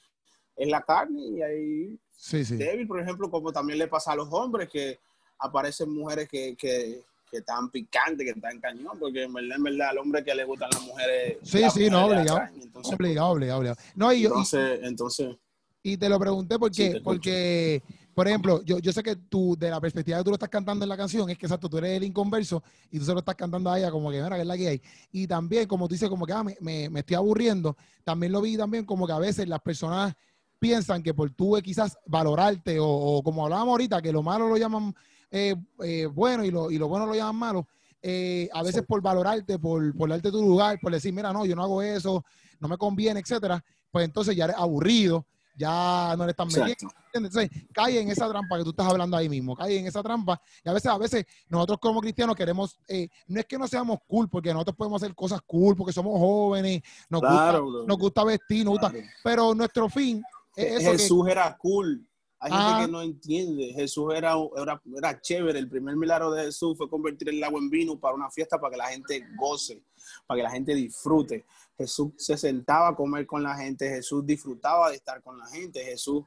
es 0.56 0.68
la 0.70 0.82
carne 0.84 1.20
y 1.20 2.00
Sí, 2.12 2.46
sí. 2.46 2.56
débil, 2.58 2.88
por 2.88 3.00
ejemplo, 3.02 3.30
como 3.32 3.52
también 3.52 3.80
le 3.80 3.88
pasa 3.88 4.12
a 4.12 4.16
los 4.16 4.28
hombres, 4.32 4.70
que 4.70 5.00
aparecen 5.40 5.92
mujeres 5.92 6.30
que, 6.30 6.56
que, 6.56 7.04
que 7.32 7.38
están 7.38 7.70
picantes, 7.72 8.26
que 8.26 8.32
están 8.38 8.60
cañón, 8.60 9.00
porque 9.00 9.24
en 9.24 9.34
verdad, 9.34 9.56
en 9.58 9.64
verdad, 9.64 9.90
al 9.90 9.98
hombre 10.00 10.24
que 10.24 10.36
le 10.36 10.44
gustan 10.44 10.70
las 10.74 10.84
mujeres. 10.84 11.38
Sí, 11.44 11.60
las 11.60 11.74
sí, 11.74 11.90
no, 11.90 12.02
mujeres 12.02 12.20
obligado. 12.20 12.38
atraen. 12.40 12.62
Entonces, 12.62 12.94
Obligado, 12.94 13.30
obligado, 13.30 13.60
obligado. 13.60 13.80
No, 13.96 14.12
y, 14.14 14.22
yo- 14.22 14.28
y- 14.28 14.32
entonces, 14.32 14.80
entonces, 14.84 15.36
y 15.84 15.98
te 15.98 16.10
lo 16.10 16.20
pregunté 16.20 16.60
porque, 16.60 16.92
Sí, 16.94 17.00
porque 17.04 17.82
por 18.14 18.28
ejemplo, 18.28 18.62
yo, 18.64 18.78
yo 18.80 18.92
sé 18.92 19.02
que 19.02 19.16
tú, 19.16 19.56
de 19.58 19.70
la 19.70 19.80
perspectiva 19.80 20.18
que 20.18 20.24
tú 20.26 20.30
lo 20.30 20.36
estás 20.36 20.50
cantando 20.50 20.84
en 20.86 20.90
la 20.90 20.98
canción, 20.98 21.30
es 21.30 21.38
que 21.38 21.46
exacto, 21.46 21.70
tú 21.70 21.78
eres 21.78 21.98
el 21.98 22.04
inconverso 22.04 22.62
y 22.92 23.00
tú 23.00 23.06
se 23.06 23.14
lo 23.14 23.20
estás 23.20 23.36
cantando 23.36 23.72
a 23.72 23.80
ella 23.80 23.90
como 23.90 24.12
que, 24.12 24.22
mira, 24.22 24.36
que 24.36 24.42
es 24.42 24.48
la 24.48 24.58
que 24.58 24.68
hay. 24.68 24.82
Y 25.14 25.26
también, 25.26 25.68
como 25.68 25.88
tú 25.88 25.94
dices, 25.94 26.10
como 26.10 26.26
que 26.26 26.34
ah, 26.34 26.44
me, 26.44 26.56
me- 26.60 26.90
me 26.90 27.00
estoy 27.00 27.16
aburriendo, 27.16 27.78
también 28.04 28.32
lo 28.34 28.42
vi 28.42 28.58
también 28.58 28.86
como 28.86 29.08
que 29.08 29.14
a 29.14 29.20
veces 29.20 29.48
las 29.48 29.62
personas 29.62 30.14
piensan 30.60 31.02
que 31.02 31.14
por 31.16 31.32
tú 31.32 31.58
eh, 31.58 31.64
quizás 31.64 31.98
valorarte 32.06 32.78
o, 32.80 32.86
o 32.88 33.24
como 33.24 33.44
hablábamos 33.46 33.72
ahorita, 33.72 34.02
que 34.02 34.12
lo 34.12 34.22
malo 34.22 34.48
lo 34.50 34.58
llaman 34.58 34.94
eh, 35.32 35.56
eh, 35.84 36.06
bueno 36.06 36.44
y 36.44 36.52
lo, 36.52 36.70
y 36.70 36.78
lo 36.78 36.88
bueno 36.88 37.06
lo 37.06 37.16
llaman 37.16 37.36
malo. 37.36 37.68
eh, 38.04 38.50
a 38.54 38.64
veces 38.64 38.84
por 38.88 39.00
valorarte, 39.02 39.60
por, 39.60 39.96
por 39.96 40.10
darte 40.10 40.32
tu 40.32 40.42
lugar, 40.42 40.80
por 40.82 40.92
decir, 40.92 41.14
mira, 41.14 41.32
no, 41.32 41.46
yo 41.46 41.56
no 41.56 41.64
hago 41.64 41.82
eso, 41.82 42.24
no 42.60 42.68
me 42.68 42.78
conviene, 42.78 43.20
etcétera, 43.20 43.64
pues 43.92 44.06
entonces 44.06 44.36
ya 44.36 44.46
eres 44.46 44.56
aburrido, 44.58 45.26
ya 45.56 46.16
no 46.18 46.24
eres 46.24 46.36
tan 46.36 46.48
metido. 46.48 46.90
Entonces, 47.14 47.50
cae 47.74 48.00
en 48.00 48.10
esa 48.10 48.28
trampa 48.30 48.58
que 48.58 48.64
tú 48.64 48.70
estás 48.72 48.88
hablando 48.88 49.16
ahí 49.18 49.30
mismo, 49.30 49.56
cae 49.56 49.78
en 49.78 49.86
esa 49.86 50.02
trampa. 50.02 50.42
Y 50.64 50.70
a 50.70 50.74
veces, 50.74 50.90
a 50.92 50.98
veces, 50.98 51.26
nosotros 51.50 51.78
como 51.80 52.02
cristianos 52.02 52.36
queremos, 52.36 52.80
eh, 52.88 53.08
no 53.28 53.40
es 53.40 53.46
que 53.46 53.58
no 53.60 53.68
seamos 53.68 54.00
cool, 54.08 54.28
porque 54.30 54.52
nosotros 54.54 54.76
podemos 54.78 55.04
hacer 55.04 55.14
cosas 55.14 55.42
cool, 55.46 55.76
porque 55.76 55.94
somos 55.94 56.18
jóvenes, 56.18 56.82
nos, 57.10 57.22
Claro, 57.22 57.64
gusta, 57.66 57.78
bro. 57.80 57.88
nos 57.88 57.98
gusta 57.98 58.24
vestir, 58.24 58.64
nos 58.66 58.72
gusta, 58.74 58.90
Claro. 58.92 59.08
pero 59.24 59.54
nuestro 59.54 59.90
fin 59.90 60.24
es 60.56 60.82
eso 60.82 60.92
que- 60.92 60.98
Jesús 60.98 61.28
era 61.30 61.56
cool. 61.58 62.08
Hay 62.44 62.52
Ah. 62.54 62.70
gente 62.72 62.86
que 62.88 62.92
no 62.92 63.02
entiende. 63.04 63.72
Jesús 63.74 64.14
era, 64.16 64.34
era, 64.58 64.82
era 64.98 65.22
chévere. 65.22 65.60
El 65.60 65.70
primer 65.70 65.96
milagro 65.96 66.32
de 66.32 66.46
Jesús 66.46 66.76
fue 66.78 66.90
convertir 66.90 67.30
el 67.30 67.44
agua 67.44 67.60
en 67.60 67.70
vino 67.70 68.00
para 68.00 68.16
una 68.16 68.30
fiesta, 68.32 68.60
para 68.60 68.72
que 68.72 68.78
la 68.78 68.88
gente 68.88 69.24
goce, 69.38 69.84
para 70.26 70.40
que 70.40 70.44
la 70.44 70.50
gente 70.52 70.74
disfrute. 70.74 71.46
Jesús 71.78 72.14
se 72.18 72.36
sentaba 72.38 72.90
a 72.90 72.96
comer 72.96 73.26
con 73.28 73.44
la 73.44 73.56
gente. 73.56 73.88
Jesús 73.88 74.26
disfrutaba 74.26 74.90
de 74.90 74.96
estar 74.96 75.22
con 75.22 75.38
la 75.38 75.46
gente. 75.48 75.84
Jesús 75.84 76.24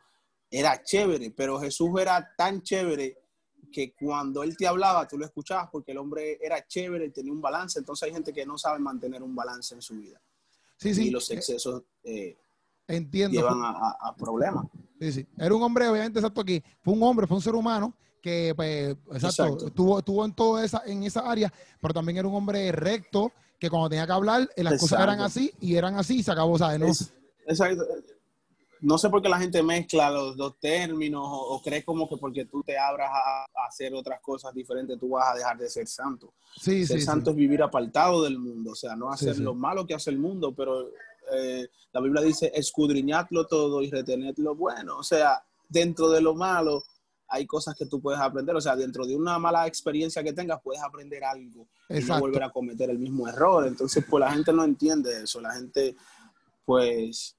era 0.50 0.80
chévere, 0.82 1.32
pero 1.32 1.58
Jesús 1.58 1.90
era 2.00 2.32
tan 2.36 2.62
chévere 2.62 3.18
que 3.72 3.92
cuando 3.92 4.44
él 4.44 4.56
te 4.56 4.68
hablaba, 4.68 5.08
tú 5.08 5.18
lo 5.18 5.24
escuchabas 5.24 5.68
porque 5.72 5.90
el 5.90 5.98
hombre 5.98 6.38
era 6.40 6.64
chévere, 6.64 7.10
tenía 7.10 7.32
un 7.32 7.40
balance. 7.40 7.76
Entonces 7.80 8.06
hay 8.06 8.12
gente 8.12 8.32
que 8.32 8.46
no 8.46 8.56
sabe 8.56 8.78
mantener 8.78 9.20
un 9.20 9.34
balance 9.34 9.74
en 9.74 9.82
su 9.82 9.94
vida. 9.96 10.20
sí, 10.76 10.94
sí, 10.94 11.08
y 11.08 11.10
los 11.10 11.28
excesos 11.30 11.82
eh, 12.04 12.36
entiendo. 12.86 13.36
llevan 13.36 13.64
a, 13.64 13.70
a- 13.70 13.96
a 14.10 14.14
problemas. 14.16 14.66
Sí, 15.00 15.12
sí. 15.12 15.26
Era 15.38 15.54
un 15.54 15.62
hombre, 15.62 15.88
obviamente, 15.88 16.18
exacto, 16.18 16.44
que 16.44 16.62
fue 16.82 16.94
un 16.94 17.02
hombre, 17.02 17.26
fue 17.26 17.36
un 17.36 17.42
ser 17.42 17.54
humano 17.54 17.94
que, 18.22 18.52
pues, 18.56 18.90
exacto, 19.12 19.26
Exacto. 19.26 19.66
Estuvo, 19.66 19.98
estuvo 19.98 20.24
en 20.24 20.32
toda 20.34 20.64
esa, 20.64 20.82
en 20.86 21.02
esa 21.02 21.20
área, 21.30 21.52
pero 21.80 21.92
también 21.92 22.18
era 22.18 22.28
un 22.28 22.34
hombre 22.34 22.72
recto, 22.72 23.32
que 23.58 23.68
cuando 23.68 23.88
tenía 23.90 24.06
que 24.06 24.12
hablar, 24.12 24.48
eh, 24.56 24.64
las 24.64 24.80
cosas 24.80 25.00
eran 25.02 25.20
así 25.20 25.52
y 25.60 25.76
eran 25.76 25.94
así 25.96 26.18
y 26.18 26.22
se 26.22 26.32
acabó, 26.32 26.56
¿sabes? 26.58 26.80
No, 26.80 26.86
Es- 26.86 27.12
exacto. 27.46 27.84
No 28.80 28.98
sé 28.98 29.08
por 29.08 29.22
qué 29.22 29.30
la 29.30 29.38
gente 29.38 29.62
mezcla 29.62 30.10
los 30.10 30.36
dos 30.36 30.58
términos 30.60 31.22
o, 31.24 31.54
o 31.54 31.62
cree 31.62 31.82
como 31.82 32.06
que 32.06 32.18
porque 32.18 32.44
tú 32.44 32.62
te 32.62 32.76
abras 32.76 33.08
a, 33.10 33.44
a 33.44 33.66
hacer 33.66 33.94
otras 33.94 34.20
cosas 34.20 34.52
diferentes, 34.52 34.98
tú 34.98 35.08
vas 35.10 35.30
a 35.32 35.34
dejar 35.36 35.56
de 35.56 35.70
ser 35.70 35.86
santo. 35.86 36.34
sí, 36.60 36.84
ser 36.84 37.00
sí, 37.00 37.06
santo 37.06 37.26
sí. 37.26 37.30
es 37.30 37.36
vivir 37.36 37.62
apartado 37.62 38.22
del 38.22 38.38
mundo, 38.38 38.72
o 38.72 38.74
sea, 38.74 38.94
no 38.94 39.10
hacer 39.10 39.38
lo 39.38 39.54
malo 39.54 39.86
que 39.86 39.94
hace 39.94 40.10
el 40.10 40.18
mundo, 40.18 40.54
pero 40.54 40.90
eh, 41.32 41.68
la 41.92 42.00
Biblia 42.00 42.22
dice 42.22 42.50
escudriñadlo 42.54 43.46
todo 43.46 43.82
y 43.82 43.90
retened 43.90 44.34
lo 44.38 44.54
bueno. 44.54 44.98
O 44.98 45.02
sea, 45.02 45.44
dentro 45.68 46.10
de 46.10 46.20
lo 46.20 46.34
malo 46.34 46.82
hay 47.28 47.46
cosas 47.46 47.74
que 47.74 47.86
tú 47.86 48.00
puedes 48.00 48.20
aprender. 48.20 48.54
O 48.54 48.60
sea, 48.60 48.76
dentro 48.76 49.06
de 49.06 49.16
una 49.16 49.38
mala 49.38 49.66
experiencia 49.66 50.22
que 50.22 50.32
tengas, 50.32 50.60
puedes 50.62 50.82
aprender 50.82 51.24
algo 51.24 51.68
y 51.88 52.00
no 52.00 52.20
volver 52.20 52.42
a 52.42 52.50
cometer 52.50 52.90
el 52.90 52.98
mismo 52.98 53.28
error. 53.28 53.66
Entonces, 53.66 54.04
pues 54.08 54.20
la 54.20 54.32
gente 54.32 54.52
no 54.52 54.64
entiende 54.64 55.22
eso. 55.22 55.40
La 55.40 55.52
gente, 55.52 55.96
pues, 56.64 57.36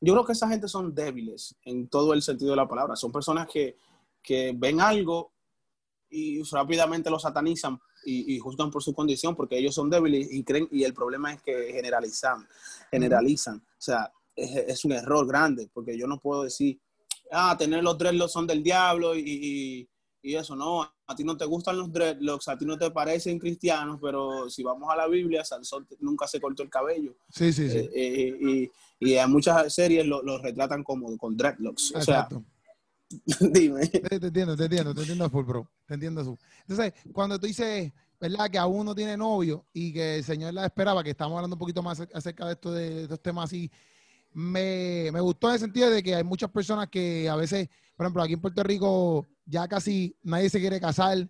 yo 0.00 0.14
creo 0.14 0.24
que 0.24 0.32
esa 0.32 0.48
gente 0.48 0.68
son 0.68 0.94
débiles 0.94 1.54
en 1.64 1.88
todo 1.88 2.12
el 2.12 2.22
sentido 2.22 2.50
de 2.50 2.56
la 2.56 2.68
palabra. 2.68 2.96
Son 2.96 3.12
personas 3.12 3.48
que, 3.48 3.76
que 4.22 4.52
ven 4.56 4.80
algo 4.80 5.32
y 6.10 6.42
rápidamente 6.42 7.10
lo 7.10 7.18
satanizan 7.18 7.80
y, 8.04 8.34
y 8.34 8.38
juzgan 8.38 8.70
por 8.70 8.82
su 8.82 8.92
condición 8.94 9.34
porque 9.36 9.58
ellos 9.58 9.74
son 9.74 9.90
débiles 9.90 10.28
y 10.32 10.42
creen, 10.44 10.68
y 10.70 10.84
el 10.84 10.94
problema 10.94 11.32
es 11.32 11.42
que 11.42 11.72
generalizan, 11.72 12.46
generalizan. 12.90 13.56
O 13.58 13.62
sea, 13.82 14.12
es, 14.36 14.56
es 14.56 14.84
un 14.84 14.92
error 14.92 15.26
grande 15.26 15.68
porque 15.72 15.96
yo 15.98 16.06
no 16.06 16.18
puedo 16.18 16.44
decir, 16.44 16.78
ah, 17.30 17.56
tener 17.58 17.82
los 17.82 17.96
dreadlocks 17.98 18.32
son 18.32 18.46
del 18.46 18.62
diablo 18.62 19.14
y, 19.16 19.20
y- 19.26 19.88
y 20.22 20.34
eso, 20.34 20.54
no, 20.54 20.82
a 20.82 21.16
ti 21.16 21.24
no 21.24 21.34
te 21.34 21.46
gustan 21.46 21.78
los 21.78 21.90
dreadlocks, 21.90 22.48
a 22.48 22.58
ti 22.58 22.66
no 22.66 22.76
te 22.76 22.90
parecen 22.90 23.38
cristianos, 23.38 23.98
pero 24.02 24.50
si 24.50 24.62
vamos 24.62 24.90
a 24.92 24.96
la 24.96 25.08
Biblia, 25.08 25.42
Sansón 25.46 25.88
nunca 26.00 26.26
se 26.26 26.38
cortó 26.38 26.62
el 26.62 26.68
cabello. 26.68 27.14
Sí, 27.30 27.54
sí, 27.54 27.70
sí. 27.70 27.78
Eh, 27.78 27.90
eh, 27.94 28.38
y, 29.00 29.08
y 29.08 29.14
en 29.14 29.30
muchas 29.30 29.72
series 29.72 30.04
lo, 30.04 30.22
lo 30.22 30.36
retratan 30.36 30.84
como 30.84 31.16
con 31.16 31.38
dreadlocks. 31.38 31.94
O 31.96 32.02
sea, 32.02 32.16
Exacto. 32.16 32.44
dime. 33.52 33.86
Te, 33.86 34.26
entiendo, 34.26 34.56
te 34.56 34.64
entiendo, 34.64 34.94
te 34.94 35.00
entiendo 35.00 35.30
full, 35.30 35.44
bro. 35.44 35.70
Te 35.86 35.94
entiendo 35.94 36.24
full. 36.24 36.38
Entonces, 36.60 36.92
cuando 37.12 37.38
tú 37.38 37.46
dices, 37.46 37.92
¿verdad? 38.20 38.50
Que 38.50 38.58
aún 38.58 38.86
no 38.86 38.94
tiene 38.94 39.16
novio 39.16 39.66
y 39.72 39.92
que 39.92 40.16
el 40.16 40.24
Señor 40.24 40.54
la 40.54 40.66
esperaba, 40.66 41.02
que 41.02 41.10
estamos 41.10 41.36
hablando 41.36 41.56
un 41.56 41.60
poquito 41.60 41.82
más 41.82 42.00
acerca 42.14 42.46
de 42.46 42.52
esto 42.52 42.72
de, 42.72 42.90
de 42.90 43.02
estos 43.02 43.20
temas 43.20 43.46
así, 43.46 43.70
me, 44.32 45.10
me 45.12 45.20
gustó 45.20 45.48
en 45.48 45.54
el 45.54 45.60
sentido 45.60 45.90
de 45.90 46.02
que 46.02 46.14
hay 46.14 46.24
muchas 46.24 46.50
personas 46.50 46.88
que 46.88 47.28
a 47.28 47.36
veces, 47.36 47.68
por 47.96 48.06
ejemplo, 48.06 48.22
aquí 48.22 48.34
en 48.34 48.40
Puerto 48.40 48.62
Rico 48.62 49.26
ya 49.44 49.66
casi 49.66 50.16
nadie 50.22 50.48
se 50.48 50.60
quiere 50.60 50.80
casar, 50.80 51.28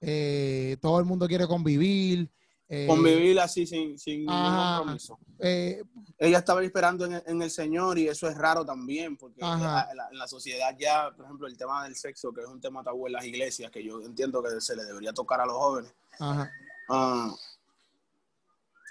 eh, 0.00 0.76
todo 0.80 0.98
el 0.98 1.04
mundo 1.06 1.26
quiere 1.26 1.46
convivir. 1.46 2.30
Eh, 2.74 2.86
Convivir 2.86 3.38
así 3.38 3.66
sin, 3.66 3.98
sin 3.98 4.20
ningún 4.20 4.34
Ajá. 4.34 4.76
compromiso. 4.78 5.18
eh, 5.40 5.82
Ella 6.16 6.38
estaba 6.38 6.64
esperando 6.64 7.04
en, 7.04 7.12
el- 7.12 7.22
en 7.26 7.42
el 7.42 7.50
Señor 7.50 7.98
y 7.98 8.08
eso 8.08 8.26
es 8.28 8.34
raro 8.38 8.64
también, 8.64 9.18
porque 9.18 9.42
en 9.42 9.60
la, 9.62 9.88
en 10.10 10.16
la 10.18 10.26
sociedad 10.26 10.74
ya, 10.78 11.10
por 11.14 11.26
ejemplo, 11.26 11.46
el 11.48 11.56
tema 11.58 11.84
del 11.84 11.94
sexo, 11.96 12.32
que 12.32 12.40
es 12.40 12.46
un 12.46 12.62
tema 12.62 12.82
tabú 12.82 13.06
en 13.08 13.12
las 13.12 13.26
iglesias, 13.26 13.70
que 13.70 13.84
yo 13.84 14.00
entiendo 14.00 14.42
que 14.42 14.58
se 14.60 14.74
le 14.74 14.84
debería 14.84 15.12
tocar 15.12 15.40
a 15.42 15.44
los 15.46 15.54
jóvenes. 15.56 15.92
ajá, 16.18 16.50
Ah, 16.88 17.34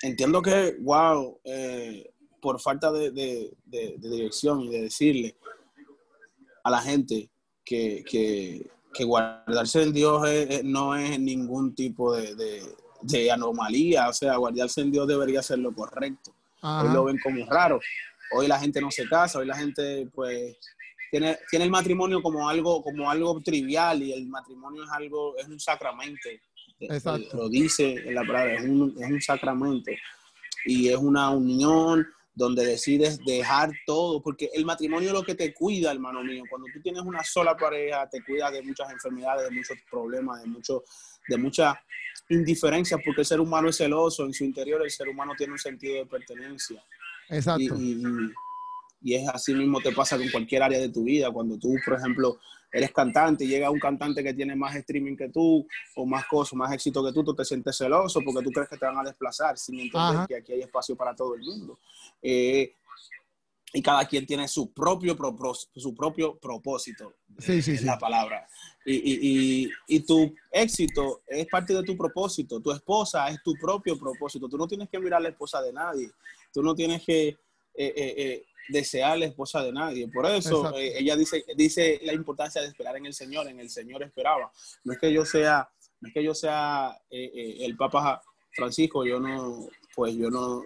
entiendo 0.04 0.41
que, 0.44 0.78
wow, 0.82 1.39
eh, 1.44 2.13
por 2.39 2.60
falta 2.60 2.91
de, 2.91 3.10
de- 3.12 3.52
de- 3.65 3.96
de 3.98 4.10
dirección 4.10 4.62
y 4.62 4.70
de 4.70 4.82
decirle 4.84 5.36
a 6.63 6.70
la 6.70 6.82
gente 6.82 7.30
que, 7.65 8.04
que- 8.08 8.70
que 8.94 9.04
guardarse 9.06 9.84
en 9.84 9.94
Dios 9.94 10.28
es- 10.30 10.63
no 10.63 10.96
es 10.96 11.20
ningún 11.20 11.74
tipo 11.74 12.13
de, 12.15 12.36
de- 13.02 13.32
anomalía, 13.32 14.10
o 14.10 14.14
sea, 14.14 14.36
guardarse 14.38 14.82
en 14.82 14.92
Dios 14.92 15.08
debería 15.08 15.42
ser 15.42 15.60
lo 15.60 15.74
correcto. 15.74 16.34
ajá. 16.62 16.84
Hoy 16.88 16.94
lo 16.94 17.04
ven 17.06 17.20
como 17.24 17.46
raro. 17.46 17.80
Hoy 18.34 18.48
la 18.48 18.60
gente 18.60 18.80
no 18.80 18.90
se 18.92 19.08
casa, 19.08 19.40
hoy 19.40 19.46
la 19.46 19.58
gente 19.58 20.08
pues 20.14 20.58
tiene, 21.10 21.38
tiene 21.50 21.66
el 21.66 21.72
matrimonio 21.72 22.22
como 22.22 22.48
algo, 22.48 22.82
como 22.82 23.10
algo 23.12 23.42
trivial 23.42 24.02
y 24.02 24.14
el 24.14 24.28
matrimonio 24.28 24.84
es 24.86 24.90
algo, 24.92 25.36
es 25.38 25.48
un 25.48 25.60
sacramento. 25.60 26.30
Exacto. 26.80 27.36
Lo 27.38 27.50
dice 27.50 27.94
en 27.94 28.16
la 28.16 28.22
palabra, 28.22 28.54
es 28.56 28.64
un, 28.64 28.96
es 28.98 29.10
un 29.12 29.22
sacramento. 29.22 29.92
Y 30.66 30.88
es 30.90 30.96
una 30.96 31.30
unión 31.32 32.08
donde 32.34 32.66
decides 32.66 33.20
dejar 33.26 33.72
todo, 33.86 34.22
porque 34.22 34.50
el 34.54 34.64
matrimonio 34.64 35.10
es 35.10 35.14
lo 35.14 35.24
que 35.24 35.36
te 35.36 35.54
cuida, 35.54 35.92
hermano 35.92 36.24
mío. 36.24 36.44
Cuando 36.50 36.68
tú 36.74 36.82
tienes 36.82 37.02
una 37.02 37.24
sola 37.24 37.58
pareja, 37.58 38.08
te 38.10 38.24
cuida 38.24 38.50
de 38.50 38.62
muchas 38.62 38.90
enfermedades, 38.92 39.50
de 39.50 39.56
muchos 39.56 39.78
problemas, 39.90 40.42
de, 40.42 40.48
mucho, 40.48 40.84
de 41.28 41.38
muchas 41.38 41.76
indiferencias, 42.34 43.00
porque 43.06 43.22
el 43.22 43.28
ser 43.28 43.39
humano 43.39 43.70
es 43.70 43.78
celoso, 43.78 44.26
en 44.26 44.34
su 44.34 44.44
interior 44.44 44.82
el 44.84 44.91
ser 44.91 45.08
humano 45.10 45.34
tiene 45.38 45.54
un 45.54 45.60
sentido 45.60 45.96
de 45.96 46.06
pertenencia. 46.06 46.84
Exacto. 47.30 47.62
y- 47.78 48.04
y- 48.04 48.32
y 49.04 49.15
es 49.15 49.28
así 49.30 49.54
mismo 49.56 49.80
te 49.82 49.91
pasa 49.94 50.15
con 50.17 50.30
cualquier 50.30 50.62
área 50.63 50.78
de 50.80 50.89
tu 50.89 51.04
vida. 51.04 51.32
Cuando 51.32 51.58
tú, 51.58 51.74
por 51.84 51.98
ejemplo, 51.98 52.39
eres 52.72 52.91
cantante 52.91 53.44
y 53.46 53.48
llega 53.48 53.70
un 53.72 53.80
cantante 53.80 54.24
que 54.24 54.34
tiene 54.34 54.56
más 54.56 54.76
streaming 54.76 55.15
que 55.15 55.30
tú 55.30 55.65
o 55.96 56.06
más 56.06 56.26
cosas, 56.28 56.54
más 56.54 56.72
éxito 56.72 57.04
que 57.04 57.12
tú, 57.12 57.24
tú 57.24 57.34
te 57.34 57.44
sientes 57.44 57.76
celoso 57.78 58.22
porque 58.24 58.44
tú 58.44 58.52
crees 58.52 58.70
que 58.70 58.78
te 58.78 58.86
van 58.86 58.98
a 59.00 59.04
desplazar 59.04 59.58
sin 59.58 59.80
entender 59.80 60.17
Ajá. 60.17 60.28
que 60.28 60.36
aquí 60.36 60.54
hay 60.54 60.62
espacio 60.62 60.96
para 60.96 61.15
todo 61.15 61.34
el 61.36 61.41
mundo. 61.41 61.80
Eh, 62.22 62.76
y 63.74 63.82
cada 63.82 64.06
quien 64.06 64.26
tiene 64.26 64.48
su 64.48 64.72
propio, 64.74 65.17
su 65.76 65.96
propio 65.96 66.38
propósito, 66.38 67.15
Sí, 67.39 67.62
sí, 67.62 67.72
es 67.72 67.80
sí. 67.80 67.86
la 67.86 67.98
palabra. 67.98 68.48
Y, 68.86 68.96
y, 68.96 69.65
y, 69.65 69.72
y 69.88 70.00
tu 70.00 70.34
éxito 70.52 71.22
es 71.28 71.46
parte 71.48 71.74
de 71.74 71.84
tu 71.84 71.96
propósito. 71.96 72.60
Tu 72.60 72.72
esposa 72.72 73.28
es 73.30 73.41
tu 73.44 73.54
propio 73.54 73.98
propósito. 73.98 74.50
Tú 74.50 74.58
no 74.58 74.67
tienes 74.67 74.89
que 74.89 75.00
mirar 75.00 75.22
la 75.22 75.30
esposa 75.30 75.62
de 75.62 75.72
nadie. 75.72 76.10
Tú 76.52 76.63
no 76.63 76.74
tienes 76.74 77.04
que 77.04 77.28
eh, 77.28 77.38
eh, 77.76 77.94
eh, 77.96 78.46
desear 78.70 79.20
la 79.20 79.26
esposa 79.26 79.63
de 79.63 79.72
nadie. 79.72 80.08
Por 80.08 80.26
eso 80.26 80.76
ella 80.76 81.15
dice, 81.15 81.46
dice 81.56 82.00
la 82.04 82.13
importancia 82.13 82.62
de 82.62 82.67
esperar 82.67 82.98
en 82.98 83.06
el 83.06 83.13
Señor. 83.13 83.48
En 83.48 83.60
el 83.60 83.70
Señor 83.70 84.04
esperaba. 84.04 84.52
No 84.84 84.94
es 84.94 85.00
que 85.00 85.13
yo 85.13 85.26
sea, 85.26 85.70
no 86.00 86.08
es 86.08 86.13
que 86.13 86.24
yo 86.24 86.34
sea 86.34 87.00
el 87.10 87.78
Papa 87.78 88.22
Francisco. 88.54 89.06
Yo 89.06 89.20
no, 89.20 89.70
pues 89.96 90.15
yo 90.15 90.30
no, 90.30 90.63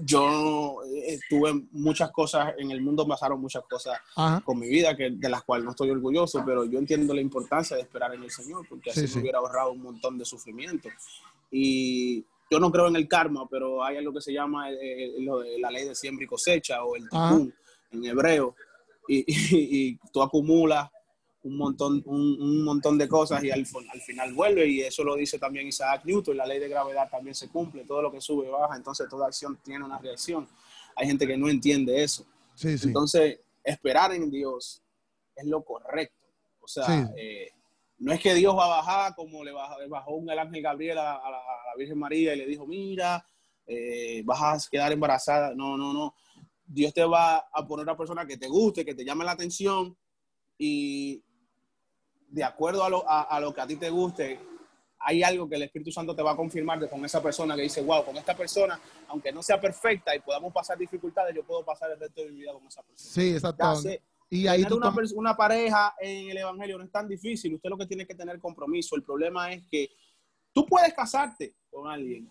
yo 0.00 0.76
eh, 0.94 1.18
tuve 1.28 1.52
muchas 1.72 2.10
cosas 2.10 2.54
en 2.58 2.70
el 2.70 2.80
mundo, 2.80 3.06
pasaron 3.06 3.40
muchas 3.40 3.62
cosas 3.64 3.98
Ajá. 4.16 4.40
con 4.44 4.58
mi 4.58 4.68
vida, 4.68 4.96
que, 4.96 5.10
de 5.10 5.28
las 5.28 5.42
cuales 5.42 5.64
no 5.64 5.70
estoy 5.72 5.90
orgulloso, 5.90 6.42
pero 6.44 6.64
yo 6.64 6.78
entiendo 6.78 7.14
la 7.14 7.20
importancia 7.20 7.76
de 7.76 7.82
esperar 7.82 8.14
en 8.14 8.22
el 8.22 8.30
Señor, 8.30 8.66
porque 8.68 8.90
así 8.90 9.06
Sí, 9.06 9.16
me 9.16 9.22
hubiera 9.22 9.38
ahorrado 9.38 9.72
un 9.72 9.82
montón 9.82 10.18
de 10.18 10.24
sufrimiento. 10.24 10.88
Y 11.50 12.24
yo 12.50 12.58
no 12.60 12.70
creo 12.70 12.88
en 12.88 12.96
el 12.96 13.08
karma, 13.08 13.46
pero 13.50 13.82
hay 13.84 13.96
algo 13.96 14.12
que 14.12 14.20
se 14.20 14.32
llama 14.32 14.70
eh, 14.70 14.76
eh, 14.80 15.14
lo 15.20 15.40
de 15.40 15.58
la 15.58 15.70
ley 15.70 15.86
de 15.86 15.94
siembra 15.94 16.24
y 16.24 16.28
cosecha, 16.28 16.84
o 16.84 16.96
el 16.96 17.02
tikkun 17.08 17.54
en 17.92 18.04
hebreo, 18.04 18.54
y, 19.08 19.18
y- 19.26 19.88
y 19.88 19.98
tú 20.12 20.22
acumulas 20.22 20.88
un 21.44 21.56
montón, 21.56 22.02
un, 22.06 22.40
un 22.40 22.64
montón 22.64 22.96
de 22.98 23.08
cosas 23.08 23.42
y 23.42 23.50
al, 23.50 23.66
al 23.92 24.00
final 24.00 24.32
vuelve, 24.32 24.66
y 24.66 24.80
eso 24.82 25.02
lo 25.02 25.16
dice 25.16 25.38
también 25.38 25.66
Isaac 25.66 26.02
Newton, 26.04 26.36
la 26.36 26.46
ley 26.46 26.58
de 26.60 26.68
gravedad 26.68 27.08
también 27.10 27.34
se 27.34 27.48
cumple, 27.48 27.84
todo 27.84 28.00
lo 28.02 28.12
que 28.12 28.20
sube 28.20 28.48
baja, 28.48 28.76
entonces 28.76 29.08
toda 29.08 29.26
acción 29.26 29.58
tiene 29.64 29.84
una 29.84 29.98
reacción. 29.98 30.46
Hay 30.94 31.06
gente 31.06 31.26
que 31.26 31.36
no 31.36 31.48
entiende 31.48 32.02
eso. 32.02 32.24
Sí, 32.54 32.76
sí. 32.78 32.88
Entonces, 32.88 33.40
esperar 33.64 34.12
en 34.12 34.30
Dios 34.30 34.82
es 35.34 35.46
lo 35.46 35.64
correcto. 35.64 36.14
O 36.60 36.68
sea, 36.68 36.84
Sí. 36.86 37.12
eh, 37.16 37.50
no 37.98 38.12
es 38.12 38.20
que 38.20 38.34
Dios 38.34 38.54
va 38.56 38.64
a 38.66 38.76
bajar 38.82 39.14
como 39.14 39.42
le 39.42 39.52
bajó, 39.52 39.80
le 39.80 39.88
bajó 39.88 40.14
un 40.16 40.28
el 40.30 40.38
ángel 40.38 40.62
Gabriel 40.62 40.98
a, 40.98 41.14
a 41.14 41.30
la, 41.30 41.38
a 41.38 41.66
la 41.70 41.76
Virgen 41.78 41.98
María 41.98 42.34
y 42.34 42.38
le 42.38 42.46
dijo, 42.46 42.66
mira, 42.66 43.24
eh, 43.66 44.22
vas 44.24 44.66
a 44.66 44.70
quedar 44.70 44.92
embarazada. 44.92 45.54
No, 45.54 45.76
no, 45.76 45.92
no. 45.92 46.14
Dios 46.66 46.92
te 46.92 47.04
va 47.04 47.36
a 47.52 47.66
poner 47.66 47.84
una 47.84 47.96
persona 47.96 48.26
que 48.26 48.36
te 48.36 48.48
guste, 48.48 48.84
que 48.84 48.94
te 48.94 49.04
llame 49.04 49.24
la 49.24 49.32
atención 49.32 49.96
y 50.58 51.22
de 52.32 52.44
acuerdo 52.44 52.82
a 52.82 52.88
lo, 52.88 53.08
a, 53.08 53.22
a 53.22 53.40
lo 53.40 53.52
que 53.52 53.60
a 53.60 53.66
ti 53.66 53.76
te 53.76 53.90
guste, 53.90 54.40
hay 54.98 55.22
algo 55.22 55.48
que 55.48 55.56
el 55.56 55.62
Espíritu 55.62 55.92
Santo 55.92 56.14
te 56.14 56.22
va 56.22 56.32
a 56.32 56.36
confirmar 56.36 56.80
de 56.80 56.88
con 56.88 57.04
esa 57.04 57.22
persona 57.22 57.54
que 57.54 57.62
dice, 57.62 57.82
wow, 57.82 58.04
con 58.04 58.16
esta 58.16 58.34
persona, 58.34 58.80
aunque 59.08 59.32
no 59.32 59.42
sea 59.42 59.60
perfecta 59.60 60.16
y 60.16 60.20
podamos 60.20 60.52
pasar 60.52 60.78
dificultades, 60.78 61.34
yo 61.34 61.44
puedo 61.44 61.64
pasar 61.64 61.90
el 61.90 62.00
resto 62.00 62.22
de 62.22 62.30
mi 62.30 62.38
vida 62.40 62.52
con 62.52 62.66
esa 62.66 62.82
persona. 62.82 63.12
Sí, 63.12 63.32
exacto. 63.32 63.76
Sé, 63.76 64.02
Y 64.30 64.46
ahí 64.46 64.62
tener 64.62 64.70
tú 64.70 64.76
una, 64.76 64.94
una 65.14 65.36
pareja 65.36 65.94
en 66.00 66.30
el 66.30 66.38
Evangelio 66.38 66.78
no 66.78 66.84
es 66.84 66.90
tan 66.90 67.06
difícil. 67.06 67.54
Usted 67.54 67.68
lo 67.68 67.76
que 67.76 67.86
tiene 67.86 68.06
que 68.06 68.14
tener 68.14 68.38
compromiso. 68.40 68.96
El 68.96 69.02
problema 69.02 69.52
es 69.52 69.62
que 69.70 69.90
tú 70.54 70.64
puedes 70.64 70.94
casarte 70.94 71.54
con 71.70 71.90
alguien 71.90 72.30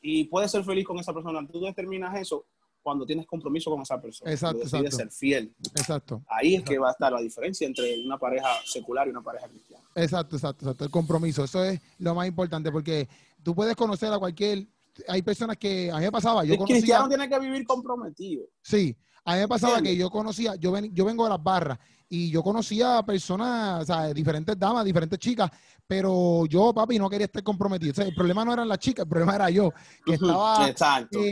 y 0.00 0.24
puedes 0.24 0.50
ser 0.50 0.64
feliz 0.64 0.86
con 0.86 0.98
esa 0.98 1.12
persona. 1.12 1.46
Tú 1.46 1.60
determinas 1.60 2.16
eso 2.18 2.46
cuando 2.84 3.06
tienes 3.06 3.26
compromiso 3.26 3.70
con 3.70 3.80
esa 3.80 3.98
persona. 4.00 4.30
Exacto, 4.30 4.58
decides 4.58 4.84
exacto. 4.84 4.96
ser 4.98 5.10
fiel. 5.10 5.54
Exacto. 5.74 6.22
Ahí 6.28 6.54
es 6.54 6.62
que 6.62 6.78
va 6.78 6.88
a 6.88 6.92
estar 6.92 7.10
la 7.10 7.20
diferencia 7.20 7.66
entre 7.66 8.04
una 8.04 8.18
pareja 8.18 8.48
secular 8.66 9.08
y 9.08 9.10
una 9.10 9.22
pareja 9.22 9.48
cristiana. 9.48 9.82
Exacto, 9.94 10.36
exacto, 10.36 10.66
exacto. 10.66 10.84
El 10.84 10.90
compromiso, 10.90 11.42
eso 11.44 11.64
es 11.64 11.80
lo 11.98 12.14
más 12.14 12.28
importante 12.28 12.70
porque 12.70 13.08
tú 13.42 13.54
puedes 13.54 13.74
conocer 13.74 14.12
a 14.12 14.18
cualquier. 14.18 14.66
Hay 15.08 15.22
personas 15.22 15.56
que 15.56 15.90
a 15.90 15.96
mí 15.96 16.02
me 16.02 16.12
pasaba, 16.12 16.44
yo 16.44 16.52
el 16.52 16.58
conocía. 16.58 16.76
cristiano 16.76 17.08
tiene 17.08 17.28
que 17.28 17.38
vivir 17.40 17.66
comprometido. 17.66 18.44
Sí, 18.60 18.94
a 19.24 19.34
mí 19.34 19.40
me 19.40 19.48
pasaba 19.48 19.80
que 19.80 19.96
yo 19.96 20.10
conocía, 20.10 20.54
yo, 20.56 20.72
ven- 20.72 20.94
yo 20.94 21.04
vengo 21.04 21.24
de 21.24 21.30
las 21.30 21.42
barras 21.42 21.78
y 22.08 22.30
yo 22.30 22.42
conocía 22.42 23.02
personas, 23.02 23.82
o 23.82 23.86
sea, 23.86 24.12
diferentes 24.12 24.58
damas, 24.58 24.84
diferentes 24.84 25.18
chicas, 25.18 25.50
pero 25.86 26.44
yo, 26.46 26.72
papi, 26.74 26.98
no 26.98 27.08
quería 27.10 27.24
estar 27.26 27.42
comprometido. 27.42 27.92
O 27.92 27.94
sea, 27.94 28.04
el 28.06 28.14
problema 28.14 28.44
no 28.44 28.52
eran 28.52 28.68
las 28.68 28.78
chicas, 28.78 29.04
el 29.04 29.08
problema 29.08 29.34
era 29.34 29.50
yo, 29.50 29.72
que 30.04 30.14
estaba, 30.14 30.68
Exacto. 30.68 31.18
eh, 31.18 31.22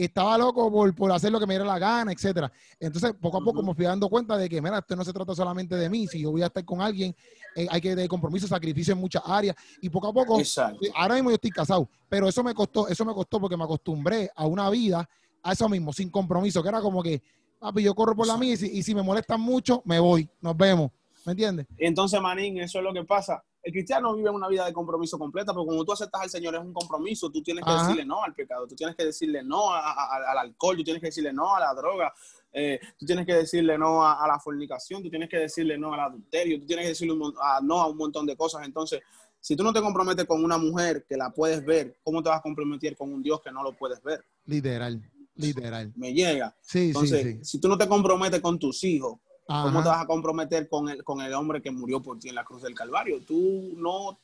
eh, 0.00 0.04
estaba 0.04 0.36
loco 0.36 0.70
por, 0.70 0.94
por 0.94 1.10
hacer 1.12 1.30
lo 1.32 1.38
que 1.40 1.46
me 1.46 1.54
diera 1.54 1.64
la 1.64 1.78
gana, 1.78 2.12
etcétera. 2.12 2.50
Entonces, 2.78 3.14
poco 3.20 3.38
a 3.38 3.40
poco 3.40 3.62
me 3.62 3.74
fui 3.74 3.84
dando 3.84 4.08
cuenta 4.08 4.36
de 4.36 4.48
que, 4.48 4.60
mira, 4.60 4.78
esto 4.78 4.96
no 4.96 5.04
se 5.04 5.12
trata 5.12 5.34
solamente 5.34 5.76
de 5.76 5.88
mí, 5.88 6.06
si 6.08 6.20
yo 6.20 6.32
voy 6.32 6.42
a 6.42 6.46
estar 6.46 6.64
con 6.64 6.80
alguien, 6.82 7.14
eh, 7.54 7.66
hay 7.70 7.80
que 7.80 7.90
tener 7.90 8.08
compromiso, 8.08 8.46
sacrificio 8.48 8.92
en 8.92 9.00
muchas 9.00 9.22
áreas, 9.24 9.56
y 9.80 9.88
poco 9.88 10.08
a 10.08 10.12
poco, 10.12 10.38
Exacto. 10.40 10.84
eh, 10.84 10.90
ahora 10.94 11.14
mismo 11.14 11.30
yo 11.30 11.36
estoy 11.36 11.52
casado, 11.52 11.88
pero 12.08 12.28
eso 12.28 12.42
me 12.44 12.52
costó, 12.52 12.88
eso 12.88 13.04
me 13.04 13.14
costó 13.14 13.40
porque 13.40 13.56
me 13.56 13.64
acostumbré 13.64 14.30
a 14.34 14.46
una 14.46 14.68
vida, 14.70 15.08
a 15.42 15.52
eso 15.52 15.68
mismo, 15.68 15.92
sin 15.92 16.10
compromiso, 16.10 16.62
que 16.62 16.68
era 16.68 16.80
como 16.80 17.02
que, 17.02 17.22
papi, 17.58 17.82
yo 17.82 17.94
corro 17.94 18.14
por 18.16 18.26
la 18.26 18.36
mía 18.36 18.54
y 18.54 18.56
si, 18.56 18.66
y 18.78 18.82
si 18.82 18.94
me 18.94 19.02
molestan 19.02 19.40
mucho, 19.40 19.82
me 19.84 19.98
voy, 20.00 20.28
nos 20.40 20.56
vemos. 20.56 20.90
¿Me 21.24 21.32
entiendes? 21.32 21.66
Entonces, 21.78 22.20
Manín, 22.20 22.58
eso 22.58 22.78
es 22.78 22.84
lo 22.84 22.92
que 22.92 23.02
pasa. 23.04 23.42
El 23.62 23.72
cristiano 23.72 24.14
vive 24.14 24.30
una 24.30 24.46
vida 24.46 24.64
de 24.64 24.72
compromiso 24.72 25.18
completa, 25.18 25.52
porque 25.52 25.66
cuando 25.66 25.84
tú 25.84 25.92
aceptas 25.92 26.22
al 26.22 26.30
Señor 26.30 26.54
es 26.54 26.60
un 26.60 26.72
compromiso. 26.72 27.28
Tú 27.30 27.42
tienes 27.42 27.64
que 27.64 27.72
Ajá. 27.72 27.82
decirle 27.82 28.04
no 28.04 28.22
al 28.22 28.32
pecado, 28.32 28.64
tú 28.68 28.76
tienes 28.76 28.94
que 28.94 29.04
decirle 29.04 29.42
no 29.42 29.72
a- 29.74 29.80
a- 29.92 30.30
al 30.30 30.38
alcohol, 30.38 30.76
tú 30.76 30.84
tienes 30.84 31.00
que 31.00 31.08
decirle 31.08 31.32
no 31.32 31.52
a 31.52 31.58
la 31.58 31.74
droga, 31.74 32.14
eh, 32.52 32.78
tú 32.96 33.04
tienes 33.04 33.26
que 33.26 33.34
decirle 33.34 33.76
no 33.76 34.04
a, 34.06 34.22
a 34.24 34.28
la 34.28 34.38
fornicación, 34.38 35.02
tú 35.02 35.10
tienes 35.10 35.28
que 35.28 35.38
decirle 35.38 35.76
no 35.76 35.92
al 35.92 35.98
adulterio, 36.00 36.60
tú 36.60 36.66
tienes 36.66 36.84
que 36.84 36.88
decirle 36.90 37.14
un 37.14 37.34
no 37.62 37.80
a 37.80 37.88
un 37.88 37.96
montón 37.96 38.24
de 38.24 38.36
cosas. 38.36 38.64
Entonces, 38.64 39.00
si 39.40 39.56
tú 39.56 39.64
no 39.64 39.72
te 39.72 39.80
comprometes 39.80 40.26
con 40.26 40.44
una 40.44 40.58
mujer 40.58 41.04
que 41.08 41.16
la 41.16 41.30
puedes 41.30 41.64
ver, 41.64 41.98
¿cómo 42.04 42.22
te 42.22 42.28
vas 42.28 42.38
a 42.38 42.42
comprometer 42.42 42.96
con 42.96 43.12
un 43.12 43.20
Dios 43.20 43.40
que 43.42 43.50
no 43.50 43.64
lo 43.64 43.72
puedes 43.76 44.00
ver? 44.00 44.24
Literal, 44.44 45.02
literal. 45.36 45.92
Me 45.96 46.12
llega. 46.12 46.56
Sí, 46.60 46.88
Entonces, 46.88 47.22
sí, 47.22 47.32
sí. 47.34 47.44
si 47.44 47.60
tú 47.60 47.68
no 47.68 47.76
te 47.78 47.88
comprometes 47.88 48.40
con 48.40 48.58
tus 48.58 48.82
hijos, 48.84 49.18
¿Cómo 49.48 49.80
te 49.80 49.88
vas 49.88 50.02
a 50.02 50.06
comprometer 50.08 50.68
con 50.68 50.88
el, 50.88 51.04
con 51.04 51.20
el 51.20 51.32
hombre 51.32 51.62
que 51.62 51.70
murió 51.70 52.02
por 52.02 52.18
ti 52.18 52.28
en 52.28 52.34
la 52.34 52.42
cruz 52.44 52.62
del 52.62 52.74
Calvario? 52.74 53.20
Tú 53.24 53.74
no, 53.76 54.18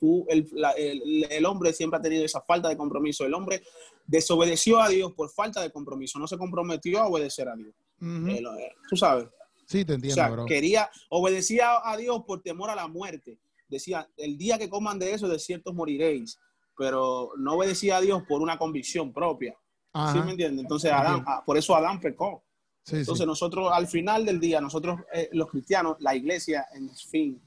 tú, 0.00 0.26
el, 0.28 0.48
la- 0.52 0.72
el- 0.72 1.28
el 1.30 1.44
hombre 1.46 1.72
siempre 1.72 2.00
ha 2.00 2.02
tenido 2.02 2.24
esa 2.24 2.40
falta 2.40 2.68
de 2.68 2.76
compromiso. 2.76 3.24
El 3.24 3.34
hombre 3.34 3.62
desobedeció 4.04 4.80
a 4.80 4.88
Dios 4.88 5.12
por 5.12 5.30
falta 5.30 5.60
de 5.62 5.70
compromiso, 5.70 6.18
no 6.18 6.26
se 6.26 6.36
comprometió 6.36 6.98
a 7.00 7.06
obedecer 7.06 7.48
a 7.48 7.54
Dios. 7.54 7.72
Ujú. 8.00 8.26
El- 8.26 8.46
eh, 8.58 8.72
tú 8.90 8.96
sabes, 8.96 9.28
Sí, 9.66 9.84
te 9.84 9.92
o 9.92 9.94
entiendo, 9.94 10.14
sea, 10.16 10.28
bro. 10.28 10.44
quería, 10.44 10.90
obedecía 11.08 11.68
a 11.88 11.96
Dios 11.96 12.22
por 12.26 12.42
temor 12.42 12.68
a 12.68 12.74
la 12.74 12.88
muerte. 12.88 13.38
Decía, 13.68 14.08
el 14.16 14.36
día 14.36 14.58
que 14.58 14.68
coman 14.68 14.98
de 14.98 15.12
eso, 15.12 15.28
de 15.28 15.38
cierto 15.38 15.72
moriréis. 15.72 16.36
Pero 16.76 17.30
no 17.38 17.54
obedecía 17.54 17.98
a 17.98 18.00
Dios 18.00 18.24
por 18.28 18.42
una 18.42 18.58
convicción 18.58 19.12
propia. 19.12 19.56
¿Sí 19.94 20.00
Ajá. 20.00 20.24
me 20.24 20.32
entiendes? 20.32 20.62
Entonces, 20.64 20.90
Adán, 20.90 21.22
ah, 21.26 21.42
por 21.46 21.56
eso 21.56 21.74
Adán 21.76 22.00
pecó. 22.00 22.42
Sí, 22.82 22.96
Entonces 22.96 23.22
sí. 23.22 23.26
nosotros 23.26 23.70
al 23.72 23.86
final 23.86 24.24
del 24.26 24.40
día, 24.40 24.60
nosotros 24.60 25.00
eh, 25.12 25.28
los 25.32 25.48
cristianos, 25.48 25.96
la 26.00 26.14
iglesia, 26.16 26.66
en 26.74 26.90
fin, 26.90 27.40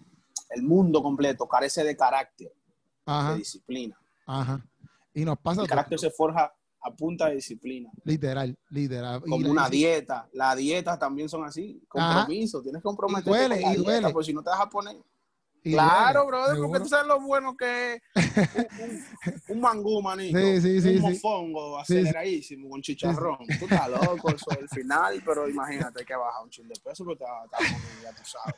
el 0.51 0.63
mundo 0.63 1.03
completo 1.03 1.45
carece 1.47 1.83
de 1.83 1.95
carácter, 1.97 2.47
de 2.47 2.53
Ajá, 3.05 3.35
disciplina. 3.35 3.99
ajá. 4.25 4.65
Y 5.13 5.25
nos 5.25 5.37
pasa 5.39 5.61
El 5.61 5.67
carácter 5.67 5.99
se 5.99 6.09
forja 6.09 6.53
a 6.81 6.91
punta 6.91 7.27
de 7.27 7.35
disciplina, 7.35 7.91
literal, 8.05 8.57
literal. 8.69 9.19
Como 9.21 9.49
una 9.51 9.67
dieta. 9.69 10.29
Las 10.31 10.55
dietas 10.55 10.97
también 10.97 11.27
son 11.27 11.43
así, 11.43 11.83
compromiso. 11.89 12.61
Tienes 12.61 12.79
que 12.81 12.83
comprometerte 12.83 13.29
Y 13.29 13.33
duele, 13.33 13.61
con 13.61 13.69
la 13.71 13.73
y 13.73 13.77
duele. 13.77 13.99
dieta, 13.99 14.13
pues 14.13 14.25
si 14.25 14.33
no 14.33 14.41
te 14.41 14.49
vas 14.51 14.61
a 14.61 14.69
poner. 14.69 14.95
Y 15.67 15.71
claro, 15.73 16.23
duele, 16.23 16.27
brother, 16.37 16.57
porque 16.61 16.79
tú 16.79 16.89
sabes 16.89 17.07
lo 17.07 17.19
bueno 17.21 17.55
que 17.57 17.93
es 17.95 18.01
un, 18.79 18.89
un- 18.89 19.05
un 19.49 19.61
mangú, 19.61 20.01
manito. 20.01 20.37
Sí, 20.39 20.61
sí, 20.61 20.81
sí, 20.81 20.95
un 20.97 21.01
mofongo 21.01 21.77
aceleradísimo 21.79 22.69
con 22.69 22.81
chicharrón. 22.81 23.37
Tú 23.59 23.65
estás 23.65 23.89
loco, 23.89 24.29
eso 24.29 24.51
es 24.51 24.59
el 24.59 24.69
final, 24.69 25.21
pero 25.25 25.49
imagínate 25.49 26.05
que 26.05 26.15
bajar 26.15 26.43
un 26.43 26.49
chin 26.49 26.67
de 26.67 26.75
peso 26.83 27.03
porque 27.05 27.23
está, 27.23 27.63
está 27.65 27.77
ya 28.03 28.11
tú 28.11 28.23
sabes. 28.25 28.55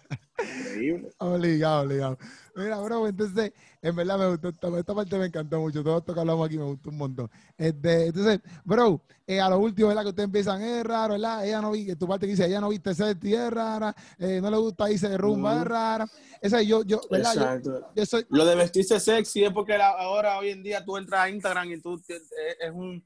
Increíble. 0.60 1.10
Obligado, 1.18 1.82
obligado. 1.84 2.18
Mira, 2.56 2.80
bro, 2.80 3.08
entonces, 3.08 3.54
en 3.82 3.96
verdad 3.96 4.18
me 4.18 4.30
gustó, 4.30 4.50
esta, 4.78 4.94
parte 4.96 5.18
me 5.18 5.26
encantó 5.26 5.60
mucho, 5.60 5.84
todo 5.84 6.00
esto 6.00 6.14
que 6.14 6.20
hablamos 6.20 6.46
aquí 6.48 6.58
me 6.58 6.64
gustó 6.66 6.90
un 6.90 6.98
montón. 6.98 7.30
Este, 7.58 8.08
entonces, 8.08 8.40
bro, 8.66 9.02
eh, 9.28 9.40
a 9.40 9.50
lo 9.50 9.60
último, 9.60 9.90
¿verdad? 9.90 10.04
Que 10.04 10.10
ustedes 10.10 10.26
empiezan, 10.26 10.62
es 10.62 10.84
raro, 10.84 11.14
¿verdad? 11.14 11.46
Ella 11.46 11.62
no 11.62 11.72
vi, 11.72 11.96
tu 11.96 12.08
parte 12.08 12.26
que 12.26 12.32
dice, 12.32 12.46
ella 12.46 12.60
no 12.62 12.70
viste 12.70 12.94
sexy, 12.96 13.34
es 13.34 13.50
rara, 13.52 13.96
eh, 14.18 14.40
no 14.42 14.50
le 14.50 14.58
gusta 14.58 14.90
irse 14.92 15.08
de 15.10 15.18
rumba, 15.18 15.58
es 15.60 15.66
rara. 15.68 16.08
Esa 16.42 16.62
yo, 16.62 16.84
yo, 16.84 16.99
¿verdad? 17.10 17.34
Yo, 17.34 17.42
Exacto. 17.42 17.92
yo 17.96 18.06
soy, 18.06 18.26
Lo 18.30 18.46
de 18.46 18.56
vestirse 18.56 19.00
sexy 19.00 19.44
es 19.46 19.52
porque 19.54 19.78
la- 19.78 19.90
ahora, 19.92 20.38
hoy 20.40 20.50
en 20.52 20.64
día, 20.64 20.84
tú 20.84 20.98
entras 20.98 21.22
a 21.22 21.30
Instagram 21.30 21.72
y 21.72 21.82
tú 21.82 22.00
te- 22.02 22.16
eh, 22.18 22.58
es 22.62 22.72
un 22.72 23.06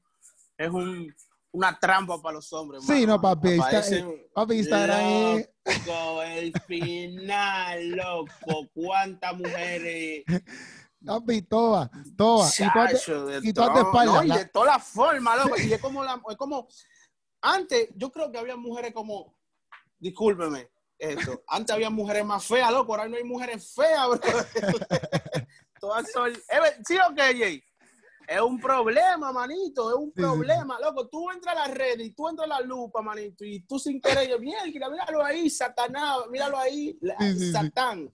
es 0.56 0.70
un, 0.70 1.12
una 1.50 1.76
trampa 1.78 2.20
para 2.22 2.34
los 2.36 2.52
hombres. 2.52 2.84
Sí, 2.84 2.92
mano. 2.92 3.06
no, 3.08 3.20
papi, 3.20 3.58
Aparecen 3.58 4.08
eh, 4.08 4.30
papi, 4.32 4.54
Instagram 4.56 5.44
Loco, 5.86 6.22
el 6.22 6.52
final, 6.66 7.88
loco. 7.90 8.68
¿Cuántas 8.72 9.36
mujeres? 9.36 10.24
papi, 11.04 11.42
toda, 11.42 11.90
toda. 12.16 12.50
Chacho, 12.50 13.26
de 13.26 13.40
y 13.48 13.52
todo, 13.52 13.66
espalda, 13.80 14.12
no, 14.12 14.24
y 14.24 14.38
de 14.38 14.44
todas 14.46 14.76
las 14.76 14.86
formas, 14.88 15.44
loco. 15.44 15.60
Y 15.60 15.72
es 15.72 15.80
como, 15.80 16.04
la, 16.04 16.20
es 16.30 16.36
como, 16.36 16.68
antes, 17.40 17.88
yo 17.96 18.10
creo 18.10 18.30
que 18.30 18.38
había 18.38 18.56
mujeres 18.56 18.92
como, 18.94 19.34
discúlpeme, 19.98 20.70
esto, 20.98 21.42
antes 21.48 21.74
había 21.74 21.90
mujeres 21.90 22.24
más 22.24 22.44
feas, 22.46 22.70
loco, 22.72 22.92
ahora 22.92 23.08
no 23.08 23.16
hay 23.16 23.24
mujeres 23.24 23.72
feas, 23.74 24.08
bro. 24.08 24.20
Todas 25.80 26.10
son, 26.12 26.32
¿sí 26.86 26.96
o 26.96 27.14
qué, 27.14 27.22
Jay? 27.38 27.64
Es 28.26 28.40
un 28.40 28.58
problema, 28.58 29.32
manito, 29.32 29.90
es 29.90 29.96
un 29.96 30.06
Sí, 30.06 30.12
sí, 30.16 30.22
problema, 30.22 30.80
loco. 30.80 31.08
Tú 31.08 31.30
entras 31.30 31.54
a 31.56 31.68
la 31.68 31.74
red 31.74 31.98
y 32.00 32.10
tú 32.12 32.26
entras 32.26 32.46
a 32.50 32.54
la 32.54 32.60
lupa, 32.62 33.02
manito, 33.02 33.44
y 33.44 33.60
tú 33.66 33.78
sin 33.78 34.00
querer, 34.00 34.40
mierda, 34.40 34.64
míralo 34.88 35.22
ahí, 35.22 35.50
Satanás, 35.50 36.20
míralo 36.30 36.56
ahí, 36.56 36.96
la- 37.02 37.18
Sí. 37.34 37.52
Satán. 37.52 38.10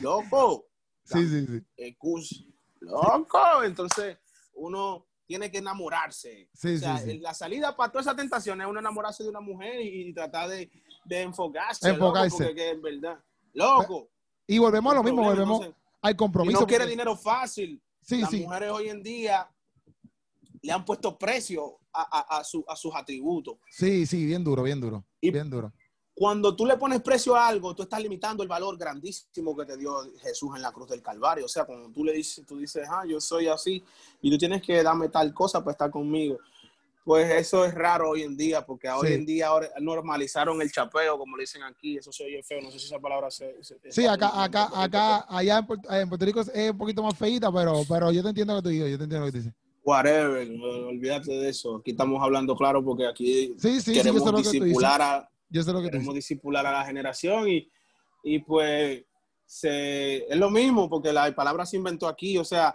Loco, 0.00 0.66
Sí, 1.04 1.28
sí, 1.28 1.46
sí. 1.46 2.54
Loco. 2.80 3.62
Entonces, 3.64 4.16
uno 4.54 5.06
tiene 5.26 5.50
que 5.50 5.58
enamorarse. 5.58 6.48
Sí, 6.54 6.76
o 6.76 6.78
sea, 6.78 7.02
la 7.20 7.34
salida 7.34 7.76
para 7.76 7.90
todas 7.92 8.06
esas 8.06 8.16
tentaciones 8.16 8.64
es 8.64 8.70
uno 8.70 8.80
enamorarse 8.80 9.22
de 9.22 9.28
una 9.28 9.40
mujer 9.40 9.80
y, 9.80 10.08
y 10.08 10.14
tratar 10.14 10.48
de, 10.48 10.70
de 11.04 11.22
enfocarse. 11.22 11.88
Enfocarse. 11.88 12.30
Loco, 12.30 12.38
porque 12.38 12.54
que 12.54 12.70
es 12.72 12.82
verdad. 12.82 13.18
Loco. 13.54 14.08
Y 14.46 14.58
volvemos 14.58 14.92
a 14.92 14.96
lo 14.96 15.02
mismo, 15.02 15.22
volvemos 15.22 15.60
entonces, 15.60 15.82
al 16.02 16.16
compromiso. 16.16 16.60
no 16.60 16.66
quiere 16.66 16.84
porque- 16.84 16.90
dinero 16.90 17.16
fácil. 17.16 17.82
Sí, 18.02 18.20
Las 18.20 18.30
sí. 18.30 18.40
mujeres 18.40 18.70
hoy 18.70 18.88
en 18.88 19.02
día 19.02 19.48
le 20.60 20.72
han 20.72 20.84
puesto 20.84 21.16
precio 21.18 21.78
a, 21.92 22.02
a- 22.36 22.38
a 22.40 22.44
su- 22.44 22.64
a 22.66 22.74
sus 22.76 22.94
atributos. 22.94 23.56
Sí, 23.70 24.06
sí, 24.06 24.24
bien 24.26 24.42
duro, 24.42 24.62
bien 24.62 24.80
duro. 24.80 25.04
Y- 25.20 25.30
bien 25.30 25.48
duro. 25.50 25.72
Cuando 26.14 26.54
tú 26.54 26.66
le 26.66 26.76
pones 26.76 27.00
precio 27.00 27.34
a 27.34 27.48
algo, 27.48 27.74
tú 27.74 27.82
estás 27.84 28.00
limitando 28.02 28.42
el 28.42 28.48
valor 28.48 28.76
grandísimo 28.76 29.56
que 29.56 29.64
te 29.64 29.78
dio 29.78 30.02
Jesús 30.20 30.50
en 30.54 30.60
la 30.62 30.70
cruz 30.70 30.88
del 30.90 31.00
Calvario. 31.00 31.46
O 31.46 31.48
sea, 31.48 31.64
cuando 31.64 31.88
tú 31.90 32.04
le 32.04 32.12
dices, 32.12 32.44
tú 32.46 32.58
dices, 32.58 32.86
ah, 32.90 33.04
yo 33.08 33.18
soy 33.18 33.46
así, 33.48 33.82
y 34.20 34.30
tú 34.30 34.36
tienes 34.36 34.60
que 34.60 34.82
darme 34.82 35.08
tal 35.08 35.32
cosa 35.32 35.60
para 35.60 35.72
estar 35.72 35.90
conmigo. 35.90 36.38
Pues 37.04 37.28
eso 37.32 37.64
es 37.64 37.74
raro 37.74 38.10
hoy 38.10 38.22
en 38.22 38.36
día, 38.36 38.64
porque 38.64 38.88
hoy 38.88 39.08
Sí. 39.08 39.14
en 39.14 39.26
día 39.26 39.48
ahora 39.48 39.68
normalizaron 39.80 40.62
el 40.62 40.70
chapeo, 40.70 41.18
como 41.18 41.36
le 41.36 41.42
dicen 41.42 41.62
aquí. 41.64 41.96
Eso 41.96 42.12
se 42.12 42.24
oye 42.24 42.42
feo, 42.44 42.60
no 42.62 42.70
sé 42.70 42.78
si 42.78 42.86
esa 42.86 43.00
palabra 43.00 43.28
se. 43.30 43.56
se- 43.64 43.76
Sí, 43.90 44.06
acá, 44.06 44.30
acá, 44.42 44.68
acá, 44.72 45.26
allá 45.28 45.58
en 45.58 45.66
Puerto, 45.66 45.92
en 45.92 46.08
Puerto 46.08 46.24
Rico 46.26 46.40
es 46.42 46.70
un 46.70 46.78
poquito 46.78 47.02
más 47.02 47.18
feita, 47.18 47.50
pero, 47.52 47.82
pero 47.88 48.12
yo 48.12 48.22
te 48.22 48.28
entiendo 48.28 48.54
lo 48.54 48.60
que 48.60 48.64
tú 48.64 48.68
dices, 48.68 48.90
yo 48.92 48.98
te 48.98 49.04
entiendo 49.04 49.26
lo 49.26 49.32
que 49.32 49.38
dices. 49.38 49.52
Whatever, 49.84 50.48
olvídate 50.60 51.32
de 51.32 51.48
eso. 51.48 51.76
Aquí 51.78 51.90
estamos 51.90 52.22
hablando 52.22 52.54
claro 52.54 52.84
porque 52.84 53.04
aquí 53.04 53.52
Sí, 53.58 53.80
sí, 53.80 53.94
yo 53.94 54.02
queremos 54.02 54.22
sé 54.22 54.30
lo 54.30 54.36
que 54.36 54.42
disipular 54.60 55.02
a, 55.02 55.28
Yo 55.50 55.62
sé 55.64 55.72
lo 55.72 55.82
que 55.82 55.90
queremos 55.90 56.14
disipular 56.14 56.64
a 56.66 56.72
la 56.72 56.84
generación 56.84 57.48
y, 57.48 57.68
y 58.22 58.38
pues 58.38 59.02
se, 59.44 60.18
es 60.32 60.36
lo 60.36 60.50
mismo 60.50 60.88
porque 60.88 61.12
la 61.12 61.34
palabra 61.34 61.66
se 61.66 61.76
inventó 61.78 62.06
aquí, 62.06 62.38
o 62.38 62.44
sea, 62.44 62.74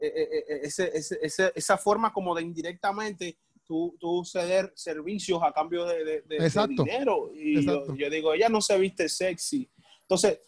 eh, 0.00 0.06
eh, 0.06 0.28
eh, 0.48 0.60
ese- 0.64 0.90
ese- 0.92 1.18
ese- 1.22 1.52
esa 1.54 1.78
forma 1.78 2.12
como 2.12 2.34
de 2.34 2.42
indirectamente 2.42 3.36
tú, 3.70 3.96
tú 4.00 4.24
ceder 4.24 4.72
servicios 4.74 5.40
a 5.44 5.52
cambio 5.52 5.84
de, 5.84 6.04
de- 6.04 6.22
de- 6.22 6.38
de 6.38 6.44
Exacto. 6.44 6.82
dinero. 6.82 7.30
Y 7.32 7.54
yo, 7.64 7.72
Exacto. 7.74 7.94
yo 7.94 8.10
digo, 8.10 8.32
ella 8.34 8.48
no 8.48 8.60
se 8.60 8.76
viste 8.76 9.08
sexy. 9.08 9.70
Entonces, 10.02 10.40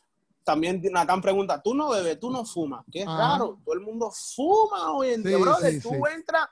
también 0.43 0.83
Natán 0.91 1.23
pregunta, 1.23 1.62
tú 1.62 1.73
no 1.73 1.91
bebes, 1.91 2.18
tú 2.18 2.33
no 2.33 2.45
fumas, 2.45 2.85
Ajá. 3.07 3.16
raro, 3.16 3.61
todo 3.64 3.75
el 3.77 3.81
mundo 3.83 4.11
fuma 4.35 4.93
hoy 4.93 5.11
en 5.11 5.23
día, 5.23 5.37
Sí, 5.37 5.43
brother, 5.43 5.73
sí, 5.75 5.81
tú 5.81 5.91
sí. 5.91 6.01
entras, 6.12 6.49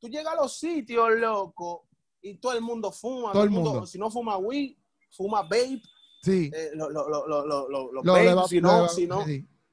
tú 0.00 0.08
llegas 0.08 0.32
a 0.32 0.42
los 0.42 0.58
sitios, 0.58 1.08
loco, 1.12 1.86
y 2.20 2.34
todo 2.38 2.54
el 2.54 2.62
mundo 2.62 2.90
fuma, 2.90 3.30
Todo 3.30 3.44
el 3.44 3.50
mundo. 3.50 3.86
si 3.86 3.96
no 3.96 4.10
fuma 4.10 4.36
weed, 4.38 4.76
fuma 5.12 5.42
vape, 5.42 5.80
Sí. 6.24 6.50
eh, 6.52 6.70
lo, 6.74 6.90
lo, 6.90 7.08
lo, 7.08 7.46
lo, 7.92 8.02
leva- 8.02 8.48
si 8.48 8.60
no, 8.60 8.88
si 8.88 9.06
no, 9.06 9.24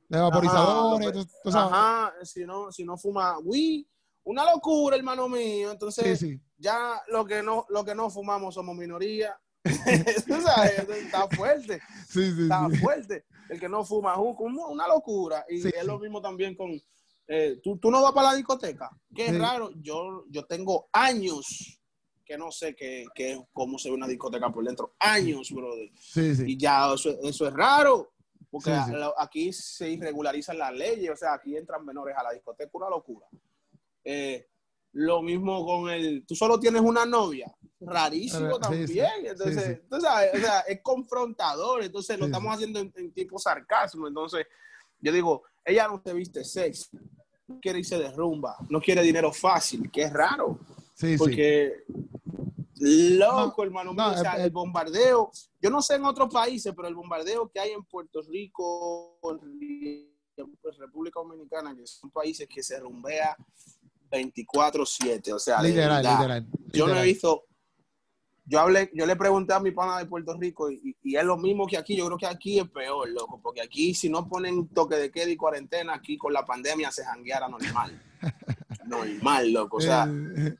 vaporizadores, 0.09 1.07
Ajá, 1.07 1.11
tú- 1.23 1.29
tú 1.43 1.51
sabes. 1.51 1.73
ajá, 1.73 2.13
si 2.23 2.45
no, 2.45 2.71
si 2.71 2.83
no 2.85 2.97
fuma 2.99 3.39
weed, 3.39 3.85
una 4.25 4.43
locura, 4.51 4.95
hermano 4.97 5.27
mío, 5.29 5.71
entonces 5.71 6.19
Sí, 6.19 6.31
sí. 6.33 6.41
ya 6.57 7.01
lo 7.07 7.25
que 7.25 7.41
no, 7.41 7.65
lo 7.69 7.83
que 7.85 7.95
no 7.95 8.09
fumamos 8.09 8.53
somos 8.55 8.75
minoría, 8.75 9.35
Tú 10.27 10.41
sabes, 10.41 10.87
está 10.89 11.27
fuerte, 11.29 11.79
Sí, 12.07 12.31
sí, 12.35 12.43
está 12.43 12.69
fuerte, 12.79 13.25
el 13.49 13.59
que 13.59 13.67
no 13.67 13.83
fuma 13.83 14.15
una 14.19 14.87
locura, 14.87 15.43
y 15.49 15.65
es 15.67 15.83
lo 15.85 15.97
mismo 15.97 16.21
también 16.21 16.55
con, 16.55 16.69
eh, 17.27 17.59
¿tú, 17.63 17.77
tú 17.77 17.89
no 17.89 18.01
vas 18.03 18.11
para 18.11 18.29
la 18.31 18.35
discoteca, 18.35 18.91
qué 19.15 19.31
raro, 19.31 19.71
yo, 19.81 20.25
yo 20.29 20.45
tengo 20.45 20.87
años 20.91 21.79
que 22.23 22.37
no 22.37 22.51
sé 22.51 22.75
qué, 22.75 23.05
qué- 23.15 23.39
cómo 23.53 23.77
se 23.79 23.89
ve 23.89 23.95
una 23.95 24.07
discoteca 24.07 24.51
por 24.51 24.63
dentro, 24.63 24.95
años, 24.99 25.51
brother, 25.51 25.89
y 26.47 26.57
ya 26.57 26.93
eso, 26.93 27.09
eso 27.23 27.47
es 27.47 27.53
raro, 27.53 28.13
porque 28.51 28.69
Sí, 28.71 28.91
sí. 28.91 28.93
aquí 29.17 29.51
se 29.53 29.89
irregularizan 29.89 30.57
las 30.59 30.73
leyes, 30.73 31.09
o 31.11 31.15
sea, 31.15 31.33
aquí 31.33 31.55
entran 31.57 31.83
menores 31.85 32.15
a 32.17 32.23
la 32.23 32.31
discoteca, 32.33 32.69
una 32.73 32.89
locura. 32.89 33.25
Eh, 34.05 34.47
lo 34.93 35.21
mismo 35.21 35.65
con 35.65 35.89
el, 35.89 36.23
tú 36.25 36.35
solo 36.35 36.57
tienes 36.59 36.81
una 36.81 37.05
novia, 37.05 37.53
rarísimo 37.81 38.53
Sí, 38.55 38.61
también, 38.61 38.87
sí, 38.87 38.99
entonces, 39.25 39.63
sí, 39.65 39.73
sí. 39.73 39.81
tú 39.89 39.99
sabes, 39.99 40.33
o 40.35 40.37
sea, 40.37 40.59
es 40.61 40.79
confrontador, 40.81 41.83
entonces 41.83 42.17
lo 42.17 42.25
Sí, 42.25 42.31
estamos 42.31 42.53
haciendo 42.55 42.79
en, 42.79 42.93
en 42.95 43.11
tipo 43.11 43.37
sarcasmo, 43.37 44.07
entonces 44.07 44.45
yo 45.01 45.11
digo, 45.11 45.43
ella 45.65 45.87
no 45.89 46.01
se 46.01 46.13
viste 46.13 46.45
sexy, 46.45 46.97
no 47.47 47.59
quiere 47.59 47.79
irse 47.79 47.97
de 47.97 48.09
rumba, 48.11 48.55
no 48.69 48.79
quiere 48.79 49.01
dinero 49.01 49.33
fácil, 49.33 49.91
que 49.91 50.03
es 50.03 50.13
raro, 50.13 50.59
Sí, 50.93 51.11
sí. 51.11 51.17
porque 51.17 51.83
loco, 52.77 53.55
No, 53.57 53.63
hermano. 53.63 53.93
no, 53.93 54.09
mío, 54.09 54.17
o 54.17 54.21
sea, 54.21 54.41
el 54.43 54.51
bombardeo, 54.51 55.29
yo 55.61 55.69
no 55.69 55.81
sé 55.81 55.95
en 55.95 56.05
otros 56.05 56.33
países, 56.33 56.73
pero 56.73 56.87
el 56.87 56.95
bombardeo 56.95 57.49
que 57.49 57.59
hay 57.59 57.71
en 57.71 57.83
Puerto 57.83 58.21
Rico, 58.21 59.17
en 60.37 60.79
República 60.79 61.19
Dominicana, 61.19 61.75
que 61.75 61.85
son 61.87 62.09
países 62.11 62.47
que 62.47 62.61
se 62.63 62.79
rumbea 62.79 63.35
24/7, 64.15 65.33
o 65.33 65.39
sea, 65.39 65.61
de 65.61 65.69
literal. 65.69 66.45
Yo 66.73 66.87
no 66.87 66.93
he 67.01 67.05
visto. 67.05 67.43
Yo 68.47 68.59
hablé, 68.59 68.91
yo 68.93 69.07
le 69.07 69.15
pregunté 69.15 69.53
a 69.53 69.59
mi 69.59 69.71
pana 69.71 69.97
de 69.97 70.05
Puerto 70.05 70.35
Rico 70.37 70.69
y, 70.69 70.95
y 71.01 71.15
es 71.15 71.23
lo 71.23 71.35
mismo 71.35 71.65
que 71.65 71.77
aquí. 71.77 71.95
Yo 71.95 72.05
creo 72.05 72.17
que 72.17 72.27
aquí 72.27 72.59
es 72.59 72.69
peor, 72.69 73.09
loco, 73.09 73.39
porque 73.41 73.61
aquí 73.61 73.95
si 73.95 74.07
no 74.07 74.27
ponen 74.29 74.67
toque 74.67 74.95
de 74.97 75.09
queda 75.09 75.29
y 75.31 75.35
cuarentena, 75.35 75.95
aquí 75.95 76.15
con 76.17 76.31
la 76.31 76.45
pandemia 76.45 76.91
se 76.91 77.03
jangueara 77.03 77.47
normal. 77.47 77.99
normal, 78.85 79.51
loco. 79.51 79.77
O 79.77 79.81
sea, 79.81 80.07
Eh, 80.07 80.55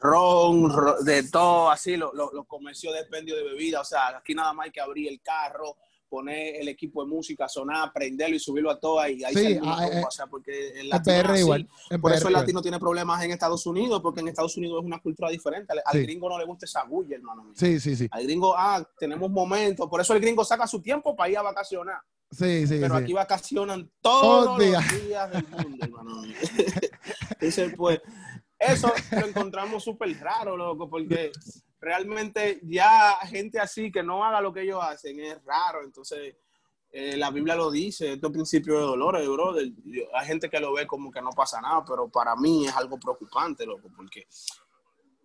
ron, 0.00 0.70
ro- 0.70 1.02
de 1.02 1.22
todo, 1.30 1.70
así, 1.70 1.96
lo- 1.96 2.12
lo- 2.14 2.32
los 2.32 2.46
comercios 2.46 2.92
de 2.94 3.00
expendio 3.00 3.36
de 3.36 3.44
bebida. 3.44 3.80
O 3.80 3.84
sea, 3.84 4.08
aquí 4.16 4.34
nada 4.34 4.52
más 4.52 4.66
hay 4.66 4.72
que 4.72 4.80
abrir 4.80 5.08
el 5.08 5.20
carro, 5.20 5.76
poner 6.10 6.56
el 6.56 6.68
equipo 6.68 7.02
de 7.02 7.08
música, 7.08 7.48
sonar, 7.48 7.92
prenderlo 7.94 8.34
y 8.36 8.40
subirlo 8.40 8.70
a 8.70 8.78
todo 8.78 9.06
y 9.08 9.22
ahí 9.24 9.32
Sí, 9.32 9.54
se 9.54 9.60
ah, 9.64 9.88
eh, 9.90 10.04
o 10.06 10.10
sea, 10.10 10.26
porque 10.26 10.70
el 10.80 10.88
latino 10.88 11.16
PR 11.22 11.30
así. 11.30 11.40
igual. 11.40 11.68
Por 12.02 12.12
eso 12.12 12.26
el 12.26 12.32
igual. 12.32 12.42
latino 12.42 12.60
tiene 12.62 12.78
problemas 12.80 13.22
en 13.24 13.30
Estados 13.30 13.64
Unidos, 13.64 14.00
porque 14.02 14.20
en 14.20 14.28
Estados 14.28 14.56
Unidos 14.56 14.80
es 14.80 14.86
una 14.86 14.98
cultura 15.00 15.30
diferente. 15.30 15.72
Al, 15.84 16.02
gringo 16.02 16.28
no 16.28 16.38
le 16.38 16.44
gusta 16.44 16.66
esa 16.66 16.82
bulla, 16.84 17.14
hermano 17.16 17.44
mío. 17.44 17.54
Sí, 17.56 17.78
sí, 17.78 17.94
sí. 17.94 18.08
Al 18.10 18.24
gringo, 18.24 18.54
ah, 18.56 18.86
tenemos 18.98 19.30
momentos. 19.30 19.88
Por 19.88 20.00
eso 20.00 20.12
el 20.12 20.20
gringo 20.20 20.44
saca 20.44 20.66
su 20.66 20.82
tiempo 20.82 21.14
para 21.14 21.30
ir 21.30 21.38
a 21.38 21.42
vacacionar. 21.42 22.00
Sí, 22.32 22.66
sí, 22.66 22.78
Pero 22.80 22.96
sí. 22.96 23.02
aquí 23.02 23.12
vacacionan 23.12 23.90
todos 24.00 24.44
Todos 24.44 24.46
los 24.46 24.58
días. 24.58 25.32
del 25.32 25.46
mundo, 25.48 25.84
hermano. 25.84 26.22
Entonces, 27.30 27.72
pues, 27.76 28.00
eso 28.60 28.92
lo 29.12 29.26
encontramos 29.26 29.82
súper 29.82 30.16
raro, 30.20 30.56
loco, 30.56 30.88
porque 30.88 31.32
realmente 31.80 32.60
ya 32.62 33.16
gente 33.26 33.58
así 33.58 33.90
que 33.90 34.02
no 34.02 34.22
haga 34.24 34.40
lo 34.40 34.52
que 34.52 34.62
ellos 34.62 34.80
hacen 34.82 35.18
es 35.20 35.42
raro. 35.44 35.82
Entonces, 35.82 36.36
eh, 36.92 37.16
la 37.16 37.30
Biblia 37.30 37.54
lo 37.54 37.70
dice, 37.70 38.12
estos 38.14 38.30
principios 38.32 38.76
de 38.78 38.82
dolores, 38.86 39.28
brother. 39.28 39.68
Yo- 39.84 40.04
Hay 40.14 40.26
gente 40.26 40.50
que 40.50 40.60
lo 40.60 40.72
ve 40.74 40.86
como 40.86 41.10
que 41.10 41.22
no 41.22 41.30
pasa 41.30 41.60
nada, 41.60 41.84
pero 41.84 42.08
para 42.08 42.36
mí 42.36 42.66
es 42.66 42.76
algo 42.76 42.98
preocupante, 42.98 43.64
loco, 43.64 43.88
porque 43.96 44.26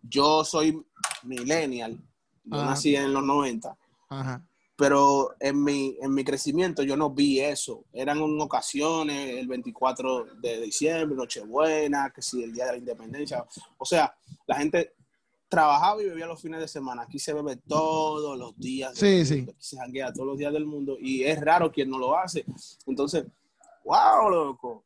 yo 0.02 0.44
soy 0.46 0.86
millennial, 1.24 1.98
yo 2.44 2.58
Ajá. 2.58 2.66
nací 2.70 2.96
en 2.96 3.12
los 3.12 3.24
90 3.24 3.76
Ajá. 4.10 4.46
Pero 4.78 5.36
en 5.40 5.64
mi, 5.64 5.98
en 6.02 6.14
mi 6.14 6.24
crecimiento 6.24 6.84
yo 6.84 6.98
no 6.98 7.10
vi 7.10 7.40
eso. 7.40 7.86
Eran 7.94 8.18
en 8.20 8.42
ocasiones, 8.42 9.38
el 9.38 9.48
24 9.48 10.26
de 10.42 10.62
diciembre, 10.62 11.16
Nochebuena, 11.16 12.12
que 12.14 12.22
si 12.22 12.44
el 12.44 12.52
Día 12.54 12.66
de 12.66 12.72
la 12.74 12.78
Independencia. 12.80 13.46
O 13.78 13.86
sea, 13.86 14.14
la 14.48 14.56
gente 14.58 14.94
trabajaba 15.48 16.02
y 16.02 16.10
bebía 16.10 16.26
los 16.26 16.42
fines 16.42 16.60
de 16.60 16.68
semana. 16.68 17.04
Aquí 17.04 17.20
se 17.20 17.34
bebe 17.34 17.56
todos 17.68 18.38
los 18.38 18.58
días. 18.58 18.92
Sí, 18.98 19.06
mundo. 19.06 19.26
sí. 19.26 19.46
Aquí 19.50 19.56
se 19.64 19.78
janguea 19.78 20.12
todos 20.12 20.28
los 20.28 20.38
días 20.38 20.52
del 20.52 20.66
mundo 20.66 20.98
y 21.00 21.24
es 21.24 21.40
raro 21.40 21.72
quien 21.72 21.90
no 21.90 21.98
lo 21.98 22.18
hace. 22.18 22.44
Entonces, 22.86 23.26
wow, 23.86 24.30
loco. 24.30 24.84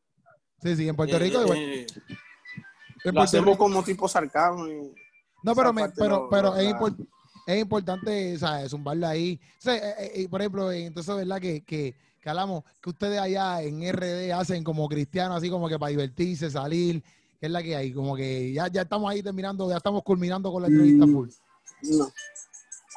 Sí, 0.62 0.76
sí, 0.76 0.88
en 0.88 0.96
Puerto 0.96 1.16
Eh, 1.16 1.20
Rico 1.20 1.42
igual. 1.42 1.58
eh, 1.58 1.82
En 1.82 1.86
lo 1.86 3.02
Puerto 3.04 3.22
hacemos 3.22 3.46
Rico- 3.54 3.58
como 3.58 3.82
tipo 3.84 4.08
sarcasmo. 4.08 4.68
y- 4.68 4.94
No, 5.42 5.56
pero, 5.56 5.72
me, 5.74 5.90
pero, 5.90 6.10
no- 6.24 6.30
pero 6.30 6.50
no 6.52 6.58
es, 6.58 6.64
la- 6.66 6.78
impor- 6.80 7.08
es 7.48 7.62
importante, 7.62 8.38
¿sabes? 8.38 8.72
Zumbarla 8.72 9.10
ahí. 9.10 9.40
O 9.58 9.62
sea, 9.62 9.76
eh, 9.76 10.12
eh, 10.16 10.30
por 10.30 10.42
ejemplo, 10.42 10.72
entonces, 10.72 11.16
¿verdad? 11.16 11.40
Que, 11.40 11.62
que, 11.64 11.96
que 12.22 12.30
hablamos, 12.30 12.64
que 12.82 12.90
ustedes 12.90 13.20
allá 13.20 13.62
en 13.62 13.82
RD 13.92 14.32
hacen 14.34 14.64
como 14.64 14.88
cristianos, 14.88 15.38
así 15.38 15.50
como 15.50 15.68
que 15.70 15.80
para 15.80 15.90
divertirse, 15.92 16.50
salir, 16.50 17.02
que 17.40 17.46
es 17.46 17.52
la 17.52 17.64
que 17.64 17.76
hay. 17.76 17.94
Como 17.94 18.16
que 18.16 18.52
ya, 18.54 18.68
ya 18.68 18.82
estamos 18.82 19.10
ahí 19.10 19.24
terminando, 19.24 19.70
ya 19.70 19.78
estamos 19.78 20.04
culminando 20.04 20.52
con 20.52 20.62
la 20.64 20.68
entrevista 20.68 21.06
Mm. 21.06 21.14
full. 21.14 21.30
No. 21.84 22.12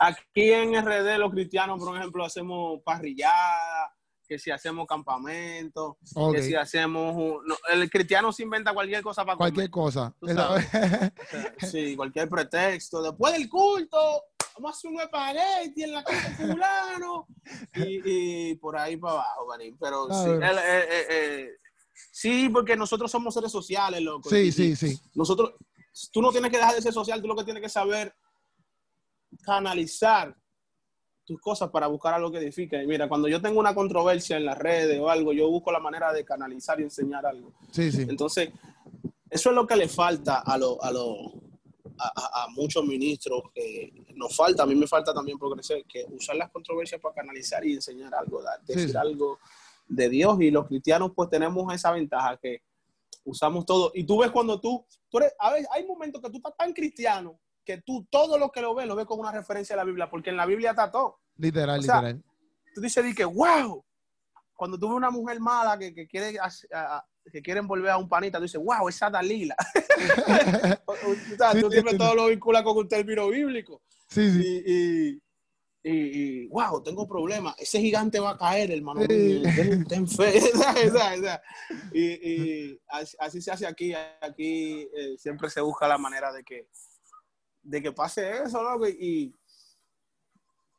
Aquí 0.01 0.51
en 0.53 0.75
RD 0.75 1.19
los 1.19 1.31
cristianos, 1.31 1.79
por 1.79 1.97
ejemplo, 1.97 2.25
hacemos 2.25 2.81
parrillada, 2.83 3.95
que 4.33 4.39
si 4.39 4.51
hacemos 4.51 4.87
campamento, 4.87 5.99
que 6.33 6.43
si 6.43 6.55
hacemos... 6.55 7.15
un- 7.15 7.47
no, 7.47 7.55
el 7.71 7.91
cristiano 7.91 8.33
se 8.33 8.45
inventa 8.45 8.73
cualquier 8.73 9.03
cosa 9.03 9.27
para 9.27 9.37
Cualquier 9.37 9.69
cosa. 9.71 10.15
Sí, 11.71 11.95
cualquier 11.97 12.29
pretexto. 12.31 13.03
Después 13.03 13.35
del 13.35 13.49
culto, 13.51 13.99
vamos 14.55 14.71
a 14.71 14.75
hacer 14.79 14.91
un 14.91 15.01
espagueti 15.01 15.83
en 15.83 15.93
la 15.93 16.03
casa 16.03 16.31
de 16.31 16.35
fulano 16.47 17.27
y, 17.75 18.51
y 18.51 18.55
por 18.57 18.77
ahí 18.79 18.97
para 18.97 19.15
abajo, 19.17 19.47
manín. 19.49 19.77
Pero 19.79 20.07
sí, 20.07 20.31
eh, 20.31 20.51
eh, 20.65 21.07
eh, 21.11 21.49
sí, 22.11 22.49
porque 22.49 22.75
nosotros 22.75 23.11
somos 23.11 23.35
seres 23.35 23.53
sociales, 23.53 24.01
loco. 24.01 24.31
sí, 24.31 24.37
Y- 24.37 24.53
sí, 24.53 24.77
sí. 24.77 24.99
nosotros, 25.15 25.53
tú 26.11 26.23
no 26.23 26.31
tienes 26.33 26.51
que 26.51 26.57
dejar 26.57 26.75
de 26.75 26.81
ser 26.81 26.95
social, 26.95 27.21
tú 27.21 27.29
lo 27.29 27.37
que 27.37 27.45
tienes 27.45 27.63
que 27.63 27.69
saber 27.69 28.15
canalizar 29.45 30.35
tus 31.25 31.41
cosas 31.41 31.71
para 31.71 31.87
buscar 31.87 32.15
algo 32.15 32.31
que 32.33 32.39
edifique. 32.39 32.83
Y 32.83 32.87
mira, 32.87 33.09
cuando 33.09 33.29
yo 33.29 33.41
tengo 33.41 33.61
una 33.61 33.75
controversia 33.75 34.37
en 34.37 34.45
las 34.45 34.59
redes 34.59 34.99
o 35.01 35.09
algo, 35.09 35.33
yo 35.33 35.49
busco 35.49 35.71
la 35.73 35.79
manera 35.81 36.13
de 36.13 36.25
canalizar 36.25 36.81
y 36.81 36.85
enseñar 36.85 37.25
algo. 37.27 37.53
Sí, 37.71 37.93
sí. 37.93 38.03
Entonces, 38.09 38.51
eso 39.31 39.51
es 39.51 39.55
lo 39.55 39.67
que 39.67 39.77
le 39.77 39.89
falta 39.89 40.41
a, 40.41 40.59
lo, 40.59 40.83
a, 40.83 40.91
lo- 40.91 41.33
a, 41.99 42.43
a- 42.45 42.49
muchos 42.49 42.85
ministros. 42.85 43.43
que 43.55 43.93
nos 44.15 44.37
falta, 44.37 44.65
a 44.65 44.67
mí 44.67 44.75
me 44.75 44.87
falta 44.87 45.15
también 45.15 45.39
progresar, 45.39 45.79
que 45.89 46.05
usar 46.11 46.37
las 46.37 46.51
controversias 46.51 47.01
para 47.01 47.15
canalizar 47.15 47.65
y 47.65 47.75
enseñar 47.75 48.15
algo, 48.15 48.43
decir 48.67 48.91
sí. 48.91 48.97
algo 48.97 49.39
de 49.87 50.09
Dios. 50.09 50.41
Y 50.41 50.51
los 50.51 50.67
cristianos 50.67 51.13
pues 51.15 51.31
tenemos 51.31 51.73
esa 51.73 51.93
ventaja 51.93 52.37
que 52.37 52.63
usamos 53.25 53.65
todo. 53.65 53.93
Y 53.95 54.05
tú 54.05 54.19
ves 54.19 54.31
cuando 54.33 54.61
tú, 54.61 54.85
tú 55.09 55.19
eres, 55.19 55.33
a 55.39 55.53
veces 55.53 55.69
hay 55.73 55.87
momentos 55.87 56.21
que 56.21 56.31
tú 56.31 56.39
estás 56.39 56.57
tan 56.57 56.73
cristiano 56.73 57.39
que 57.65 57.81
tú 57.83 58.07
todo 58.11 58.39
lo 58.39 58.51
que 58.51 58.61
lo 58.61 58.75
ves 58.75 58.87
lo 58.87 58.97
ves 58.97 59.07
con 59.07 59.19
una 59.21 59.33
referencia 59.33 59.75
a 59.75 59.77
la 59.79 59.85
Biblia, 59.85 60.11
porque 60.11 60.31
en 60.31 60.37
la 60.37 60.47
Biblia 60.47 60.71
está 60.71 60.91
todo. 60.91 61.19
Literal, 61.37 61.79
O 61.79 61.83
sea, 61.83 61.97
literal. 62.03 62.23
Tú 62.75 62.81
dices, 62.81 63.05
di 63.05 63.15
que, 63.15 63.25
wow, 63.25 63.85
cuando 64.55 64.79
tú 64.79 64.89
ves 64.89 64.97
una 64.97 65.11
mujer 65.11 65.39
mala 65.41 65.79
que, 65.79 65.95
que 65.95 66.07
quiere 66.07 66.39
que 67.33 67.41
quiere 67.41 67.61
envolver 67.61 67.91
a 67.91 67.99
un 67.99 68.09
panita, 68.09 68.39
tú 68.39 68.43
dices, 68.45 68.61
wow, 68.63 68.89
esa 68.89 69.09
Dalila. 69.11 69.55
O- 70.87 70.93
o- 70.93 71.13
o 71.13 71.37
sea, 71.37 71.53
Sí, 71.53 71.61
tú 71.61 71.71
siempre 71.71 71.93
sí. 71.93 71.99
todo 71.99 72.15
lo 72.17 72.27
vinculas 72.27 72.63
con 72.65 72.77
un 72.77 72.89
término 72.89 73.29
bíblico. 73.29 73.83
Sí, 74.09 74.31
sí. 74.31 74.63
Y, 74.67 74.73
y, 74.73 75.23
y- 75.85 76.43
y, 76.43 76.47
wow, 76.49 76.83
tengo 76.83 77.07
problemas. 77.07 77.55
Ese 77.59 77.81
gigante 77.81 78.19
va 78.19 78.31
a 78.31 78.37
caer, 78.39 78.73
hermano. 78.73 79.07
Ten, 79.07 79.85
ten 79.87 80.09
fe. 80.09 80.41
Y, 81.93 82.01
y 82.01 82.81
así, 82.89 83.17
así 83.21 83.41
se 83.43 83.51
hace 83.53 83.67
aquí. 83.67 83.93
Aquí 84.21 84.89
eh, 84.97 85.17
siempre 85.19 85.49
se 85.51 85.61
busca 85.61 85.87
la 85.89 85.99
manera 85.99 86.33
de 86.33 86.43
que, 86.45 86.69
de 87.63 87.83
que 87.83 87.93
pase 87.93 88.43
eso, 88.43 88.63
¿no? 88.63 88.87
Y, 88.87 89.35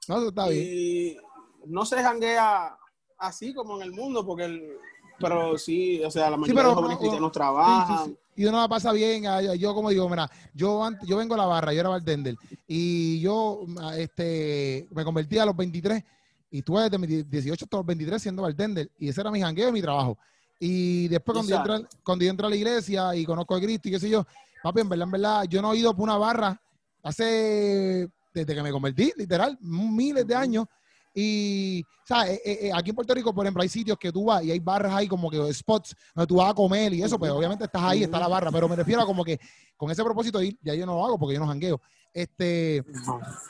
No, 0.08 0.18
eso 0.18 0.30
está 0.30 0.48
bien. 0.48 0.64
y 0.66 1.18
no 1.66 1.86
se 1.86 2.02
janguea 2.02 2.78
así 3.18 3.54
como 3.54 3.78
en 3.78 3.84
el 3.84 3.92
mundo, 3.92 4.26
porque 4.26 4.46
el, 4.46 4.78
pero 5.20 5.58
sí, 5.58 6.04
o 6.04 6.12
sea, 6.12 6.30
la 6.30 6.38
mayoría 6.38 6.62
pero 6.62 6.70
de 6.70 6.76
los 6.76 6.82
jóvenes 6.82 6.98
cristianos 7.00 7.32
trabajan. 7.32 8.06
Sí, 8.06 8.12
sí. 8.12 8.18
Y 8.36 8.46
uno 8.46 8.60
la 8.60 8.68
pasa 8.68 8.92
bien. 8.92 9.28
ah, 9.28 9.42
Yo, 9.56 9.74
como 9.74 9.90
digo, 9.90 10.10
mira, 10.10 10.30
yo 10.54 10.84
antes, 10.84 11.08
yo 11.08 11.18
vengo 11.18 11.36
a 11.36 11.38
la 11.38 11.46
barra, 11.46 11.74
yo 11.74 11.80
era 11.80 11.90
bartender. 11.90 12.36
Y 12.68 13.20
yo 13.22 13.62
ah, 13.80 13.98
este, 13.98 14.88
me 14.92 15.04
convertí 15.04 15.38
a 15.38 15.46
los 15.46 15.56
23 15.56 16.04
y 16.52 16.60
estuve 16.60 16.84
desde 16.84 16.98
mis 16.98 17.30
18 17.30 17.66
hasta 17.66 17.78
los 17.78 17.86
23 17.86 18.22
siendo 18.22 18.42
bartender. 18.42 18.90
Y 18.98 19.10
ese 19.10 19.22
era 19.22 19.32
mi 19.32 19.40
jangueo 19.40 19.70
y 19.70 19.72
mi 19.72 19.82
trabajo. 19.82 20.18
Y 20.60 21.08
después 21.10 21.36
cuando 21.36 21.50
yo, 21.50 21.58
entré, 21.58 21.90
cuando 22.04 22.26
yo 22.26 22.32
entré 22.32 22.48
a 22.48 22.50
la 22.50 22.56
iglesia 22.56 23.16
y 23.16 23.26
conozco 23.26 23.56
a 23.56 23.60
Cristo 23.62 23.90
y 23.90 23.92
qué 23.92 24.00
sé 24.00 24.10
yo, 24.10 24.26
papi, 24.62 24.82
en 24.82 24.90
verdad, 24.90 25.06
en 25.06 25.12
verdad, 25.12 25.44
yo 25.44 25.62
no 25.62 25.74
he 25.74 25.78
ido 25.78 25.94
por 25.94 26.04
una 26.04 26.18
barra 26.18 26.60
hace, 27.04 28.10
desde 28.34 28.56
que 28.56 28.64
me 28.64 28.72
convertí, 28.72 29.14
literal, 29.16 29.58
miles 29.62 30.26
de 30.26 30.36
años. 30.36 30.66
Y, 31.16 31.84
¿sabes? 32.08 32.42
Eh, 32.44 32.68
eh, 32.68 32.72
aquí 32.74 32.90
en 32.90 32.96
Puerto 32.96 33.14
Rico, 33.14 33.34
por 33.36 33.46
ejemplo, 33.46 33.62
hay 33.62 33.70
sitios 33.70 33.98
que 34.00 34.12
tú 34.12 34.26
vas 34.26 34.44
y 34.44 34.50
hay 34.50 34.60
barras 34.60 34.94
ahí 34.94 35.08
como 35.08 35.30
que 35.30 35.54
spots 35.54 35.96
donde 36.16 36.28
tú 36.28 36.38
vas 36.38 36.50
a 36.50 36.56
comer 36.56 36.92
y 36.94 37.04
eso, 37.04 37.20
pues 37.20 37.32
obviamente 37.32 37.66
estás 37.66 37.84
ahí, 37.84 38.04
está 38.04 38.20
la 38.20 38.28
barra, 38.28 38.52
pero 38.52 38.68
me 38.68 38.76
refiero 38.76 39.02
a 39.02 39.06
como 39.06 39.24
que 39.24 39.40
con 39.78 39.92
ese 39.92 40.04
propósito 40.04 40.40
de 40.40 40.48
ir, 40.48 40.60
ya 40.64 40.74
yo 40.74 40.88
no 40.88 40.96
lo 40.96 41.06
hago 41.06 41.20
porque 41.20 41.36
yo 41.36 41.40
no 41.40 41.48
jangueo. 41.48 41.80
Este, 42.12 42.84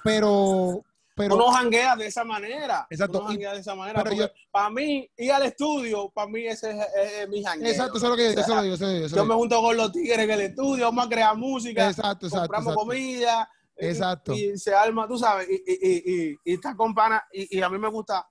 pero, 0.04 0.84
pero, 1.16 1.36
uno 1.36 1.52
janguea 1.52 1.96
de 1.96 2.08
esa 2.08 2.24
manera. 2.24 2.88
Exacto. 2.90 3.20
Uno 3.20 3.28
janguea 3.28 3.54
de 3.54 3.60
esa 3.60 3.76
manera. 3.76 4.04
pero 4.04 4.16
porque 4.16 4.34
para 4.52 4.70
mí, 4.70 5.10
ir 5.18 5.32
al 5.32 5.44
estudio, 5.44 6.10
para 6.10 6.28
mí 6.28 6.46
ese 6.46 6.72
es, 6.72 6.78
es- 6.78 7.14
es 7.22 7.30
mi 7.30 7.44
jangueo. 7.44 7.70
exacto, 7.70 7.98
eso 7.98 8.06
es 8.08 8.10
lo 8.12 8.16
que 8.18 8.28
eso 8.30 8.40
es 8.42 8.48
lo 8.48 8.62
que 8.62 8.70
yo 8.70 8.78
sé. 8.78 9.06
eso 9.06 9.16
Yo 9.16 9.26
me 9.26 9.34
junto 9.36 9.62
con 9.62 9.78
los 9.78 9.92
tigres 9.92 10.18
en 10.20 10.32
el 10.32 10.42
estudio, 10.42 10.86
vamos 10.86 11.06
a 11.06 11.10
crear 11.10 11.38
música, 11.38 11.88
Exacto, 11.90 12.26
exacto, 12.28 12.40
compramos 12.42 12.74
exacto. 12.74 12.80
comida. 12.80 13.50
eh, 13.78 13.90
Exacto. 13.90 14.34
Y, 14.34 14.58
se 14.58 14.74
arma, 14.74 15.08
tú 15.08 15.18
sabes, 15.18 15.48
y, 15.50 15.54
y, 15.56 15.74
y, 15.82 16.14
y, 16.32 16.36
y 16.46 16.54
está 16.56 16.76
con 16.76 16.94
pana, 16.94 17.24
y, 17.32 17.58
y 17.58 17.62
a 17.62 17.70
mí 17.70 17.78
me 17.78 17.90
gusta 17.90 18.28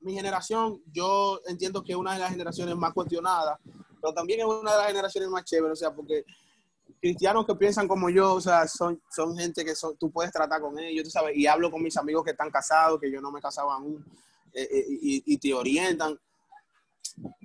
mi 0.00 0.14
generación, 0.14 0.82
yo 0.92 1.40
entiendo 1.46 1.82
que 1.82 1.92
es 1.92 1.98
una 1.98 2.12
de 2.14 2.20
las 2.20 2.30
generaciones 2.30 2.76
más 2.76 2.92
cuestionadas, 2.92 3.58
pero 4.00 4.12
también 4.14 4.40
es 4.40 4.46
una 4.46 4.70
de 4.72 4.78
las 4.78 4.86
generaciones 4.86 5.28
más 5.30 5.44
chéveres, 5.44 5.72
o 5.72 5.76
sea, 5.76 5.92
porque 5.94 6.24
cristianos 7.06 7.46
que 7.46 7.54
piensan 7.54 7.86
como 7.86 8.10
yo, 8.10 8.34
o 8.34 8.40
sea, 8.40 8.66
son, 8.66 9.00
son 9.14 9.36
gente 9.36 9.64
que 9.64 9.74
son, 9.74 9.96
tú 9.96 10.10
puedes 10.10 10.32
tratar 10.32 10.60
con 10.60 10.78
ellos, 10.78 11.04
tú 11.04 11.10
sabes, 11.10 11.36
y 11.36 11.46
hablo 11.46 11.70
con 11.70 11.82
mis 11.82 11.96
amigos 11.96 12.24
que 12.24 12.32
están 12.32 12.50
casados, 12.50 13.00
que 13.00 13.10
yo 13.10 13.20
no 13.20 13.30
me 13.30 13.40
casaba 13.40 13.74
aún, 13.74 14.04
eh, 14.52 14.68
eh, 14.70 14.84
y, 14.88 15.34
y 15.34 15.38
te 15.38 15.54
orientan. 15.54 16.18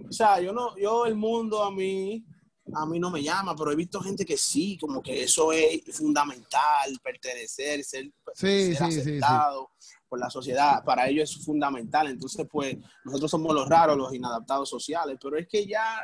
O 0.10 0.12
sea, 0.12 0.42
yo 0.42 0.52
no, 0.52 0.76
yo 0.78 1.06
el 1.06 1.16
mundo 1.16 1.64
a 1.64 1.72
mí, 1.72 2.26
a 2.74 2.86
mí 2.86 3.00
no 3.00 3.12
me 3.12 3.22
llama, 3.22 3.56
pero 3.56 3.72
he 3.72 3.76
visto 3.76 4.02
gente 4.02 4.26
que 4.26 4.38
sí, 4.38 4.78
como 4.80 5.02
que 5.02 5.24
eso 5.24 5.52
es 5.52 5.82
fundamental, 5.92 7.00
pertenecer, 7.04 7.84
ser, 7.84 8.06
Sí, 8.34 8.76
ser 8.76 8.76
sí, 8.76 8.92
sí, 8.92 9.00
aceptado 9.00 9.70
por 10.08 10.20
la 10.20 10.30
sociedad, 10.30 10.84
para 10.84 11.08
ellos 11.08 11.32
es 11.38 11.46
fundamental. 11.46 12.08
Entonces, 12.08 12.46
pues, 12.52 12.76
nosotros 13.06 13.32
somos 13.32 13.54
los 13.54 13.70
raros, 13.70 13.98
los 13.98 14.14
inadaptados 14.14 14.70
sociales, 14.70 15.18
pero 15.22 15.38
es 15.38 15.48
que 15.48 15.66
ya, 15.66 16.02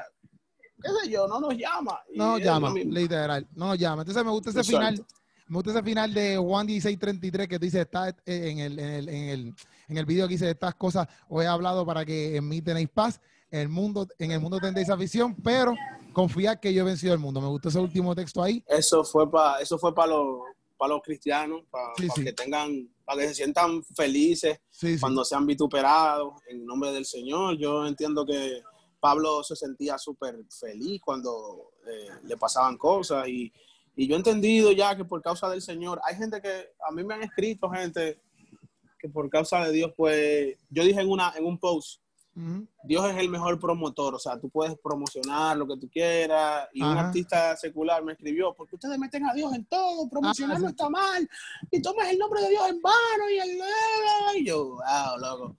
qué 0.82 0.90
sé 1.04 1.10
yo, 1.12 1.28
no 1.28 1.40
nos 1.40 1.56
llama. 1.56 2.00
Y 2.14 2.18
No 2.18 2.32
nos 2.34 2.42
llama, 2.42 2.74
literal. 2.74 3.48
No 3.56 3.68
nos 3.68 3.78
llama. 3.78 4.02
Entonces 4.04 4.24
me 4.24 4.32
gusta 4.32 4.50
ese 4.52 4.60
Exacto. 4.60 4.80
final. 4.80 5.06
Me 5.50 5.56
gusta 5.56 5.72
ese 5.72 5.84
final 5.84 6.14
de 6.14 6.38
Juan 6.38 6.66
1633 6.66 7.48
que 7.48 7.58
dice, 7.60 7.82
está 7.82 8.10
eh, 8.10 8.16
en 8.26 8.60
el, 8.60 8.80
en 8.80 8.90
el, 8.90 9.10
en 9.10 9.30
el, 9.30 9.54
en 9.88 9.98
el 9.98 10.06
video 10.06 10.28
que 10.28 10.34
dice 10.34 10.50
estas 10.50 10.76
cosas, 10.76 11.08
os 11.30 11.42
he 11.42 11.48
hablado 11.48 11.86
para 11.86 12.04
que 12.04 12.36
en 12.36 12.48
mí 12.50 12.62
tenéis 12.62 12.90
paz, 12.90 13.22
en 13.50 13.62
el 13.62 13.70
mundo, 13.70 14.06
en 14.20 14.32
el 14.34 14.42
mundo 14.42 14.60
tendréis 14.60 14.90
aflicción, 14.90 15.34
pero 15.36 15.74
confiad 16.12 16.60
que 16.60 16.74
yo 16.74 16.82
he 16.82 16.86
vencido 16.86 17.14
el 17.14 17.20
mundo. 17.20 17.40
Me 17.40 17.48
gustó 17.48 17.70
ese 17.70 17.80
último 17.80 18.14
texto 18.14 18.44
ahí. 18.44 18.62
Eso 18.68 19.06
fue 19.06 19.32
para 19.32 19.62
eso 19.62 19.78
fue 19.80 19.96
para 19.96 20.10
los 20.12 20.40
para 20.78 20.94
los 20.94 21.02
cristianos, 21.02 21.62
para, 21.72 21.86
Sí, 21.98 22.08
sí. 22.14 22.24
que 22.24 22.34
tengan, 22.34 22.88
para 23.04 23.22
que 23.22 23.30
se 23.30 23.34
sientan 23.36 23.84
felices 23.96 24.60
sí. 24.70 25.00
cuando 25.00 25.24
sean 25.26 25.46
vituperados 25.46 26.34
en 26.50 26.66
nombre 26.66 26.92
del 26.92 27.06
Señor. 27.06 27.58
Yo 27.58 27.88
entiendo 27.88 28.26
que 28.26 28.62
Pablo 29.00 29.44
se 29.44 29.56
sentía 29.56 29.98
súper 29.98 30.36
feliz 30.50 31.02
cuando 31.04 31.72
eh, 31.86 32.10
le 32.24 32.38
pasaban 32.38 32.78
cosas 32.78 33.28
y, 33.28 33.52
y 33.96 34.08
yo 34.08 34.16
he 34.16 34.18
entendido 34.18 34.72
ya 34.72 34.96
que 34.96 35.06
por 35.06 35.22
causa 35.22 35.50
del 35.50 35.62
Señor, 35.62 36.00
hay 36.04 36.16
gente 36.16 36.42
que 36.42 36.74
a 36.88 36.92
mí 36.92 37.04
me 37.04 37.16
han 37.16 37.24
escrito 37.24 37.70
gente 37.70 38.20
que 39.00 39.10
por 39.10 39.30
causa 39.30 39.66
de 39.66 39.72
Dios, 39.72 39.92
pues 39.96 40.58
yo 40.70 40.84
dije 40.84 41.02
en, 41.02 41.10
una, 41.10 41.34
en 41.36 41.46
un 41.46 41.58
post. 41.58 42.02
Dios 42.84 43.04
es 43.10 43.18
el 43.18 43.30
mejor 43.30 43.60
promotor, 43.60 44.14
o 44.14 44.20
sea, 44.20 44.40
tú 44.40 44.48
puedes 44.48 44.78
promocionar 44.78 45.58
lo 45.58 45.68
que 45.68 45.78
tú 45.78 45.90
quieras. 45.90 46.68
Y 46.72 46.84
un 46.84 46.96
artista 46.96 47.58
secular 47.58 48.04
me 48.04 48.14
escribió, 48.14 48.54
porque 48.54 48.76
ustedes 48.76 49.00
meten 49.00 49.26
a 49.26 49.34
Dios 49.34 49.52
en 49.56 49.66
todo, 49.66 50.08
promocionar 50.08 50.58
Ah, 50.58 50.60
no 50.60 50.70
está 50.70 50.88
mal, 50.88 51.28
y 51.72 51.82
tomas 51.82 52.10
el 52.10 52.20
nombre 52.20 52.42
de 52.42 52.50
Dios 52.50 52.70
en 52.70 52.80
vano 52.80 53.30
y 53.32 53.40
el... 53.40 53.60
Y 54.36 54.46
yo, 54.46 54.66
wow, 54.66 55.20
loco. 55.20 55.58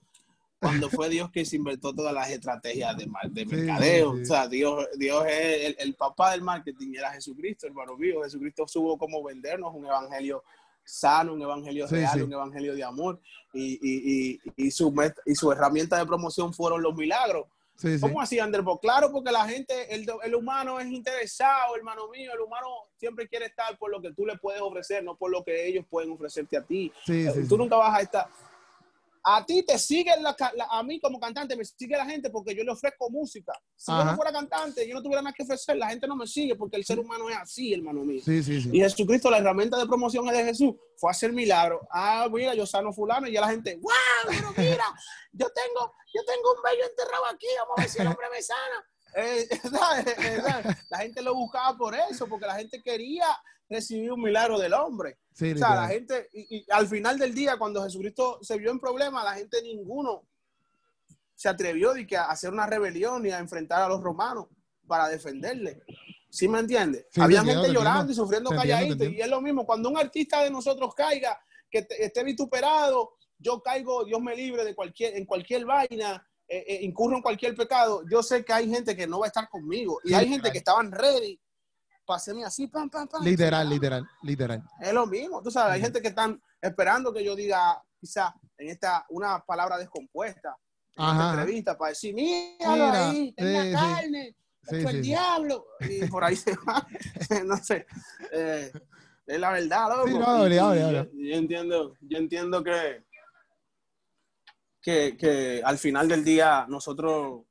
Cuando 0.61 0.89
fue 0.91 1.09
Dios 1.09 1.31
que 1.31 1.45
se 1.45 1.57
inventó 1.57 1.95
todas 1.95 2.13
las 2.13 2.31
estrategias 2.31 2.97
de, 2.97 3.09
de 3.31 3.47
mercadeo. 3.47 4.13
sí, 4.13 4.17
sí. 4.19 4.23
O 4.23 4.27
sea, 4.27 4.49
Dios, 4.49 4.87
Dios 4.97 5.25
es 5.27 5.67
el, 5.67 5.77
el 5.79 5.95
papá 5.95 6.33
del 6.33 6.43
marketing, 6.43 6.95
era 6.97 7.13
Jesucristo, 7.13 7.67
hermano 7.67 7.97
mío. 7.97 8.23
Jesucristo 8.23 8.67
supo 8.67 8.99
cómo 8.99 9.23
vendernos 9.23 9.75
un 9.75 9.87
evangelio 9.87 10.43
sano, 10.85 11.35
un 11.35 11.43
evangelio 11.43 11.87
Sí, 11.87 11.97
real, 11.97 12.23
un 12.23 12.33
evangelio 12.33 12.75
de 12.75 12.83
amor. 12.85 13.21
Y, 13.53 13.75
y, 13.75 14.41
y, 14.57 14.67
y, 14.67 14.71
su, 14.71 14.95
y 15.27 15.35
su 15.35 15.53
herramienta 15.53 15.99
de 15.99 16.07
promoción 16.07 16.53
fueron 16.53 16.83
los 16.83 16.95
milagros. 16.95 17.47
¿Cómo 18.01 18.21
así, 18.21 18.41
Anderbo? 18.41 18.81
Claro, 18.81 19.13
porque 19.13 19.31
la 19.31 19.47
gente, 19.49 19.95
el, 19.95 20.05
el 20.25 20.35
humano 20.35 20.81
es 20.81 20.89
interesado, 20.89 21.77
hermano 21.77 22.09
mío. 22.09 22.33
El 22.35 22.41
humano 22.41 22.67
siempre 22.97 23.29
quiere 23.29 23.47
estar 23.47 23.79
por 23.79 23.91
lo 23.91 24.03
que 24.03 24.13
tú 24.13 24.27
le 24.27 24.37
puedes 24.37 24.61
ofrecer, 24.61 25.05
no 25.05 25.17
por 25.17 25.31
lo 25.31 25.45
que 25.45 25.69
ellos 25.69 25.85
pueden 25.89 26.11
ofrecerte 26.11 26.57
a 26.57 26.63
ti. 26.63 26.93
Sí, 27.07 27.27
tú 27.49 27.57
nunca 27.57 27.77
vas 27.77 27.97
a 27.97 28.03
estar. 28.03 28.27
A 29.31 29.45
ti 29.45 29.63
te 29.63 29.79
siguen, 29.79 30.23
la, 30.23 30.35
la- 30.55 30.69
a 30.71 30.83
mí 30.83 30.99
como 31.01 31.21
cantante 31.21 31.55
me 31.55 31.65
sigue 31.65 31.97
la 31.97 32.07
gente 32.07 32.31
porque 32.31 32.55
yo 32.55 32.65
le 32.65 32.71
ofrezco 32.71 33.11
música. 33.11 33.53
Si 33.77 33.93
yo 33.93 34.03
no 34.05 34.17
fuera 34.17 34.33
cantante, 34.33 34.89
yo 34.89 34.95
no 34.95 35.03
tuviera 35.03 35.21
nada 35.21 35.35
que 35.37 35.43
ofrecer, 35.43 35.77
la 35.77 35.89
gente 35.91 36.07
no 36.07 36.17
me 36.17 36.27
sigue 36.27 36.55
porque 36.57 36.77
el 36.79 36.85
ser 36.85 36.99
humano 36.99 37.29
es 37.29 37.37
así, 37.37 37.75
hermano 37.75 38.05
mío. 38.05 38.23
Sí, 38.25 38.43
sí, 38.43 38.63
sí. 38.63 38.71
Y 38.73 38.81
Jesucristo, 38.81 39.31
la 39.31 39.39
herramienta 39.39 39.77
de 39.77 39.87
promoción 39.87 40.25
de 40.27 40.45
Jesús 40.45 40.75
fue 40.97 41.11
hacer 41.11 41.33
milagros. 41.33 41.81
Ah, 41.91 42.27
mira, 42.33 42.55
yo 42.55 42.65
sano 42.67 42.93
fulano 42.93 43.29
y 43.29 43.33
ya 43.33 43.43
la 43.43 43.49
gente, 43.51 43.77
wow, 43.77 43.93
pero 44.29 44.49
mira, 44.57 44.85
yo 45.33 45.47
tengo, 45.51 45.93
yo 46.15 46.25
tengo 46.25 46.55
un 46.55 46.63
bello 46.63 46.85
enterrado 46.89 47.27
aquí, 47.27 47.47
vamos 47.59 47.75
a 47.77 47.81
ver 47.83 47.91
si 47.91 47.99
el 48.01 48.07
hombre 48.07 48.27
me 48.31 48.43
sana. 48.43 48.85
Eh, 49.15 49.49
¿sabes? 49.71 50.07
Eh, 50.19 50.41
¿sabes? 50.47 50.77
La 50.91 50.99
gente 50.99 51.23
lo 51.23 51.35
buscaba 51.35 51.77
por 51.79 51.95
eso, 51.95 52.27
porque 52.29 52.45
la 52.47 52.57
gente 52.57 52.83
quería 52.83 53.27
recibir 53.69 54.13
un 54.13 54.23
milagro 54.23 54.59
del 54.59 54.73
hombre. 54.75 55.19
Sí, 55.33 55.53
O 55.53 55.59
sea, 55.59 55.75
la 55.75 55.89
gente, 55.89 56.29
y, 56.33 56.59
y 56.59 56.67
al 56.71 56.87
final 56.89 57.19
del 57.19 57.35
día, 57.35 57.57
cuando 57.59 57.83
Jesucristo 57.83 58.39
se 58.43 58.57
vio 58.59 58.71
en 58.71 58.81
problemas, 58.81 59.25
la 59.25 59.35
gente 59.35 59.63
ninguno 59.63 60.25
se 61.35 61.49
atrevió 61.49 61.93
de 61.95 62.07
que 62.07 62.17
a 62.17 62.25
hacer 62.25 62.53
una 62.53 62.67
rebelión 62.67 63.25
y 63.25 63.31
a 63.31 63.39
enfrentar 63.39 63.83
a 63.83 63.89
los 63.89 64.03
romanos 64.03 64.47
para 64.87 65.09
defenderle. 65.09 65.83
¿Sí 66.31 66.49
me 66.49 66.59
entiendes? 66.59 67.07
Sí, 67.11 67.21
Había 67.21 67.39
entiendo, 67.41 67.63
gente 67.63 67.75
te 67.75 67.79
llorando 67.85 68.13
y 68.13 68.15
sufriendo 68.15 68.51
calladito. 68.51 69.05
Y 69.05 69.21
es 69.21 69.29
lo 69.29 69.41
mismo, 69.41 69.65
cuando 69.65 69.89
un 69.89 69.97
artista 69.99 70.43
de 70.43 70.51
nosotros 70.51 70.95
caiga, 70.95 71.39
que 71.71 71.83
te- 71.83 72.05
esté 72.05 72.25
vituperado, 72.25 73.13
yo 73.39 73.63
caigo, 73.63 74.05
Dios 74.05 74.21
me 74.21 74.35
libre 74.35 74.65
de 74.65 74.75
cualquier, 74.75 75.17
en 75.17 75.25
cualquier 75.25 75.65
vaina, 75.65 76.27
eh, 76.49 76.65
eh, 76.67 76.79
incurro 76.83 77.17
en 77.17 77.23
cualquier 77.23 77.55
pecado, 77.55 78.03
yo 78.11 78.23
sé 78.23 78.45
que 78.45 78.53
hay 78.53 78.69
gente 78.69 78.97
que 78.97 79.07
no 79.07 79.21
va 79.21 79.27
a 79.27 79.29
estar 79.29 79.49
conmigo. 79.49 80.01
Y 80.03 80.15
hay 80.15 80.29
gente 80.29 80.51
que 80.51 80.59
estaban 80.59 80.91
ready 80.91 81.41
hacerme 82.17 82.45
así, 82.45 82.67
pam, 82.67 82.89
pam, 82.89 83.07
pam. 83.09 83.23
Literal, 83.23 83.69
literal, 83.69 84.09
literal. 84.23 84.63
Es 84.81 84.93
lo 84.93 85.07
mismo, 85.07 85.43
tú 85.43 85.51
sabes, 85.51 85.75
hay 85.75 85.81
gente 85.81 86.01
que 86.01 86.09
están 86.09 86.41
esperando 86.61 87.13
que 87.13 87.25
yo 87.25 87.37
diga 87.37 87.83
quizá 88.01 88.35
en 88.57 88.69
esta 88.71 89.05
una 89.11 89.45
palabra 89.45 89.79
descompuesta 89.79 90.57
en 90.97 91.05
Ajá, 91.05 91.13
esta 91.13 91.31
entrevista 91.31 91.79
para 91.79 91.91
decir, 91.91 92.15
míralo 92.15 92.87
Mira, 92.87 93.09
ahí, 93.09 93.35
en 93.37 93.53
la 93.53 93.63
sí, 93.63 93.73
carne, 93.73 94.37
Sí, 94.69 94.81
sí, 94.83 94.87
el 94.87 95.03
diablo, 95.03 95.67
y 95.81 96.07
por 96.09 96.25
ahí 96.25 96.37
se 96.37 96.55
va, 96.57 96.87
no 97.47 97.57
sé, 97.57 97.87
eh, 98.33 98.71
es 99.27 99.41
la 99.41 99.51
verdad, 99.53 99.89
loco. 99.89 100.09
Sí, 100.09 100.15
no, 100.15 100.49
yo, 100.49 100.75
yo 101.13 101.35
entiendo, 101.37 101.95
yo 102.01 102.19
entiendo 102.19 102.63
que, 102.63 103.05
que, 104.83 105.17
que 105.17 105.63
al 105.65 105.79
final 105.79 106.09
del 106.09 106.25
día 106.25 106.67
nosotros, 106.69 107.45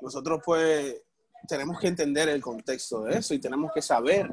nosotros 0.00 0.40
pues 0.44 1.02
tenemos 1.48 1.78
que 1.80 1.88
entender 1.88 2.28
el 2.28 2.40
contexto 2.40 3.02
de 3.04 3.18
eso 3.18 3.34
y 3.34 3.38
tenemos 3.38 3.70
que 3.74 3.82
saber 3.82 4.30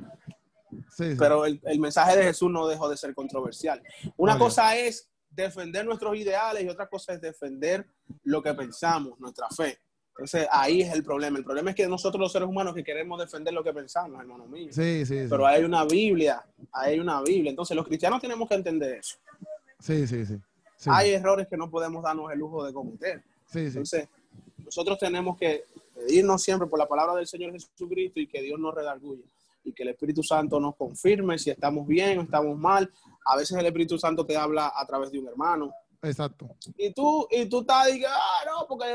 Sí, 0.95 1.11
sí. 1.11 1.15
pero 1.17 1.45
el, 1.45 1.59
el 1.65 1.79
mensaje 1.79 2.15
de 2.17 2.23
Jesús 2.23 2.51
no 2.51 2.67
dejó 2.67 2.89
de 2.89 2.97
ser 2.97 3.13
controversial. 3.15 3.81
Una 4.17 4.33
Obvio. 4.33 4.45
cosa 4.45 4.75
es 4.77 5.09
defender 5.31 5.85
nuestros 5.85 6.15
ideales 6.15 6.63
y 6.63 6.69
otra 6.69 6.87
cosa 6.87 7.13
es 7.13 7.21
defender 7.21 7.85
lo 8.23 8.41
que 8.43 8.53
pensamos, 8.53 9.19
nuestra 9.19 9.47
fe. 9.49 9.79
Entonces 10.09 10.47
ahí 10.51 10.81
es 10.81 10.93
el 10.93 11.03
problema. 11.03 11.37
El 11.39 11.45
problema 11.45 11.69
es 11.71 11.75
que 11.75 11.87
nosotros 11.87 12.19
los 12.19 12.31
seres 12.31 12.47
humanos 12.47 12.75
que 12.75 12.83
queremos 12.83 13.19
defender 13.19 13.53
lo 13.53 13.63
que 13.63 13.73
pensamos, 13.73 14.19
hermano 14.19 14.45
mío. 14.47 14.67
Sí, 14.71 15.05
sí, 15.05 15.23
sí. 15.23 15.27
Pero 15.29 15.47
hay 15.47 15.63
una 15.63 15.85
Biblia, 15.85 16.45
hay 16.73 16.99
una 16.99 17.21
Biblia. 17.21 17.49
Entonces 17.49 17.75
los 17.75 17.87
cristianos 17.87 18.21
tenemos 18.21 18.47
que 18.49 18.55
entender 18.55 18.95
eso. 18.97 19.17
Sí, 19.79 20.05
sí, 20.05 20.25
sí. 20.25 20.37
Sí, 20.77 20.89
Hay 20.93 21.11
errores 21.11 21.47
que 21.47 21.57
no 21.57 21.69
podemos 21.69 22.03
darnos 22.03 22.31
el 22.31 22.39
lujo 22.39 22.63
de 22.65 22.73
cometer. 22.73 23.23
sí, 23.47 23.61
sí. 23.61 23.67
Entonces 23.67 24.07
nosotros 24.57 24.99
tenemos 24.99 25.37
que 25.37 25.63
pedirnos 25.99 26.41
siempre 26.41 26.67
por 26.67 26.79
la 26.79 26.87
palabra 26.87 27.15
del 27.15 27.27
Señor 27.27 27.51
Jesucristo 27.51 28.19
y 28.19 28.27
que 28.27 28.41
Dios 28.41 28.59
nos 28.59 28.73
redarguya 28.73 29.23
y 29.63 29.73
que 29.73 29.83
el 29.83 29.89
Espíritu 29.89 30.23
Santo 30.23 30.59
nos 30.59 30.75
confirme 30.75 31.37
si 31.37 31.49
estamos 31.49 31.85
bien 31.85 32.19
o 32.19 32.21
estamos 32.21 32.57
mal. 32.57 32.89
A 33.25 33.35
veces 33.35 33.57
el 33.57 33.65
Espíritu 33.65 33.97
Santo 33.99 34.25
te 34.25 34.37
habla 34.37 34.71
a 34.73 34.85
través 34.85 35.11
de 35.11 35.19
un 35.19 35.27
hermano 35.27 35.73
Exacto. 36.01 36.55
y 36.77 36.93
tú, 36.93 37.27
y 37.29 37.45
tú 37.47 37.59
estás 37.61 37.87
diciendo, 37.87 38.07
ah, 38.11 38.45
no, 38.45 38.67
porque 38.67 38.85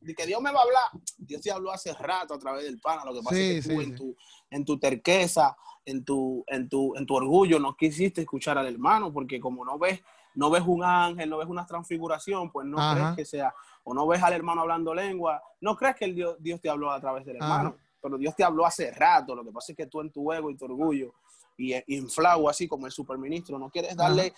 de 0.00 0.14
que 0.14 0.26
Dios 0.26 0.40
me 0.40 0.52
va 0.52 0.60
a 0.60 0.62
hablar. 0.62 1.02
Dios 1.18 1.40
te 1.40 1.50
habló 1.50 1.72
hace 1.72 1.92
rato 1.94 2.34
a 2.34 2.38
través 2.38 2.64
del 2.64 2.78
pana. 2.78 3.04
Lo 3.04 3.14
que 3.14 3.22
pasa 3.22 3.34
Sí, 3.36 3.42
es 3.56 3.66
que 3.66 3.74
tú 3.74 3.80
sí, 3.80 3.84
en, 3.86 3.90
sí. 3.90 3.96
tu, 3.96 4.16
en 4.50 4.64
tu 4.64 4.78
terqueza, 4.78 5.56
en 5.84 6.04
tu, 6.04 6.44
en, 6.46 6.68
tu, 6.68 6.94
en 6.96 7.06
tu 7.06 7.14
orgullo, 7.14 7.58
no 7.58 7.76
quisiste 7.76 8.20
escuchar 8.20 8.58
al 8.58 8.66
hermano, 8.66 9.12
porque 9.12 9.40
como 9.40 9.64
no 9.64 9.78
ves, 9.78 10.00
no 10.34 10.50
ves 10.50 10.62
un 10.66 10.84
ángel, 10.84 11.28
no 11.30 11.38
ves 11.38 11.48
una 11.48 11.66
transfiguración, 11.66 12.52
pues 12.52 12.66
no 12.66 12.78
Ajá. 12.78 13.14
crees 13.14 13.16
que 13.16 13.24
sea, 13.24 13.54
o 13.88 13.94
no 13.94 14.04
ves 14.06 14.20
al 14.22 14.32
hermano 14.32 14.62
hablando 14.62 14.92
lengua, 14.92 15.40
no 15.60 15.76
crees 15.76 15.94
que 15.94 16.06
el 16.06 16.14
Dios, 16.16 16.36
Dios 16.40 16.60
te 16.60 16.68
habló 16.68 16.90
a 16.90 17.00
través 17.00 17.24
del 17.24 17.36
Ajá. 17.40 17.56
hermano, 17.58 17.76
pero 18.02 18.18
Dios 18.18 18.34
te 18.34 18.42
habló 18.42 18.66
hace 18.66 18.90
rato. 18.90 19.34
Lo 19.34 19.44
que 19.44 19.52
pasa 19.52 19.70
es 19.72 19.76
que 19.76 19.86
tú 19.86 20.00
en 20.00 20.10
tu 20.10 20.32
ego 20.32 20.50
y 20.50 20.56
tu 20.56 20.64
orgullo 20.64 21.14
y 21.56 21.72
eh, 21.72 21.84
inflado 21.86 22.48
así 22.48 22.66
como 22.66 22.86
el 22.86 22.92
superministro, 22.92 23.58
no 23.60 23.70
quieres 23.70 23.94
darle 23.96 24.32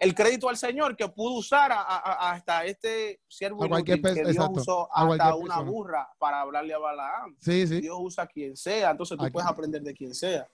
el 0.00 0.14
crédito 0.16 0.48
al 0.48 0.56
Señor 0.56 0.96
que 0.96 1.08
pudo 1.08 1.34
usar 1.34 1.70
a, 1.70 1.80
a- 1.80 1.96
a- 1.98 2.32
hasta 2.32 2.64
este 2.64 3.20
siervo 3.28 3.60
que 3.84 3.94
Dios 3.94 4.16
exacto, 4.28 4.60
usó 4.60 4.88
hasta 4.92 5.34
una 5.36 5.54
persona. 5.54 5.70
burra 5.70 6.08
para 6.18 6.40
hablarle 6.40 6.74
a 6.74 6.78
Balaam. 6.78 7.36
Sí, 7.38 7.66
sí. 7.68 7.80
Dios 7.82 7.96
usa 8.00 8.24
a 8.24 8.26
quien 8.26 8.56
sea, 8.56 8.90
entonces 8.90 9.16
tú 9.16 9.22
Aquí. 9.24 9.32
puedes 9.32 9.48
aprender 9.48 9.80
de 9.82 9.94
quien 9.94 10.12
sea. 10.12 10.48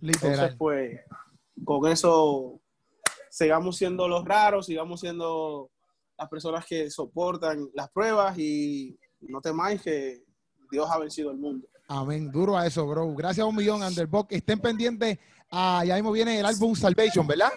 Entonces, 0.00 0.22
Literal. 0.30 0.56
pues, 0.56 1.00
con 1.64 1.86
eso 1.92 2.58
sigamos 3.30 3.76
siendo 3.76 4.08
los 4.08 4.24
raros, 4.24 4.64
sigamos 4.64 5.00
siendo 5.00 5.70
las 6.18 6.28
personas 6.28 6.64
que 6.66 6.90
soportan 6.90 7.68
las 7.74 7.90
pruebas 7.90 8.38
y 8.38 8.98
no 9.20 9.40
temáis 9.40 9.82
que 9.82 10.22
Dios 10.70 10.88
ha 10.90 10.98
vencido 10.98 11.30
el 11.30 11.36
mundo. 11.38 11.66
Amén. 11.88 12.30
Duro 12.32 12.56
a 12.56 12.66
eso, 12.66 12.86
bro. 12.86 13.14
Gracias 13.14 13.44
a 13.44 13.48
un 13.48 13.54
millón, 13.54 13.82
Underbox. 13.82 14.32
Estén 14.32 14.58
pendientes. 14.60 15.18
Ah, 15.50 15.84
ya 15.86 15.94
mismo 15.94 16.10
viene 16.12 16.40
el 16.40 16.46
álbum 16.46 16.74
Salvation, 16.74 17.26
¿verdad? 17.26 17.50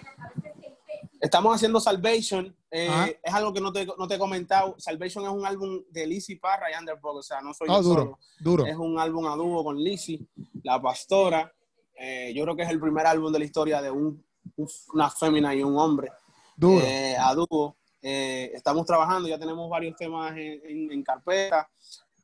Estamos 1.20 1.54
haciendo 1.54 1.80
Salvation, 1.80 2.54
eh, 2.70 3.18
es 3.22 3.34
algo 3.34 3.52
que 3.52 3.60
no 3.60 3.70
te, 3.72 3.84
no 3.84 4.08
te 4.08 4.14
he 4.14 4.18
comentado. 4.18 4.74
Salvation 4.78 5.24
es 5.24 5.30
un 5.30 5.44
álbum 5.44 5.82
de 5.90 6.06
Lizzy 6.06 6.36
Parra 6.36 6.70
y 6.72 6.78
Underdog, 6.78 7.16
o 7.16 7.22
sea, 7.22 7.42
no 7.42 7.52
soy 7.52 7.68
Oh, 7.68 7.74
yo 7.74 7.82
duro, 7.82 8.00
solo. 8.02 8.18
duro. 8.40 8.66
Es 8.66 8.76
un 8.76 8.98
álbum 8.98 9.26
a 9.26 9.36
dúo 9.36 9.62
con 9.62 9.76
Lizzy, 9.76 10.26
la 10.62 10.80
pastora. 10.80 11.52
Eh, 11.98 12.32
yo 12.34 12.44
creo 12.44 12.56
que 12.56 12.62
es 12.62 12.70
el 12.70 12.80
primer 12.80 13.06
álbum 13.06 13.30
de 13.32 13.38
la 13.38 13.44
historia 13.44 13.82
de 13.82 13.90
un- 13.90 14.24
una 14.94 15.10
fémina 15.10 15.54
y 15.54 15.62
un 15.62 15.76
hombre 15.78 16.10
Duro. 16.56 16.82
eh, 16.86 17.16
a 17.18 17.34
dúo. 17.34 17.76
Eh, 18.02 18.50
estamos 18.54 18.86
trabajando, 18.86 19.28
ya 19.28 19.38
tenemos 19.38 19.68
varios 19.68 19.96
temas 19.96 20.32
en, 20.32 20.60
en- 20.64 20.92
en 20.92 21.02
carpeta. 21.02 21.68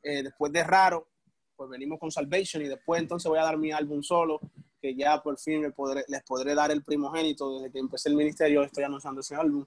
Eh, 0.03 0.23
después 0.23 0.51
de 0.51 0.63
Raro, 0.63 1.07
pues 1.55 1.69
venimos 1.69 1.99
con 1.99 2.11
Salvation 2.11 2.63
y 2.63 2.67
después 2.67 3.01
entonces 3.01 3.29
voy 3.29 3.39
a 3.39 3.43
dar 3.43 3.57
mi 3.57 3.71
álbum 3.71 4.01
solo, 4.03 4.39
que 4.81 4.95
ya 4.95 5.21
por 5.23 5.37
fin 5.39 5.61
les 5.63 5.73
podré, 5.73 6.03
les 6.07 6.23
podré 6.23 6.53
dar 6.55 6.71
el 6.71 6.83
primogénito. 6.83 7.57
Desde 7.59 7.71
que 7.71 7.79
empecé 7.79 8.09
el 8.09 8.15
ministerio 8.15 8.63
estoy 8.63 8.83
anunciando 8.83 9.21
ese 9.21 9.35
álbum. 9.35 9.65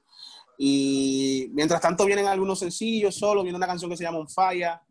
Y 0.59 1.49
mientras 1.53 1.81
tanto 1.81 2.05
vienen 2.05 2.27
algunos 2.27 2.59
sencillos 2.59 3.15
solo, 3.17 3.43
viene 3.43 3.57
una 3.57 3.67
canción 3.67 3.91
que 3.91 3.97
se 3.97 4.05
llama 4.05 4.19
Un 4.19 4.29
Falla, 4.29 4.83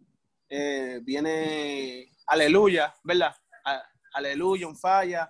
eh, 0.50 1.00
viene 1.04 2.10
Aleluya, 2.28 2.94
¿verdad? 3.04 3.36
A- 3.66 3.84
Aleluya, 4.14 4.68
Un 4.68 4.76
Falla. 4.78 5.30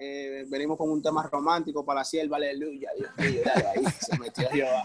Eh, 0.00 0.44
venimos 0.48 0.76
con 0.78 0.90
un 0.90 1.02
tema 1.02 1.24
romántico 1.24 1.84
para 1.84 2.00
la 2.00 2.04
sierva, 2.04 2.36
aleluya, 2.36 2.90
Dios 2.96 3.10
mío, 3.18 3.42
ahí, 3.74 3.84
se 4.00 4.18
metió 4.18 4.48
Jehová. 4.50 4.84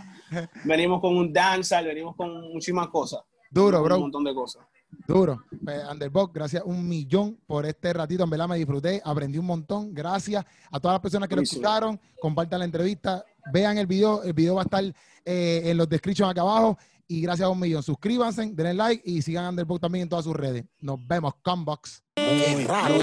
Venimos 0.64 1.00
con 1.02 1.16
un 1.16 1.32
danza, 1.32 1.82
venimos 1.82 2.16
con 2.16 2.52
muchísimas 2.52 2.88
cosas. 2.88 3.22
Duro, 3.52 3.80
Un 3.80 3.84
bro. 3.86 4.00
montón 4.00 4.24
de 4.24 4.34
cosas. 4.34 4.66
Duro. 5.08 5.44
Pues, 5.64 5.84
Underbox, 5.92 6.34
gracias 6.34 6.64
un 6.66 6.88
millón 6.88 7.40
por 7.46 7.66
este 7.66 7.94
ratito. 7.94 8.24
En 8.24 8.30
verdad 8.30 8.48
me 8.48 8.58
disfruté, 8.58 9.02
aprendí 9.04 9.38
un 9.38 9.46
montón. 9.46 9.94
Gracias 9.94 10.44
a 10.72 10.80
todas 10.80 10.96
las 10.96 11.02
personas 11.02 11.30
que 11.30 11.36
lo 11.36 11.42
escucharon. 11.42 12.00
Compartan 12.20 12.60
la 12.60 12.66
entrevista, 12.66 13.24
vean 13.52 13.78
el 13.78 13.86
video. 13.88 14.24
El 14.24 14.34
video 14.34 14.56
va 14.56 14.62
a 14.62 14.66
estar 14.66 14.84
eh, 15.26 15.62
en 15.66 15.78
los 15.78 15.88
descriptions 15.90 16.32
acá 16.32 16.42
abajo. 16.42 16.78
Y 17.08 17.22
gracias 17.22 17.46
a 17.46 17.50
un 17.50 17.60
millón. 17.60 17.84
Suscríbanse, 17.84 18.50
denle 18.54 18.74
like 18.74 19.04
y 19.06 19.22
sigan 19.22 19.46
Underbox 19.46 19.82
también 19.82 20.04
en 20.04 20.10
todas 20.10 20.26
sus 20.26 20.36
redes. 20.36 20.66
Nos 20.80 21.06
vemos, 21.06 21.34
Combox. 21.42 22.04
Muy 22.18 22.26
eh. 22.26 22.68
raro. 22.68 23.00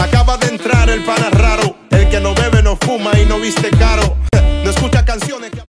Acaba 0.00 0.36
de 0.36 0.48
entrar 0.48 0.88
el 0.90 1.04
pana 1.04 1.30
raro. 1.30 1.76
El 1.90 2.08
que 2.08 2.20
no 2.20 2.34
bebe, 2.34 2.62
no 2.62 2.76
fuma 2.76 3.18
y 3.18 3.26
no 3.26 3.38
viste 3.38 3.70
caro. 3.70 4.16
No 4.62 4.70
escucha 4.70 5.04
canciones 5.04 5.50
que... 5.50 5.64